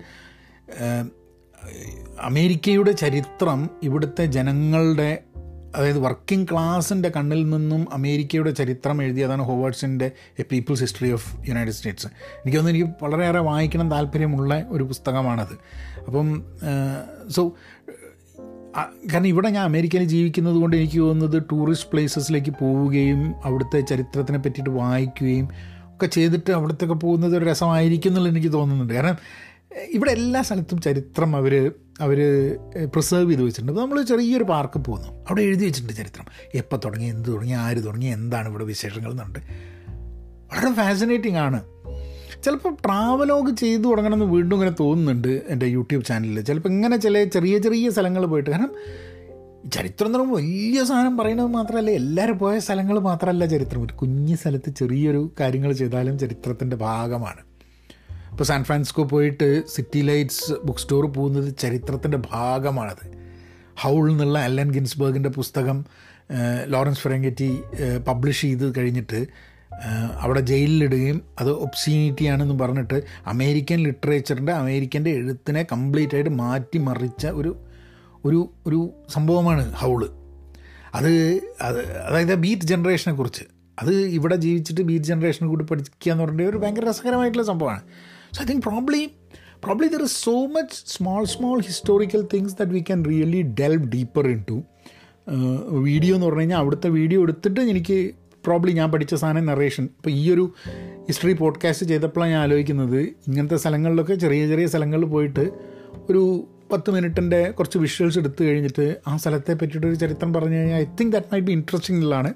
അമേരിക്കയുടെ 2.21 2.91
ചരിത്രം 2.91 3.69
ഇവിടുത്തെ 3.83 4.25
ജനങ്ങളുടെ 4.25 5.23
അതായത് 5.75 5.99
വർക്കിംഗ് 5.99 6.47
ക്ലാസിന്റെ 6.51 7.09
കണ്ണിൽ 7.09 7.49
നിന്നും 7.49 7.93
അമേരിക്കയുടെ 7.93 8.51
ചരിത്രം 8.51 9.03
എഴുതിയതാണ് 9.03 9.41
ഹോവേർട്സിന്റെ 9.41 10.11
a 10.39 10.43
people's 10.51 10.81
history 10.81 11.11
of 11.11 11.49
United 11.49 11.73
States 11.73 12.07
എനിക്ക് 12.07 12.57
തോന്നുന്നു 12.57 12.79
എനിക്ക് 12.79 13.03
വളരെയേറെ 13.03 13.39
വായിക്കണം 13.39 13.91
താല്പര്യമുള്ള 13.91 14.65
ഒരു 14.69 14.83
പുസ്തകമാണത്. 14.83 15.55
അപ്പം 16.07 16.43
സോ 17.29 17.53
കാരണം 18.77 19.27
ഇവിടെ 19.27 19.49
ഞാൻ 19.49 19.65
അമേരിക്കയിൽ 19.65 20.03
ജീവിക്കുന്നത് 20.03 20.55
കൊണ്ട് 20.55 20.77
എനിക്ക് 20.77 20.99
തോന്നുന്നത് 20.99 21.43
ടൂറിസ്റ്റ് 21.51 21.89
പ്ലേസസിലേക്ക് 21.89 22.53
പോവുകയും 22.59 23.35
അവിടുത്തെ 23.43 23.79
ചരിത്രത്തിനെ 23.81 24.37
പറ്റിയിട്ട് 24.37 24.69
വായിക്കുകയും 24.69 25.49
ഒക്കെ 25.93 26.05
ചെയ്തിട്ട് 26.05 26.51
അവിടത്തൊക്കെ 26.51 26.93
പോകുന്നത് 26.93 27.37
ഒരു 27.37 27.45
രസമായിരിക്കും 27.45 28.09
എന്നുള്ള 28.09 28.29
എനിക്ക് 28.29 28.53
തോന്നുന്നുണ്ട്. 28.53 28.93
കാരണം 28.93 29.17
ഇവിടെ 29.89 30.11
എല്ലാ 30.11 30.41
സ്ഥലത്തും 30.41 30.81
ചരിത്രം 30.81 31.35
അവർ 31.35 31.71
അവർ 32.01 32.19
പ്രിസേർവ് 32.93 33.29
ചെയ്ത് 33.29 33.43
വെച്ചിട്ടുണ്ട്. 33.43 33.71
അപ്പോൾ 33.71 33.81
നമ്മൾ 33.81 34.03
ചെറിയൊരു 34.03 34.43
പാർക്ക് 34.43 34.79
പോകുന്നു 34.79 35.07
അവിടെ 35.07 35.41
എഴുതി 35.41 35.65
വെച്ചിട്ടുണ്ട് 35.65 35.97
ചരിത്രം. 35.97 36.25
എപ്പോൾ 36.55 36.79
തുടങ്ങി 36.85 37.05
എന്ത് 37.05 37.29
തുടങ്ങി 37.29 37.53
ആര് 37.53 37.83
തുടങ്ങി 37.85 38.05
എന്താണ് 38.05 38.49
ഇവിടെ 38.49 38.63
വിശേഷങ്ങൾ 38.63 39.11
എന്നുണ്ട് 39.11 39.39
വളരെ 40.53 40.73
ഫാസിനേറ്റിംഗ് 40.73 41.37
ആണ്. 41.37 41.63
ചിലപ്പോൾ 42.43 42.73
ട്രാവലോഗ് 42.85 43.55
ചെയ്തു 43.55 43.81
തുടങ്ങണമെന്ന് 43.81 44.25
വീണ്ടും 44.25 44.55
ഇങ്ങനെ 44.55 44.75
തോന്നുന്നുണ്ട് 44.79 45.41
എന്റെ 45.49 45.65
യൂട്യൂബ് 45.65 46.05
ചാനലിൽ 46.05 46.41
ചിലപ്പോൾ 46.41 46.69
ഇങ്ങനെ 46.69 46.97
ചില 46.97 47.23
ചെറിയ 47.23 47.57
ചെറിയ 47.57 47.89
സ്ഥലങ്ങൾ 47.89 48.25
പോയിട്ട്. 48.25 48.49
കാരണം 48.49 48.71
ചരിത്രം 49.73 50.07
എന്ന് 50.07 50.19
പറയുമ്പോൾ 50.19 50.37
വലിയ 50.37 50.83
സാധനം 50.83 51.17
പറയുന്നത് 51.17 51.47
മാത്രമല്ല 51.47 51.91
എല്ലാവരും 51.91 52.37
പോയ 52.39 52.59
സ്ഥലങ്ങൾ 52.59 52.99
മാത്രമല്ല 52.99 53.45
ചരിത്രം. 53.45 53.81
ഒരു 53.85 53.93
കുഞ്ഞു 53.93 54.35
സ്ഥലത്ത് 54.35 54.73
ചെറിയൊരു 54.75 55.31
കാര്യങ്ങൾ 55.39 55.73
ചെയ്താലും 55.73 56.19
ചരിത്രത്തിന്റെ 56.19 56.75
ഭാഗമാണ്. 56.75 57.54
ഇപ്പോൾ 58.35 58.43
സാൻ 58.43 58.63
ഫ്രാൻസിസ്കോ 58.63 59.03
പോയിട്ട് 59.03 59.67
സിറ്റി 59.67 59.99
ലൈറ്റ്സ് 59.99 60.53
ബുക്ക് 60.65 60.79
സ്റ്റോർ 60.79 61.05
പോകുന്നത് 61.05 61.57
ചരിത്രത്തിന്റെ 61.57 62.17
ഭാഗമാണത്. 62.31 63.03
ഹൗൾ 63.81 64.11
എന്നുള്ള 64.11 64.39
അല്ലൻ 64.39 64.71
ഗിൻസ്ബർഗിന്റെ 64.71 65.29
പുസ്തകം 65.29 65.85
ലോറൻസ് 66.65 66.99
ഫെറങ്കറ്റി 66.99 67.59
പബ്ലിഷ് 68.07 68.41
ചെയ്ത് 68.41 68.79
കഴിഞ്ഞിട്ട് 68.79 69.27
അവിടെ 70.19 70.39
ജയിലിലിടുകയും 70.39 71.21
അത് 71.39 71.49
ഒബ്സീനിറ്റി 71.49 72.25
ആണെന്ന് 72.25 72.59
പറഞ്ഞിട്ട് 72.59 73.03
അമേരിക്കൻ 73.25 73.79
ലിറ്ററേച്ചറിന്റെ 73.83 74.51
അമേരിക്കന്റെ 74.51 75.09
എഴുത്തിനെ 75.09 75.63
കംപ്ലീറ്റ് 75.71 76.15
ആയിട്ട് 76.15 76.29
മാറ്റി 76.29 76.77
മറിച്ച 76.77 77.25
ഒരു 77.27 77.53
ഒരു 78.25 78.49
ഒരു 78.67 78.93
സംഭവമാണ് 79.09 79.73
ഹൗൾ 79.73 80.09
അത് 80.93 81.11
അത് 81.61 81.79
അതായത് 81.97 82.35
ബീറ്റ് 82.35 82.67
ജനറേഷനെ 82.67 83.13
കുറിച്ച്. 83.15 83.45
അത് 83.81 83.93
ഇവിടെ 84.17 84.35
ജീവിച്ചിട്ട് 84.35 84.81
ബീറ്റ് 84.81 85.05
ജനറേഷനെ 85.05 85.47
കൂടി 85.47 85.65
പഠിക്കുക 85.65 86.11
എന്ന് 86.11 86.23
പറഞ്ഞാൽ 86.23 86.49
ഒരു 86.49 86.57
ഭയങ്കര 86.57 86.89
രസകരമായിട്ടുള്ള 86.89 87.45
സംഭവമാണ്. 87.45 87.81
So 88.35 88.41
I 88.41 88.45
think 88.45 88.61
probably 88.61 89.01
probably 89.63 89.87
there 89.87 90.01
is 90.01 90.25
so 90.25 90.45
much 90.45 90.75
small 90.85 91.25
small 91.25 91.59
historical 91.59 92.27
things 92.33 92.53
that 92.53 92.71
we 92.71 92.79
can 92.79 93.05
really 93.05 93.41
delve 93.41 93.85
deeper 93.85 94.27
into 94.49 94.63
video 95.69 96.15
എന്ന് 96.15 96.27
പറഞ്ഞു 96.27 96.39
കഴിഞ്ഞാൽ 96.39 96.57
അവിടുത്തെ 96.57 96.89
വീഡിയോ 96.89 97.21
എടുത്തിട്ട് 97.21 97.59
എനിക്ക് 97.59 98.13
പ്രോബ്ലി 98.45 98.71
ഞാൻ 98.71 98.91
പഠിച്ച 98.91 99.15
സാധനം 99.15 99.45
നറേഷൻ 99.45 99.83
ഇപ്പോൾ 99.83 100.09
ഈ 100.09 100.31
ഒരു 100.31 100.53
ഹിസ്റ്ററി 101.07 101.33
പോഡ്കാസ്റ്റ് 101.33 101.85
ചെയ്തപ്പോഴാണ് 101.85 102.31
ഞാൻ 102.31 102.41
ആലോചിക്കുന്നത്. 102.41 102.99
ഇങ്ങനത്തെ 103.27 103.55
സ്ഥലങ്ങളിലൊക്കെ 103.55 104.15
ചെറിയ 104.15 104.47
ചെറിയ 104.47 104.67
സ്ഥലങ്ങളിൽ 104.67 105.05
പോയിട്ട് 105.05 105.51
ഒരു 106.09 106.47
പത്ത് 106.71 106.91
മിനിറ്റിന്റെ 106.91 107.51
കുറച്ച് 107.51 107.77
വിഷ്വൽസ് 107.77 108.19
എടുത്തു 108.19 108.43
കഴിഞ്ഞിട്ട് 108.43 108.95
ആ 109.07 109.17
സ്ഥലത്തെ 109.17 109.53
പറ്റിയിട്ടൊരു 109.53 109.95
ചരിത്രം 109.95 110.33
പറഞ്ഞു 110.33 110.55
കഴിഞ്ഞാൽ 110.55 110.79
I 110.79 110.85
think 110.99 111.13
that 111.13 111.27
might 111.31 111.47
be 111.47 111.51
interesting 111.51 112.05
ഉള്ളതാണ് 112.05 112.33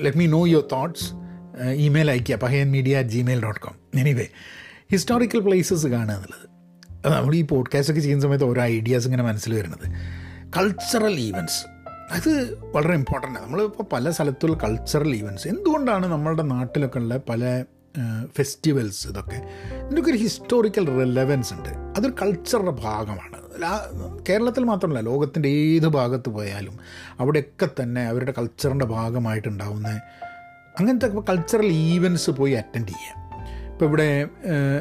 let 0.00 0.18
me 0.18 0.26
know 0.26 0.46
your 0.46 0.64
thoughts 0.72 1.08
email 1.76 2.10
അയയ്ക്കുക 2.10 2.36
Pahayan 2.36 2.70
media 2.70 2.98
at 2.98 3.08
Gmail 3.08 3.42
dot 3.42 3.60
com 3.60 3.79
anyway 3.94 4.26
historical 4.92 5.40
places 5.40 5.86
കാണുക 5.86 6.14
എന്നുള്ളത്. 6.14 6.50
നമ്മൾ 7.12 7.34
ഈ 7.34 7.42
പോഡ്കാസ്റ്റ് 7.42 7.92
ഒക്കെ 7.92 8.00
ചെയ്യുന്ന 8.00 8.22
സമയത്ത് 8.22 8.44
ഓരോ 8.44 8.62
ഐഡിയാസ് 8.62 9.04
ഇങ്ങനെ 9.04 9.22
മനസ്സിൽ 9.22 9.54
വരുന്നത്. 9.54 9.92
കൾച്ചറൽ 10.58 11.12
ഈവന്റ്സ് 11.12 11.64
അത് 12.12 12.58
വളരെ 12.74 12.94
ഇമ്പോർട്ടന്റ് 12.94 13.38
ആണ്. 13.38 13.46
നമ്മളിപ്പോൾ 13.46 13.84
പല 13.92 14.10
സ്ഥലത്തുള്ള 14.10 14.56
കൾച്ചറൽ 14.56 15.14
ഈവന്റ്സ് 15.14 15.48
എന്തുകൊണ്ടാണ് 15.48 16.06
നമ്മളുടെ 16.06 16.42
നാട്ടിലൊക്കെ 16.42 16.98
ഉള്ള 16.98 17.20
പല 17.28 17.64
ഫെസ്റ്റിവൽസ് 18.36 19.08
ഇതൊക്കെ? 19.08 19.48
ഇതിനൊക്കെ 19.86 20.10
ഒരു 20.10 20.18
ഹിസ്റ്റോറിക്കൽ 20.18 20.86
റിലവൻസ് 20.86 21.54
ഉണ്ട്. 21.54 21.68
അതൊരു 21.68 22.14
കൾച്ചറുടെ 22.22 22.70
ഭാഗമാണ്. 22.70 23.40
കേരളത്തിൽ 24.28 24.64
മാത്രമല്ല 24.64 25.00
ലോകത്തിന്റെ 25.00 25.48
ഏത് 25.48 25.88
ഭാഗത്ത് 25.88 26.28
പോയാലും 26.28 26.78
അവിടെയൊക്കെ 27.20 27.82
തന്നെ 27.82 28.06
അവരുടെ 28.06 28.34
കൾച്ചറിന്റെ 28.38 28.84
ഭാഗമായിട്ടുണ്ടാവുന്ന 28.84 29.88
അങ്ങനത്തെ 30.80 31.06
കൾച്ചറൽ 31.06 31.66
ഈവന്റ്സ് 31.66 32.30
പോയി 32.30 32.52
അറ്റൻഡ് 32.52 32.88
ചെയ്യാം 32.88 33.19
ഇപ്പോൾ 33.80 33.88
ഇവിടെ 33.88 34.28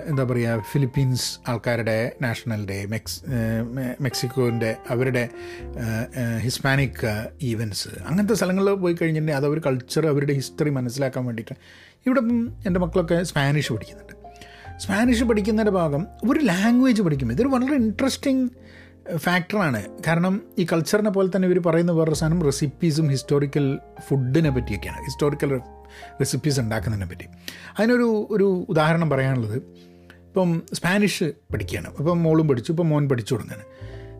എന്താ 0.06 0.24
പറയുക 0.24 0.64
ഫിലിപ്പീൻസ് 0.72 1.40
ആൾക്കാരുടെ 1.48 2.12
നാഷണൽ 2.22 2.66
ഡേ 2.66 2.86
മെക്സ് 2.86 3.22
മെക്സിക്കോന്റെ 4.02 4.76
അവരുടെ 4.90 5.30
ഹിസ്പാനിക് 6.38 7.30
ഈവൻസ് 7.42 7.88
അങ്ങനത്തെ 8.08 8.34
സ്ഥലങ്ങളിൽ 8.34 8.70
പോയി 8.70 8.98
കഴിഞ്ഞിട്ടുണ്ടെങ്കിൽ 9.02 9.40
അത് 9.40 9.46
അവർ 9.46 9.60
കൾച്ചർ 9.60 10.08
അവരുടെ 10.08 10.34
ഹിസ്റ്ററി 10.34 10.70
മനസ്സിലാക്കാൻ 10.70 11.26
വേണ്ടിയിട്ട് 11.26 11.56
ഇവിടെ 12.06 12.20
എന്റെ 12.68 12.80
മക്കളൊക്കെ 12.80 13.24
സ്പാനിഷ് 13.24 13.74
പഠിക്കുന്നുണ്ട്. 13.74 14.14
സ്പാനിഷ് 14.80 15.24
പഠിക്കുന്നതിന്റെ 15.24 15.78
ഭാഗം 15.80 16.08
ഒരു 16.30 16.40
ലാംഗ്വേജ് 16.40 17.02
പഠിക്കും 17.02 17.32
ഇതൊരു 17.32 17.48
വളരെ 17.48 17.76
ഇൻട്രസ്റ്റിംഗ് 17.76 18.50
ഫാക്ടറാണ് 19.16 19.86
കാരണം 20.08 20.42
ഈ 20.58 20.68
കൾച്ചറിനെ 20.74 21.10
പോലെ 21.10 21.30
തന്നെ 21.36 21.48
ഇവർ 21.48 21.60
പറയുന്ന 21.60 21.92
വേറൊരു 21.92 22.16
സാധനം 22.16 22.44
റെസിപ്പീസും 22.44 23.10
ഹിസ്റ്റോറിക്കൽ 23.10 23.80
ഫുഡിനെ 24.08 24.50
പറ്റിയൊക്കെയാണ്. 24.50 25.02
ഹിസ്റ്റോറിക്കൽ 25.06 25.62
റെസിപ്പീസ് 26.08 26.60
ഉണ്ടാക്കുന്നതിനെ 26.60 27.08
പറ്റി. 27.08 27.26
അതിനൊരു 27.80 28.28
ഒരു 28.32 28.66
ഉദാഹരണം 28.70 29.10
പറയാനുള്ളത് 29.10 29.58
ഇപ്പം 30.28 30.62
സ്പാനിഷ് 30.74 31.24
പഠിക്കുകയാണ്. 31.24 31.88
ഇപ്പം 32.00 32.24
മോളും 32.24 32.48
പഠിച്ചു 32.48 32.72
ഇപ്പം 32.72 32.90
മോൻ 32.90 33.10
പഠിച്ചു 33.10 33.36
തുടങ്ങുകയാണ്. 33.36 33.66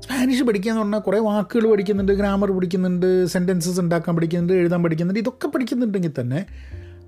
സ്പാനിഷ് 0.04 0.44
പഠിക്കുക 0.44 0.72
എന്ന് 0.72 0.82
പറഞ്ഞാൽ 0.82 1.00
കുറേ 1.00 1.20
വാക്കുകൾ 1.20 1.72
പഠിക്കുന്നുണ്ട് 1.72 2.12
ഗ്രാമർ 2.12 2.52
പഠിക്കുന്നുണ്ട് 2.52 3.26
സെന്റൻസസ് 3.26 3.80
ഉണ്ടാക്കാൻ 3.80 4.16
പഠിക്കുന്നുണ്ട് 4.16 4.54
എഴുതാൻ 4.54 4.84
പഠിക്കുന്നുണ്ട് 4.84 5.20
ഇതൊക്കെ 5.20 5.48
പഠിക്കുന്നുണ്ടെങ്കിൽ 5.48 6.12
തന്നെ 6.20 6.46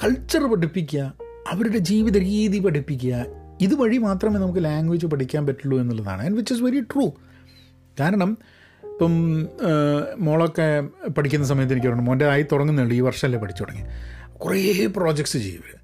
കൾച്ചർ 0.03 0.43
പഠിപ്പിക്കുക 0.51 1.13
അവരുടെ 1.51 1.77
ജീവിത 1.77 2.17
രീതി 2.17 2.59
പഠിപ്പിക്കുക 2.59 3.25
ഇതുവഴി 3.61 3.97
മാത്രമേ 3.97 4.39
നമുക്ക് 4.39 4.63
ലാംഗ്വേജ് 4.63 5.05
പഠിക്കാൻ 5.05 5.45
പറ്റുള്ളൂ 5.47 5.79
എന്നുള്ളതാണ്. 5.79 6.25
And 6.25 6.35
which 6.35 6.53
is 6.53 6.63
very 6.63 6.79
true 6.79 7.11
കാരണം 7.99 8.37
ഇപ്പം 8.83 9.13
മോളൊക്കെ 10.19 10.81
പഠിക്കുന്ന 11.09 11.45
സമയത്ത് 11.45 11.73
എനിക്ക് 11.73 11.87
പറഞ്ഞു 11.87 12.01
മോന്റെ 12.01 12.27
ആയി 12.27 12.45
തുടങ്ങുന്നുള്ളൂ 12.51 12.95
ഈ 12.95 12.99
വർഷമല്ലേ 12.99 13.39
പഠിച്ചു 13.39 13.63
തുടങ്ങി 13.63 13.83
കുറേ 14.45 14.85
പ്രോജക്ട്സ് 14.85 15.37
ചെയ്യും. 15.37 15.81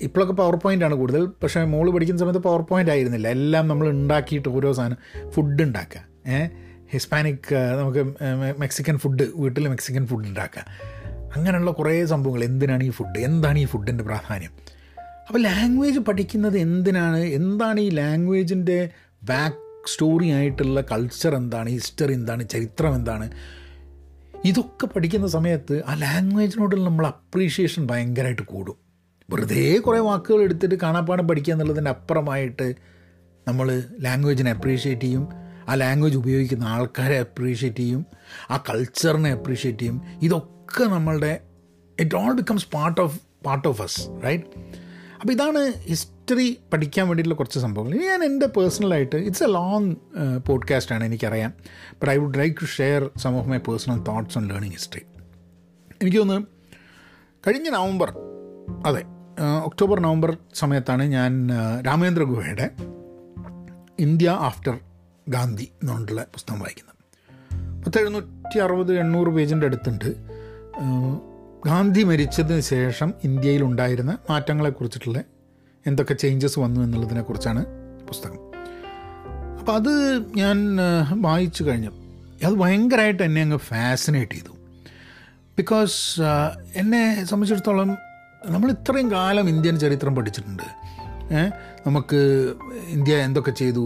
ഇപ്പോഴൊക്കെ 0.00 0.34
പവർ 0.34 0.56
പോയിന്റ് 0.56 0.84
ആണ് 0.84 0.94
കൂടുതൽ. 0.94 1.26
പക്ഷേ 1.26 1.64
മോൾ 1.64 1.90
പഠിക്കുന്ന 1.90 2.20
സമയത്ത് 2.20 2.40
പവർ 2.40 2.60
പോയിന്റ് 2.60 2.90
ആയിരുന്നില്ല. 2.90 3.28
എല്ലാം 3.28 3.68
നമ്മൾ 3.68 3.88
ഉണ്ടാക്കിയിട്ട് 3.88 4.48
ഓരോ 4.48 4.72
സാധനം 4.72 5.30
ഫുഡ് 5.30 5.62
ഉണ്ടാക്കുക. 5.62 6.30
ഏഹ് 6.30 6.50
ഹിസ്പാനിക് 6.90 7.54
നമുക്ക് 7.54 8.14
മെക്സിക്കൻ 8.58 8.98
ഫുഡ് 8.98 9.22
വീട്ടിൽ 9.36 9.68
മെക്സിക്കൻ 9.68 10.06
ഫുഡ് 10.06 10.26
ഉണ്ടാക്കുക. 10.26 10.64
അങ്ങനെയുള്ള 11.36 11.70
കുറേ 11.70 12.06
സംഭവങ്ങൾ. 12.06 12.44
എന്തിനാണ് 12.44 12.84
ഈ 12.84 12.90
ഫുഡ് 12.90 13.18
എന്താണ് 13.18 13.58
ഈ 13.58 13.64
ഫുഡിന്റെ 13.64 14.04
പ്രാധാന്യം? 14.04 14.50
അപ്പോൾ 15.28 15.42
ലാംഗ്വേജ് 15.42 15.98
പഠിക്കുന്നത് 15.98 16.58
എന്തിനാണ്? 16.58 17.18
എന്താണ് 17.18 17.80
ഈ 17.80 17.88
ലാംഗ്വേജിന്റെ 17.88 18.88
ബാക്ക് 19.22 19.88
സ്റ്റോറി 19.88 20.28
ആയിട്ടുള്ള 20.28 20.80
കൾച്ചർ 20.80 21.34
എന്താണ്? 21.34 21.70
ഹിസ്റ്ററി 21.70 22.12
എന്താണ്? 22.12 22.48
ചരിത്രം 22.48 22.94
എന്താണ്? 22.94 23.30
ഇതൊക്കെ 24.44 24.86
പഠിക്കുന്ന 24.86 25.26
സമയത്ത് 25.26 25.82
ആ 25.86 25.94
ലാംഗ്വേജിനോടുള്ള 25.94 26.84
നമ്മൾ 26.84 27.06
അപ്രീഷിയേഷൻ 27.06 27.86
ഭയങ്കരമായിട്ട് 27.86 28.42
കൂടും. 28.42 28.76
വെറുതെ 29.30 29.78
കുറേ 29.78 29.98
വാക്കുകൾ 29.98 30.40
എടുത്തിട്ട് 30.40 30.74
കാണാപ്പാടം 30.74 31.28
പഠിക്കുക 31.28 31.54
എന്നുള്ളതിന്റെ 31.54 31.90
അപ്പുറമായിട്ട് 31.90 32.74
നമ്മൾ 33.48 33.82
ലാംഗ്വേജിനെ 34.00 34.50
അപ്രീഷിയേറ്റ് 34.50 35.02
ചെയ്യും. 35.02 35.28
ആ 35.68 35.74
ലാംഗ്വേജ് 35.74 36.16
ഉപയോഗിക്കുന്ന 36.16 36.64
ആൾക്കാരെ 36.64 37.18
അപ്രീഷിയേറ്റ് 37.18 37.78
ചെയ്യും. 37.78 38.06
ആ 38.50 38.64
കൾച്ചറിനെ 38.70 39.30
അപ്രീഷിയേറ്റ് 39.30 39.80
ചെയ്യും. 39.80 40.02
ഇതൊക്കെ 40.22 40.84
നമ്മളുടെ 40.84 41.40
it 42.00 42.14
all 42.14 42.32
becomes 42.32 42.66
part 42.74 43.00
of 43.00 43.20
part 43.46 43.68
of 43.68 43.82
us 43.82 44.00
right 44.24 44.44
അപ്പോൾ 45.20 45.32
ഇതാണ് 45.32 45.72
ഹിസ്റ്ററി 46.28 46.58
പഠിക്കാൻ 46.72 47.08
വേണ്ടിയിട്ടുള്ള 47.08 47.34
കുറച്ച് 47.34 47.58
സംഭവങ്ങൾ. 47.58 47.98
ഞാൻ 47.98 48.24
എന്റെ 48.24 48.46
പേഴ്സണലായിട്ട് 48.46 49.16
ഇറ്റ്സ് 49.16 49.44
എ 49.44 49.46
ലോങ് 49.46 49.94
പോഡ്കാസ്റ്റാണ് 50.46 51.04
എനിക്കറിയാം. 51.04 51.52
But 51.92 52.10
I 52.10 52.16
would 52.16 52.38
like 52.38 52.56
to 52.60 52.64
share 52.64 53.10
some 53.18 53.36
of 53.36 53.48
my 53.48 53.58
personal 53.58 54.02
thoughts 54.02 54.38
on 54.38 54.48
learning 54.48 54.74
history 54.74 55.00
എനിക്ക് 56.02 56.18
തോന്നുന്നു 56.18 56.46
കഴിഞ്ഞ 57.46 57.68
നവംബർ 57.70 58.12
അതെ 58.86 59.02
ഒക്ടോബർ 59.64 60.00
നവംബർ 60.00 60.36
സമയത്താണ് 60.54 61.02
ഞാൻ 61.02 61.48
രാമേന്ദ്ര 61.86 62.22
ഗുഹയുടെ 62.24 62.70
ഇന്ത്യ 63.98 64.30
ആഫ്റ്റർ 64.30 64.78
ഗാന്ധി 65.28 65.64
എന്നുകൊണ്ടുള്ള 65.82 66.22
പുസ്തകം 66.22 66.60
വായിക്കുന്നത്. 66.60 67.84
പത്ത് 67.84 67.98
എഴുന്നൂറ്റി 67.98 68.58
അറുപത് 68.58 68.92
എണ്ണൂറ് 68.98 69.28
പേജിന്റെ 69.28 69.66
അടുത്തുണ്ട്. 69.66 70.14
ഗാന്ധി 71.66 72.02
മരിച്ചതിന് 72.02 72.60
ശേഷം 72.60 73.14
ഇന്ത്യയിൽ 73.24 73.64
ഉണ്ടായിരുന്ന 73.64 74.18
മാറ്റങ്ങളെക്കുറിച്ചിട്ടുള്ള 74.30 75.18
എന്തൊക്കെ 75.88 76.14
ചേഞ്ചസ് 76.14 76.58
വന്നു 76.58 76.80
എന്നുള്ളതിനെ 76.80 77.22
കുറിച്ചാണ് 77.22 77.62
പുസ്തകം. 78.08 78.40
അപ്പോൾ 79.60 79.72
അത് 79.72 79.92
ഞാൻ 80.36 80.58
വായിച്ചു 81.12 81.64
കഴിഞ്ഞു. 81.64 81.92
അത് 82.46 82.54
ഭയങ്കരമായിട്ട് 82.54 83.22
എന്നെ 83.22 83.42
അങ്ങ് 83.42 83.58
ഫാസിനേറ്റ് 83.58 84.32
ചെയ്തു. 84.32 84.52
ബിക്കോസ് 85.56 85.98
എന്നെ 86.76 87.02
സംബന്ധിച്ചിടത്തോളം 87.24 87.90
നമ്മൾ 88.46 88.70
ഇത്രയും 88.70 89.10
കാലം 89.10 89.48
ഇന്ത്യൻ 89.48 89.78
ചരിത്രം 89.78 90.16
പഠിച്ചിട്ടുണ്ട്. 90.16 90.66
നമുക്ക് 91.86 92.20
ഇന്ത്യ 92.88 93.14
എന്തൊക്കെ 93.16 93.50
ചെയ്തു? 93.50 93.84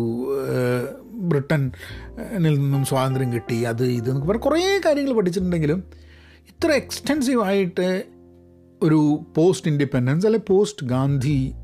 ബ്രിട്ടനിൽ 1.30 2.54
നിന്നും 2.60 2.84
സ്വാതന്ത്ര്യം 2.84 3.32
കിട്ടി 3.32 3.58
അത് 3.62 3.82
ഇത് 3.84 4.08
എന്നൊക്കെ 4.10 4.38
കുറേ 4.38 4.80
കാര്യങ്ങൾ 4.86 5.12
പഠിച്ചിട്ടുണ്ടെങ്കിലും 5.12 5.80
ഇത്ര 6.50 6.70
എക്സ്റ്റെൻസീവായിട്ട് 6.72 7.88
ഒരു 8.82 9.00
പോസ്റ്റ് 9.36 9.70
ഇൻഡിപെൻഡൻസ് 9.70 10.26
അല്ലെ 10.26 10.40
പോസ്റ്റ് 10.48 10.86
ഗാന്ധി 10.86 11.54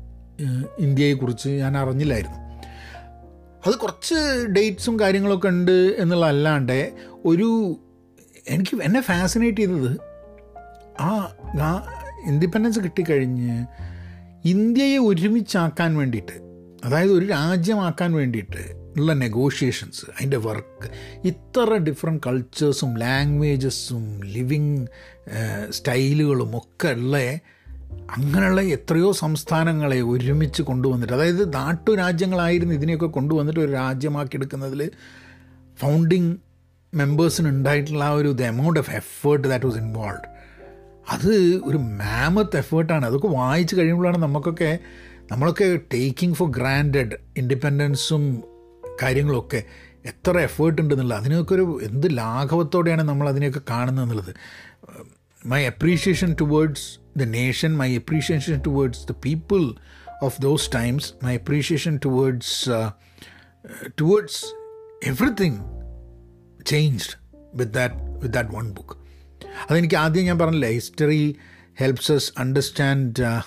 ഇന്ത്യയെക്കുറിച്ച് 0.79 1.49
ഞാൻ 1.49 1.77
അറിഞ്ഞില്ലായിരുന്നു. 1.77 2.37
അത് 3.67 3.75
കുറച്ച് 3.75 4.47
ഡേറ്റ്സും 4.49 4.99
കാര്യങ്ങളൊക്കെ 4.99 5.47
ഉണ്ട് 5.47 5.95
എന്നുള്ളതല്ലാണ്ട് 5.97 6.93
ഒരു 7.25 7.79
എനിക്ക് 8.47 8.81
എന്നെ 8.83 9.01
ഫാസിനേറ്റ് 9.01 9.57
ചെയ്തത് 9.57 9.97
ആ 10.99 11.29
ഇൻഡിപെൻഡൻസ് 12.27 12.79
കിട്ടിക്കഴിഞ്ഞ് 12.79 13.65
ഇന്ത്യയെ 14.45 14.97
ഒരുമിച്ചാക്കാൻ 14.97 15.97
വേണ്ടിയിട്ട് 15.97 16.49
അതായത് 16.85 17.11
ഒരു 17.11 17.25
രാജ്യമാക്കാൻ 17.25 18.13
വേണ്ടിയിട്ട് 18.13 18.79
ഉള്ള 18.97 19.13
നെഗോഷിയേഷൻസ് 19.13 20.05
അതിന്റെ 20.05 20.37
വർക്ക് 20.37 20.89
ഇത്ര 21.27 21.77
ഡിഫറെന്റ് 21.77 22.21
കൾച്ചേഴ്സും 22.27 22.97
ലാംഗ്വേജസും 22.97 24.21
ലിവിങ് 24.23 24.87
സ്റ്റൈലുകളും 25.69 26.57
ഒക്കെ 26.57 26.87
ഉള്ള 26.87 27.39
അങ്ങനെയുള്ള 28.17 28.61
എത്രയോ 28.61 29.11
സംസ്ഥാനങ്ങളെ 29.11 30.01
ഒരുമിച്ച് 30.01 30.61
കൊണ്ടുവന്നിട്ട് 30.61 31.13
അതായത് 31.13 31.53
നാട്ടുരാജ്യങ്ങളായിരുന്നു 31.53 32.75
ഇതിനെയൊക്കെ 32.75 33.05
കൊണ്ടുവന്നിട്ട് 33.05 33.59
ഒരു 33.59 33.71
രാജ്യമാക്കി 33.71 34.35
എടുക്കുന്നതിൽ 34.35 34.91
ഫൗണ്ടിങ് 35.81 36.35
മെമ്പേഴ്സിന് 36.95 37.47
ഉണ്ടായിട്ടുള്ള 37.49 38.03
ആ 38.03 38.09
ഒരു 38.09 38.29
the 38.29 38.41
amount 38.41 38.79
of 38.79 38.91
effort 38.91 39.47
that 39.47 39.65
was 39.65 39.77
involve 39.77 40.39
അത് 41.09 41.61
ഒരു 41.65 41.77
മാമത്ത് 41.77 42.57
എഫേർട്ടാണ് 42.57 43.05
അതൊക്കെ 43.05 43.27
വായിച്ച് 43.27 43.75
കഴിയുമ്പോഴാണ് 43.75 44.17
നമുക്കൊക്കെ 44.17 44.79
നമ്മളൊക്കെ 45.31 45.79
ടേക്കിംഗ് 45.93 46.35
ഫോർ 46.35 46.51
ഗ്രാൻഡഡ് 46.51 47.15
ഇൻഡിപെൻഡൻസും 47.37 48.43
കാര്യങ്ങളൊക്കെ 49.01 49.63
എത്ര 50.05 50.39
എഫേർട്ട് 50.39 50.81
ഉണ്ടെന്നുള്ളത്. 50.81 51.19
അതിനൊക്കെ 51.19 51.53
ഒരു 51.53 51.79
എന്ത് 51.83 52.07
ലാഘവത്തോടെയാണ് 52.17 53.01
നമ്മൾ 53.01 53.29
അതിനെയൊക്കെ 53.29 53.61
കാണുന്നത് 53.69 54.05
എന്നുള്ളത്. 54.05 54.35
My 55.45 55.65
appreciation 55.65 56.35
towards 56.41 56.99
the 57.17 57.23
nation 57.23 57.77
my 57.77 57.95
appreciation 57.95 58.61
towards 58.67 59.07
the 59.07 59.11
people 59.11 59.73
of 60.23 60.41
those 60.41 60.69
times 60.75 61.13
my 61.23 61.37
appreciation 61.37 61.99
towards 62.05 62.69
towards 64.01 64.45
everything 65.09 65.59
changed 66.65 67.13
with 67.53 67.71
that 67.71 67.95
with 67.95 68.33
that 68.33 68.55
one 68.55 68.71
book 68.71 68.97
അതെനിക്ക് 69.69 69.95
ആദ്യം 69.95 70.25
ഞാൻ 70.25 70.39
പറഞ്ഞില്ലേ 70.39 70.71
history 70.71 71.35
helps 71.79 72.11
us 72.11 72.33
understand 72.37 73.41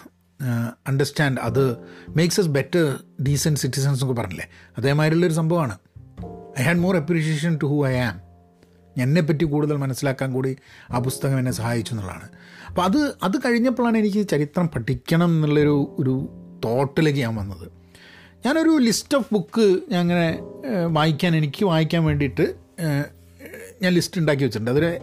understand 0.88 1.40
അത് 1.40 1.76
makes 2.16 2.40
us 2.40 2.48
better 2.48 2.98
decent 3.22 3.60
citizens 3.60 4.00
എന്നൊക്കെ 4.00 4.20
പറഞ്ഞില്ലേ. 4.20 4.48
അതേമാതിരിയുള്ളൊരു 4.78 5.32
സംഭവമാണ്. 5.32 5.78
I 6.60 6.62
had 6.62 6.76
more 6.76 6.96
appreciation 6.96 7.58
to 7.62 7.66
who 7.66 7.88
I 7.88 7.94
am 7.94 8.31
എന്നെപ്പറ്റി 8.98 9.44
കൂടുതൽ 9.44 9.76
മനസ്സിലാക്കാൻ 9.76 10.32
കൂടി 10.32 10.56
ആ 10.90 10.98
പുസ്തകം 10.98 11.38
എന്നെ 11.38 11.52
സഹായിച്ചു 11.52 11.92
എന്നുള്ളതാണ്. 11.92 12.28
അപ്പോൾ 12.68 12.82
അത് 12.82 13.14
അത് 13.22 13.36
കഴിഞ്ഞപ്പോഴാണ് 13.46 13.98
എനിക്ക് 13.98 14.28
ചരിത്രം 14.28 14.68
പഠിക്കണം 14.68 15.30
എന്നുള്ളൊരു 15.34 15.96
ഒരു 15.98 16.14
തോട്ടിലേക്ക് 16.64 17.18
ഞാൻ 17.18 17.34
വന്നത്. 17.36 17.66
ഞാനൊരു 18.46 18.78
ലിസ്റ്റ് 18.78 19.16
ഓഫ് 19.16 19.28
ബുക്ക് 19.32 19.78
ഞാൻ 19.90 20.00
അങ്ങനെ 20.00 20.38
വായിക്കാൻ 20.86 21.36
എനിക്ക് 21.36 21.64
വായിക്കാൻ 21.64 22.04
വേണ്ടിയിട്ട് 22.04 22.54
ഞാൻ 23.82 23.92
ലിസ്റ്റ് 23.92 24.20
ഉണ്ടാക്കി 24.20 24.42
വെച്ചിട്ടുണ്ട്. 24.42 24.70
അതൊരു 24.70 24.98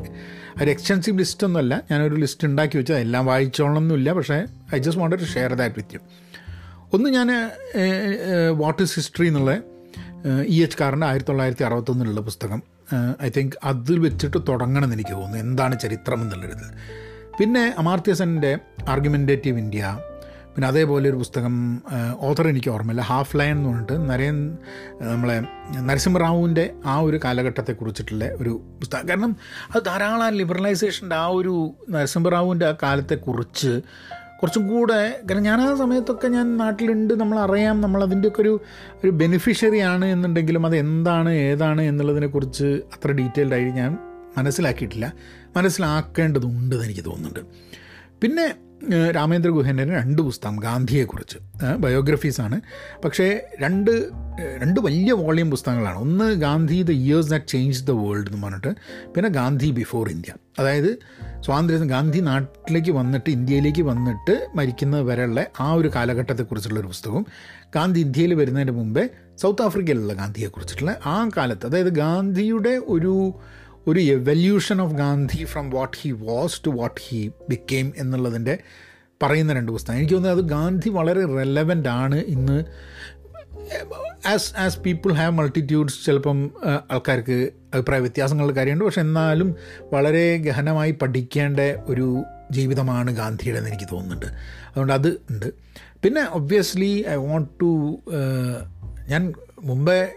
ഒരു 0.63 0.69
എക്സ്റ്റൻസീവ് 0.71 1.19
ലിസ്റ്റ് 1.19 1.45
ഒന്നുമല്ല. 1.47 1.81
ഞാനൊരു 1.91 2.15
ലിസ്റ്റ് 2.15 2.47
ഉണ്ടാക്കി 2.47 2.77
വെച്ചത് 2.77 2.97
എല്ലാം 2.97 3.25
വായിച്ചോളണം 3.25 3.73
വായിച്ചോളണമെന്നില്ല 3.73 4.13
പക്ഷേ 4.13 4.45
I 4.75 4.77
just 4.77 5.01
want 5.01 5.15
to 5.15 5.23
share 5.23 5.53
that 5.53 5.75
with 5.75 5.93
you 5.93 5.99
ഒന്ന് 6.93 7.09
ഞാൻ 7.09 7.27
വാട്ട് 8.57 8.81
ഇസ് 8.83 8.95
ഹിസ്റ്ററി 8.95 9.27
എന്നുള്ള 9.27 9.61
ഇ 10.47 10.63
എച്ച് 10.63 10.77
കാറിന്റെ 10.81 11.07
ആയിരത്തി 11.07 11.29
തൊള്ളായിരത്തി 11.29 11.63
അറുപത്തൊന്നിലുള്ള 11.63 12.21
പുസ്തകം. 12.21 12.61
ഐ 13.21 13.29
തിങ്ക് 13.37 13.55
അതിൽ 13.63 13.99
വെച്ചിട്ട് 13.99 14.37
തുടങ്ങണമെന്ന് 14.49 14.95
എനിക്ക് 14.95 15.11
തോന്നുന്നു. 15.11 15.37
എന്താണ് 15.37 15.79
ചരിത്രം 15.79 16.21
എന്നുള്ളത് 16.21 16.67
പിന്നെ 17.39 17.75
അമാർത്യസന്റെ 17.77 18.57
ആർഗ്യുമെന്റേറ്റീവ് 18.89 19.57
ഇന്ത്യ 19.57 19.99
പിന്നെ 20.53 20.67
അതേപോലെ 20.67 21.09
ഒരു 21.09 21.15
പുസ്തകം 21.15 21.53
ഓഥർ 22.19 22.47
എനിക്ക് 22.47 22.69
ഓർമ്മയില്ല. 22.69 23.01
ഹാഫ് 23.01 23.37
ലൈൻ 23.39 23.51
എന്ന് 23.51 23.69
പറഞ്ഞിട്ട് 23.69 24.09
നരേൻ 24.09 24.57
നമ്മളെ 25.01 25.35
നരസിംഹറാവുവിന്റെ 25.81 26.73
ആ 26.85 26.99
ഒരു 26.99 27.19
കാലഘട്ടത്തെക്കുറിച്ചിട്ടുള്ള 27.25 28.25
ഒരു 28.41 28.53
പുസ്തകം. 28.79 29.07
കാരണം 29.07 29.35
അത് 29.75 29.85
ധാരാളം 29.85 30.33
ലിബറലൈസേഷന്റെ 30.33 31.15
ആ 31.15 31.27
ഒരു 31.27 31.75
നരസിംഹറാവുവിന്റെ 31.89 32.65
ആ 32.65 32.73
കാലത്തെക്കുറിച്ച് 32.83 33.81
കുറച്ചും 34.41 34.67
കൂടെ 34.67 35.19
കാരണം 35.29 35.43
ഞാൻ 35.43 35.61
ആ 35.61 35.75
സമയത്തൊക്കെ 35.75 36.27
ഞാൻ 36.27 36.57
നാട്ടിലുണ്ട് 36.57 37.13
നമ്മളറിയാം 37.13 38.03
അതിന്റെയൊക്കെ 38.03 38.41
ഒരു 38.41 38.61
ഒരു 39.03 39.09
ബെനിഫിഷ്യറി 39.09 39.77
ആണ് 39.77 40.05
എന്നുണ്ടെങ്കിലും 40.05 40.65
അത് 40.65 40.75
എന്താണ് 40.75 41.29
ഏതാണ് 41.29 41.81
എന്നുള്ളതിനെക്കുറിച്ച് 41.81 42.63
അത്ര 42.63 43.11
ഡീറ്റെയിൽഡ് 43.11 43.53
ആയി 43.53 43.63
ഞാൻ 43.63 43.97
മനസ്സിലാക്കിയിട്ടില്ല. 44.37 45.13
മനസ്സിലാക്കേണ്ടതുണ്ടെന്ന് 45.57 46.85
എനിക്ക് 46.85 47.05
തോന്നുന്നുണ്ട്. 47.05 47.39
പിന്നെ 48.21 48.55
രാമേന്ദ്ര 49.15 49.49
ഗുഹേന്റെ 49.51 49.85
രണ്ട് 49.85 50.21
പുസ്തകം 50.21 50.55
ഗാന്ധിയെക്കുറിച്ച്. 50.55 51.37
ബയോഗ്രഫീസാണ്. 51.77 52.61
പക്ഷേ 53.05 53.47
രണ്ട് 53.61 54.09
രണ്ട് 54.57 54.79
വലിയ 54.79 55.11
വോളിയം 55.11 55.51
പുസ്തകങ്ങളാണ്. 55.51 55.97
ഒന്ന് 55.97 56.33
Gandhi 56.41 56.81
the 56.81 56.91
years 56.91 57.29
that 57.29 57.47
change 57.47 57.83
the 57.83 57.91
world 57.91 58.27
എന്ന് 58.27 58.43
പറഞ്ഞിട്ട്. 58.43 58.71
പിന്നെ 59.15 59.29
ഗാന്ധി 59.29 59.71
ബിഫോർ 59.71 60.09
ഇന്ത്യ 60.09 60.33
അതായത് 60.59 60.99
സ്വാതന്ത്ര്യം 61.45 61.87
ഗാന്ധി 61.87 62.19
നാട്ടിലേക്ക് 62.19 62.91
വന്നിട്ട് 62.91 63.29
ഇന്ത്യയിലേക്ക് 63.29 63.81
വന്നിട്ട് 63.81 64.47
മരിക്കുന്നവരെയുള്ള 64.55 65.45
ആ 65.59 65.73
ഒരു 65.73 65.91
കാലഘട്ടത്തെക്കുറിച്ചുള്ള 65.95 66.79
ഒരു 66.79 66.87
പുസ്തകവും 66.87 67.25
ഗാന്ധി 67.75 67.99
ഇന്ത്യയിൽ 67.99 68.33
വരുന്നതിന് 68.33 68.71
മുമ്പേ 68.71 69.09
സൗത്ത് 69.37 69.61
ആഫ്രിക്കയിലുള്ള 69.61 70.13
ഗാന്ധിയെക്കുറിച്ചിട്ടുള്ള 70.13 70.99
ആ 71.05 71.29
കാലത്ത്. 71.37 71.65
അതായത് 71.65 71.89
ഗാന്ധിയുടെ 71.89 72.69
ഒരു 72.69 73.33
ഒരു 73.87 73.99
evolution 73.99 74.81
of 74.81 74.93
Gandhi 74.93 75.45
from 75.45 75.69
what 75.69 75.97
he 76.01 76.11
was 76.11 76.61
to 76.65 76.69
what 76.69 77.01
he 77.07 77.31
became 77.49 77.93
എന്നുള്ളതിന്റെ 77.97 78.57
പറയുന്ന 79.23 79.53
രണ്ട് 79.53 79.71
പുസ്തകം. 79.71 79.97
എനിക്ക് 79.97 80.13
തോന്നുന്നത് 80.13 80.43
അത് 80.43 80.49
ഗാന്ധി 80.49 80.89
വളരെ 80.89 81.25
റെലവന്റ് 81.25 81.89
ആണ് 81.89 82.15
ഇന്ന്. 82.15 82.63
As 84.27 84.53
as 84.57 84.79
people 84.79 85.13
have 85.13 85.31
multitudes 85.31 86.05
ചിലപ്പം 86.05 86.51
ആൾക്കാർക്ക് 86.91 87.49
അഭിപ്രായ 87.73 87.99
വ്യത്യാസങ്ങളുടെ 87.99 88.55
കാര്യമുണ്ട്. 88.55 88.85
പക്ഷെ 88.85 89.01
എന്നാലും 89.01 89.55
വളരെ 89.93 90.37
ഗഹനമായി 90.37 90.91
പഠിക്കേണ്ട 90.91 91.59
ഒരു 91.85 92.23
ജീവിതമാണ് 92.51 93.17
ഗാന്ധിയുടെ 93.17 93.57
എന്ന് 93.57 93.69
എനിക്ക് 93.69 93.89
തോന്നുന്നുണ്ട്. 93.91 94.25
അതുകൊണ്ട് 94.69 94.93
അത് 94.93 95.21
ഉണ്ട്. 95.31 95.53
പിന്നെ 96.03 96.27
ഒബ്വിയസ്ലി 96.29 97.05
ഐ 97.09 97.15
വോണ്ട് 97.15 97.49
ടു 97.61 97.99
ഞാൻ 99.07 99.33
മുമ്പേ 99.63 100.09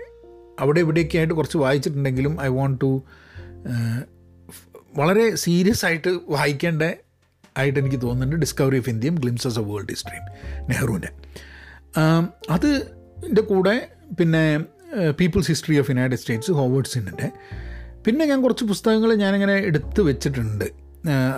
അവിടെ 0.61 0.81
ഇവിടെയൊക്കെ 0.81 1.19
ആയിട്ട് 1.19 1.35
കുറച്ച് 1.35 1.59
വായിച്ചിട്ടുണ്ടെങ്കിലും 1.59 2.43
ഐ 2.43 2.47
വോണ്ട് 2.47 2.81
ടു 2.81 3.03
വളരെ 4.97 5.25
സീരിയസ് 5.37 5.85
ആയിട്ട് 5.87 6.11
വായിക്കേണ്ട 6.29 6.83
ആയിട്ട് 7.57 7.79
എനിക്ക് 7.79 8.01
തോന്നുന്നുണ്ട് 8.03 8.45
ഡിസ്കവറി 8.45 8.79
ഓഫ് 8.79 8.91
ഇന്ത്യയും 8.91 9.15
ഗ്ലിംസസ് 9.15 9.59
ഓഫ് 9.59 9.69
വേൾഡ് 9.69 9.91
ഹിസ്റ്ററിയും 9.91 10.27
നെഹ്റുവിന്റെ 10.71 11.11
അത് 12.51 12.69
ഇതിന്റെ 13.19 13.43
കൂടെ 13.43 13.75
പിന്നെ 14.19 14.45
people's 15.19 15.49
history 15.49 15.77
of 15.79 15.91
United 15.91 16.19
States 16.19 16.53
Howard 16.53 16.85
സിന്നിന്റെ 16.85 17.29
പിന്നെ 18.07 18.25
ഞാൻ 18.27 18.43
കുറച്ച് 18.43 18.65
പുസ്തകങ്ങൾ 18.65 19.15
ഞാനിങ്ങനെ 19.15 19.53
എടുത്ത് 19.53 20.01
വെച്ചിട്ടുണ്ട്. 20.03 20.65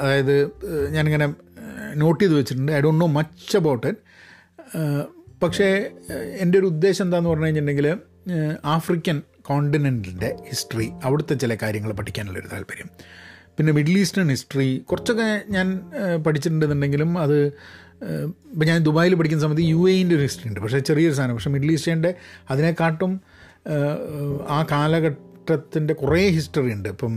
അതായത് 0.00 0.36
ഞാനിങ്ങനെ 0.90 1.26
നോട്ട് 1.94 2.20
ചെയ്ത് 2.24 2.34
വെച്ചിട്ടുണ്ട്. 2.38 2.72
I 2.72 2.80
don't 2.80 3.00
know 3.00 3.06
much 3.18 3.56
about 3.56 3.86
it 3.86 4.00
പക്ഷേ 5.42 5.68
എന്റെ 6.42 6.58
ഒരു 6.58 6.66
ഉദ്ദേശം 6.66 7.04
എന്താണെന്ന് 7.04 7.30
പറഞ്ഞു 7.30 7.46
കഴിഞ്ഞിട്ടുണ്ടെങ്കിൽ 7.46 7.88
ആഫ്രിക്കൻ 8.64 9.22
കോണ്ടിനെന്റിന്റെ 9.42 10.36
ഹിസ്റ്ററി 10.48 10.92
അവിടുത്തെ 11.04 11.34
ചില 11.34 11.54
കാര്യങ്ങൾ 11.54 11.92
പഠിക്കാനുള്ളൊരു 11.92 12.48
താല്പര്യം. 12.52 12.90
പിന്നെ 13.56 13.72
മിഡിൽ 13.72 13.98
ഈസ്റ്റേൺ 13.98 14.28
ഹിസ്റ്ററി 14.28 14.78
കുറച്ചൊക്കെ 14.90 15.42
ഞാൻ 15.48 15.66
പഠിച്ചിട്ടുണ്ടെന്നുണ്ടെങ്കിലും 16.26 17.18
അത് 17.18 17.38
ഇപ്പം 18.52 18.66
ഞാൻ 18.66 18.82
ദുബായിൽ 18.84 19.14
പഠിക്കുന്ന 19.14 19.42
സമയത്ത് 19.42 19.62
യു 19.62 19.88
എയിന്റെ 19.88 20.14
ഒരു 20.14 20.22
ഹിസ്റ്ററി 20.22 20.48
ഉണ്ട്. 20.48 20.60
പക്ഷേ 20.60 20.78
ചെറിയൊരു 20.78 21.14
സാധനം 21.14 21.34
പക്ഷേ 21.34 21.50
മിഡിൽ 21.50 21.72
ഈസ്റ്റേന്റെ 21.72 22.14
അതിനെക്കാട്ടും 22.50 23.12
ആ 24.48 24.66
കാലഘട്ടത്തിന്റെ 24.70 25.94
കുറേ 25.94 26.30
ഹിസ്റ്ററി 26.30 26.72
ഉണ്ട്. 26.72 26.88
ഇപ്പം 26.88 27.14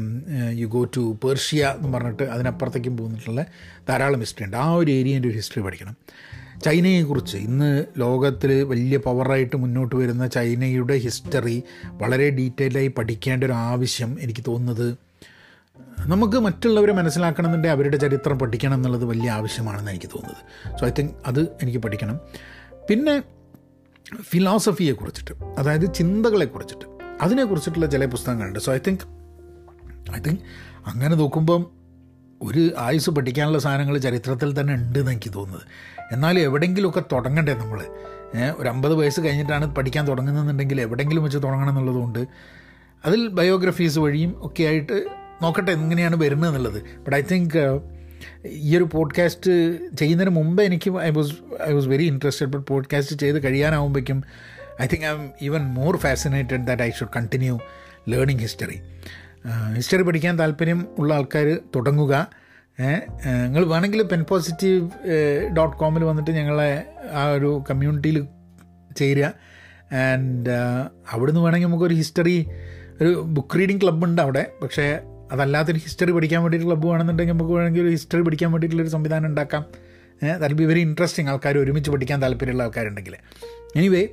യു 0.52 0.68
ഗോ 0.68 0.84
ടു 0.98 1.18
പേർഷ്യ 1.24 1.76
എന്ന് 1.78 1.92
പറഞ്ഞിട്ട് 1.94 2.24
അതിനപ്പുറത്തേക്കും 2.24 2.98
പോന്നിട്ടുള്ള 2.98 3.46
ധാരാളം 3.90 4.20
ഹിസ്റ്ററി 4.20 4.46
ഉണ്ട്. 4.46 4.58
ആ 4.58 4.72
ഒരു 4.72 4.92
ഏരിയേന്റെ 4.92 5.30
ഒരു 5.30 5.36
ഹിസ്റ്ററി 5.36 5.64
പഠിക്കണം. 5.64 5.96
ചൈനയെക്കുറിച്ച്. 6.64 7.38
ഇന്ന് 7.38 7.86
ലോകത്തിൽ 7.98 8.64
വലിയ 8.64 8.98
പവറായിട്ട് 8.98 9.56
മുന്നോട്ട് 9.56 9.96
വരുന്ന 9.96 10.28
ചൈനയുടെ 10.28 10.96
ഹിസ്റ്ററി 10.98 11.64
വളരെ 11.88 12.30
ഡീറ്റെയിലായി 12.30 12.88
പഠിക്കേണ്ട 12.88 13.44
ഒരു 13.44 13.52
ആവശ്യം 13.52 14.18
എനിക്ക് 14.22 14.42
തോന്നുന്നത് 14.48 14.98
നമുക്ക് 16.00 16.38
മറ്റുള്ളവരെ 16.38 16.94
മനസ്സിലാക്കണമെന്നുണ്ടെങ്കിൽ 16.94 17.78
അവരുടെ 17.78 17.98
ചരിത്രം 17.98 18.40
പഠിക്കണം 18.40 18.74
എന്നുള്ളത് 18.74 19.06
വലിയ 19.06 19.30
ആവശ്യമാണെന്ന് 19.32 19.92
എനിക്ക് 19.92 20.06
തോന്നുന്നത്. 20.06 20.80
സോ 20.80 20.88
ഐ 20.88 20.92
തിങ്ക് 21.00 21.14
അത് 21.26 21.40
എനിക്ക് 21.40 21.80
പഠിക്കണം. 21.80 22.20
പിന്നെ 22.90 23.24
ഫിലോസഫിയെ 24.22 24.94
കുറിച്ചിട്ട് 24.94 25.32
അതായത് 25.32 25.94
ചിന്തകളെ 25.94 26.46
കുറിച്ചിട്ട് 26.46 26.86
അതിനെക്കുറിച്ചിട്ടുള്ള 27.22 27.86
ചില 27.86 28.06
പുസ്തകങ്ങളുണ്ട്. 28.06 28.60
So 28.60 28.74
I 28.74 28.78
think 28.88 29.06
I 30.16 30.20
think 30.20 30.40
അങ്ങനെ 30.88 31.16
നോക്കുമ്പം 31.16 31.66
ഒരു 32.42 32.72
ആയുസ് 32.78 33.10
പഠിക്കാനുള്ള 33.10 33.60
സാധനങ്ങൾ 33.60 33.98
ചരിത്രത്തിൽ 33.98 34.60
തന്നെ 34.60 34.74
ഉണ്ട് 34.74 35.00
എന്ന് 35.00 35.12
എനിക്ക് 35.12 35.34
തോന്നുന്നത്. 35.34 35.97
എന്നാലും 36.12 36.42
എവിടെയെങ്കിലുമൊക്കെ 36.42 37.04
തുടങ്ങണ്ടേ 37.12 37.54
നമ്മൾ 37.54 37.86
ഒരു 38.58 38.70
അമ്പത് 38.70 38.94
വയസ്സ് 38.94 39.22
കഴിഞ്ഞിട്ടാണ് 39.22 39.76
പഠിക്കാൻ 39.76 40.08
തുടങ്ങുന്നതെന്നുണ്ടെങ്കിൽ 40.08 40.82
എവിടെയെങ്കിലും 40.82 41.24
വെച്ച് 41.24 41.38
തുടങ്ങണം 41.38 41.70
എന്നുള്ളതുകൊണ്ട് 41.70 42.28
അതിൽ 43.06 43.28
ബയോഗ്രഫീസ് 43.28 44.00
വഴിയും 44.00 44.36
ഒക്കെ 44.38 44.64
ആയിട്ട് 44.64 45.06
നോക്കട്ടെ 45.42 45.72
എങ്ങനെയാണ് 45.72 46.16
വരുന്നത് 46.16 46.50
എന്നുള്ളത്. 46.50 46.84
ബട്ട് 46.84 47.16
ഐ 47.16 47.22
തിങ്ക് 47.22 47.82
ഈ 48.46 48.78
ഒരു 48.78 48.84
പോഡ്കാസ്റ്റ് 48.84 49.52
ചെയ്യുന്നതിന് 49.98 50.36
മുമ്പ് 50.36 50.64
എനിക്ക് 50.64 50.98
I 50.98 51.10
was 51.10 51.34
I 51.68 51.72
was 51.72 51.88
very 51.88 52.04
interested 52.04 52.48
but 52.48 52.68
podcast 52.68 53.16
ചെയ്ത് 53.16 53.44
കഴിയാനാവുമ്പോഴേക്കും 53.44 54.24
I 54.82 54.88
think 54.88 55.06
I'm 55.10 55.32
even 55.42 55.62
more 55.62 55.98
fascinated 55.98 56.68
that 56.68 56.84
I 56.84 56.92
should 56.92 57.10
continue 57.16 57.60
learning 58.10 58.42
history 58.42 58.82
history 59.76 60.02
പഠിക്കാൻ 60.02 60.40
താല്പര്യം 60.40 60.88
ഉള്ള 61.00 61.14
ആൾക്കാർ 61.14 61.60
തുടങ്ങുക. 61.76 62.28
നിങ്ങൾ 62.80 63.66
വേണമെങ്കിൽ 63.66 64.02
പെൻ 64.04 64.24
പോസിറ്റീവ് 64.24 64.90
ഡോട്ട് 65.58 65.78
കോമിൽ 65.78 66.04
വന്നിട്ട് 66.04 66.32
ഞങ്ങളെ 66.32 66.84
ആ 67.12 67.32
ഒരു 67.32 67.64
കമ്മ്യൂണിറ്റിയിൽ 67.70 68.28
ചേരുക. 68.98 69.34
ആൻഡ് 69.94 70.50
അവിടുന്ന് 71.12 71.42
വേണമെങ്കിൽ 71.42 71.68
നമുക്കൊരു 71.68 71.94
ഹിസ്റ്ററി 71.94 72.48
ഒരു 73.02 73.22
ബുക്ക് 73.26 73.60
റീഡിങ് 73.60 73.82
ക്ലബ്ബ് 73.82 74.06
ഉണ്ട് 74.06 74.22
അവിടെ. 74.22 74.44
പക്ഷേ 74.62 75.00
അതല്ലാത്തൊരു 75.32 75.78
ഹിസ്റ്ററി 75.78 76.12
പഠിക്കാൻ 76.12 76.42
വേണ്ടിയിട്ട് 76.42 76.68
ക്ലബ്ബ് 76.68 76.88
വേണമെന്നുണ്ടെങ്കിൽ 76.88 77.34
നമുക്ക് 77.34 77.52
വേണമെങ്കിൽ 77.52 77.82
ഒരു 77.82 77.90
ഹിസ്റ്ററി 77.90 78.22
പഠിക്കാൻ 78.22 78.52
വേണ്ടിയിട്ടുള്ളൊരു 78.52 78.90
സംവിധാനം 78.90 79.26
ഉണ്ടാക്കാം. 79.26 79.66
ദാറ്റ് 80.24 80.56
ബി 80.56 80.64
വെരി 80.64 80.80
ഇൻട്രസ്റ്റിംഗ് 80.80 81.30
ആൾക്കാർ 81.32 81.58
ഒരുമിച്ച് 81.58 81.92
പഠിക്കാൻ 81.92 82.22
താല്പര്യമുള്ള 82.22 82.64
ആൾക്കാരുണ്ടെങ്കിൽ. 82.64 83.16
എനിവേ 83.76 84.08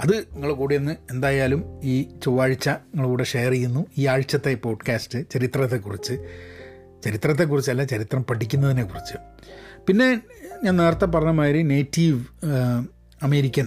അത് 0.00 0.16
നിങ്ങൾ 0.32 0.52
കൂടെ 0.52 0.74
ഒന്ന് 0.74 0.92
എന്തായാലും 1.10 1.80
ഈ 1.84 2.02
ചൊവ്വാഴ്ച 2.24 2.68
നിങ്ങളുടെ 2.68 3.24
ഷെയർ 3.24 3.50
ചെയ്യുന്നു. 3.50 3.86
ഈ 3.98 4.06
ആഴ്ചത്തെ 4.06 4.54
പോഡ്കാസ്റ്റ് 4.54 5.18
ചരിത്രത്തെക്കുറിച്ച്. 5.30 6.14
ചരിത്രത്തെക്കുറിച്ചല്ല 7.04 7.84
ചരിത്രം 7.84 8.24
പഠിക്കുന്നതിനെ 8.24 8.84
പഠിക്കുന്നതിനെക്കുറിച്ച്. 8.84 9.16
പിന്നെ 9.88 10.08
ഞാൻ 10.64 10.76
നേരത്തെ 10.76 11.06
പറഞ്ഞ 11.06 11.30
മാതിരി 11.30 11.62
നേറ്റീവ് 11.62 12.20
അമേരിക്കൻ 13.22 13.66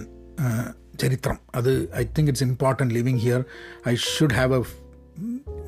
ചരിത്രം. 1.00 1.38
അത് 1.54 1.70
I 1.96 2.04
think 2.04 2.30
it's 2.30 2.44
important 2.44 2.94
living 2.94 3.18
here 3.18 3.44
I 3.88 3.94
should 3.94 4.32
have 4.32 4.54
a 4.54 4.62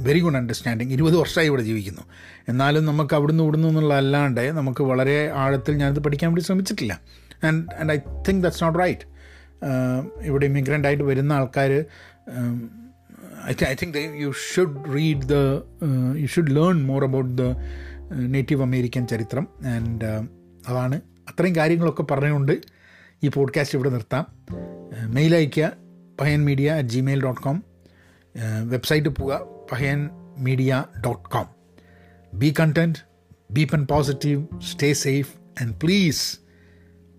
very 0.01 0.21
good 0.21 0.37
understanding 0.37 0.93
ഇരുപത് 0.93 1.17
വർഷമായി 1.17 1.47
ഇവിടെ 1.47 1.63
ജീവിക്കുന്നു. 1.63 2.03
എന്നാലും 2.49 2.85
നമുക്ക് 2.85 3.15
അവിടുന്ന് 3.15 3.43
ഇവിടുന്ന് 3.43 3.69
എന്നുള്ള 3.69 3.95
അല്ലാണ്ട് 3.95 4.53
നമുക്ക് 4.53 4.83
വളരെ 4.83 5.31
ആഴത്തിൽ 5.43 5.77
ഞാനത് 5.77 6.01
പഠിക്കാൻ 6.01 6.31
വേണ്ടി 6.31 6.43
ശ്രമിച്ചിട്ടില്ല. 6.43 7.01
And 7.45 7.75
and 7.81 7.93
I 7.93 7.99
think 8.29 8.43
that's 8.43 8.63
not 8.65 8.79
right 8.79 9.07
ഇവിടെ 10.23 10.47
ഇമിഗ്രന്റ് 10.47 10.89
ആയിട്ട് 10.89 11.05
വരുന്ന 11.05 11.33
ആൾക്കാർ 11.33 11.85
I 13.49 13.55
I 13.69 13.75
think 13.83 13.99
you 13.99 14.33
should 14.55 14.95
read 14.95 15.23
the 15.23 15.35
you 16.17 16.27
should 16.27 16.51
learn 16.51 16.87
more 16.87 17.05
about 17.05 17.39
the 17.39 17.41
native 18.13 18.63
American 18.63 19.07
ചരിത്രം. 19.07 19.49
ആൻഡ് 19.67 20.05
അതാണ്. 20.69 21.01
അത്രയും 21.29 21.57
കാര്യങ്ങളൊക്കെ 21.57 22.03
പറഞ്ഞുകൊണ്ട് 22.03 22.61
ഈ 23.23 23.29
പോഡ്കാസ്റ്റ് 23.29 23.79
ഇവിടെ 23.79 23.91
നിർത്താം. 23.91 24.27
മെയിൽ 25.07 25.35
അയയ്ക്കുക 25.35 25.73
Pahayan 26.21 26.45
media 26.45 26.73
at 26.73 26.89
Gmail 26.89 27.23
dot 27.23 27.41
com 27.41 27.65
website 28.65 29.09
പോവുക 29.09 29.41
Pahayan 29.73 30.11
media 30.39 30.85
dot 31.05 31.29
com 31.29 31.47
be 32.35 32.55
content 32.61 32.99
be 33.51 33.65
pen 33.65 33.87
positive 33.87 34.47
stay 34.61 34.93
safe 34.93 35.63
and 35.63 35.77
please 35.83 36.39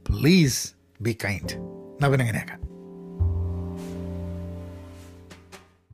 please 0.09 0.71
be 1.01 1.17
kind 1.25 1.57
നവനങ്ങനെയാക്കാം. 2.03 2.66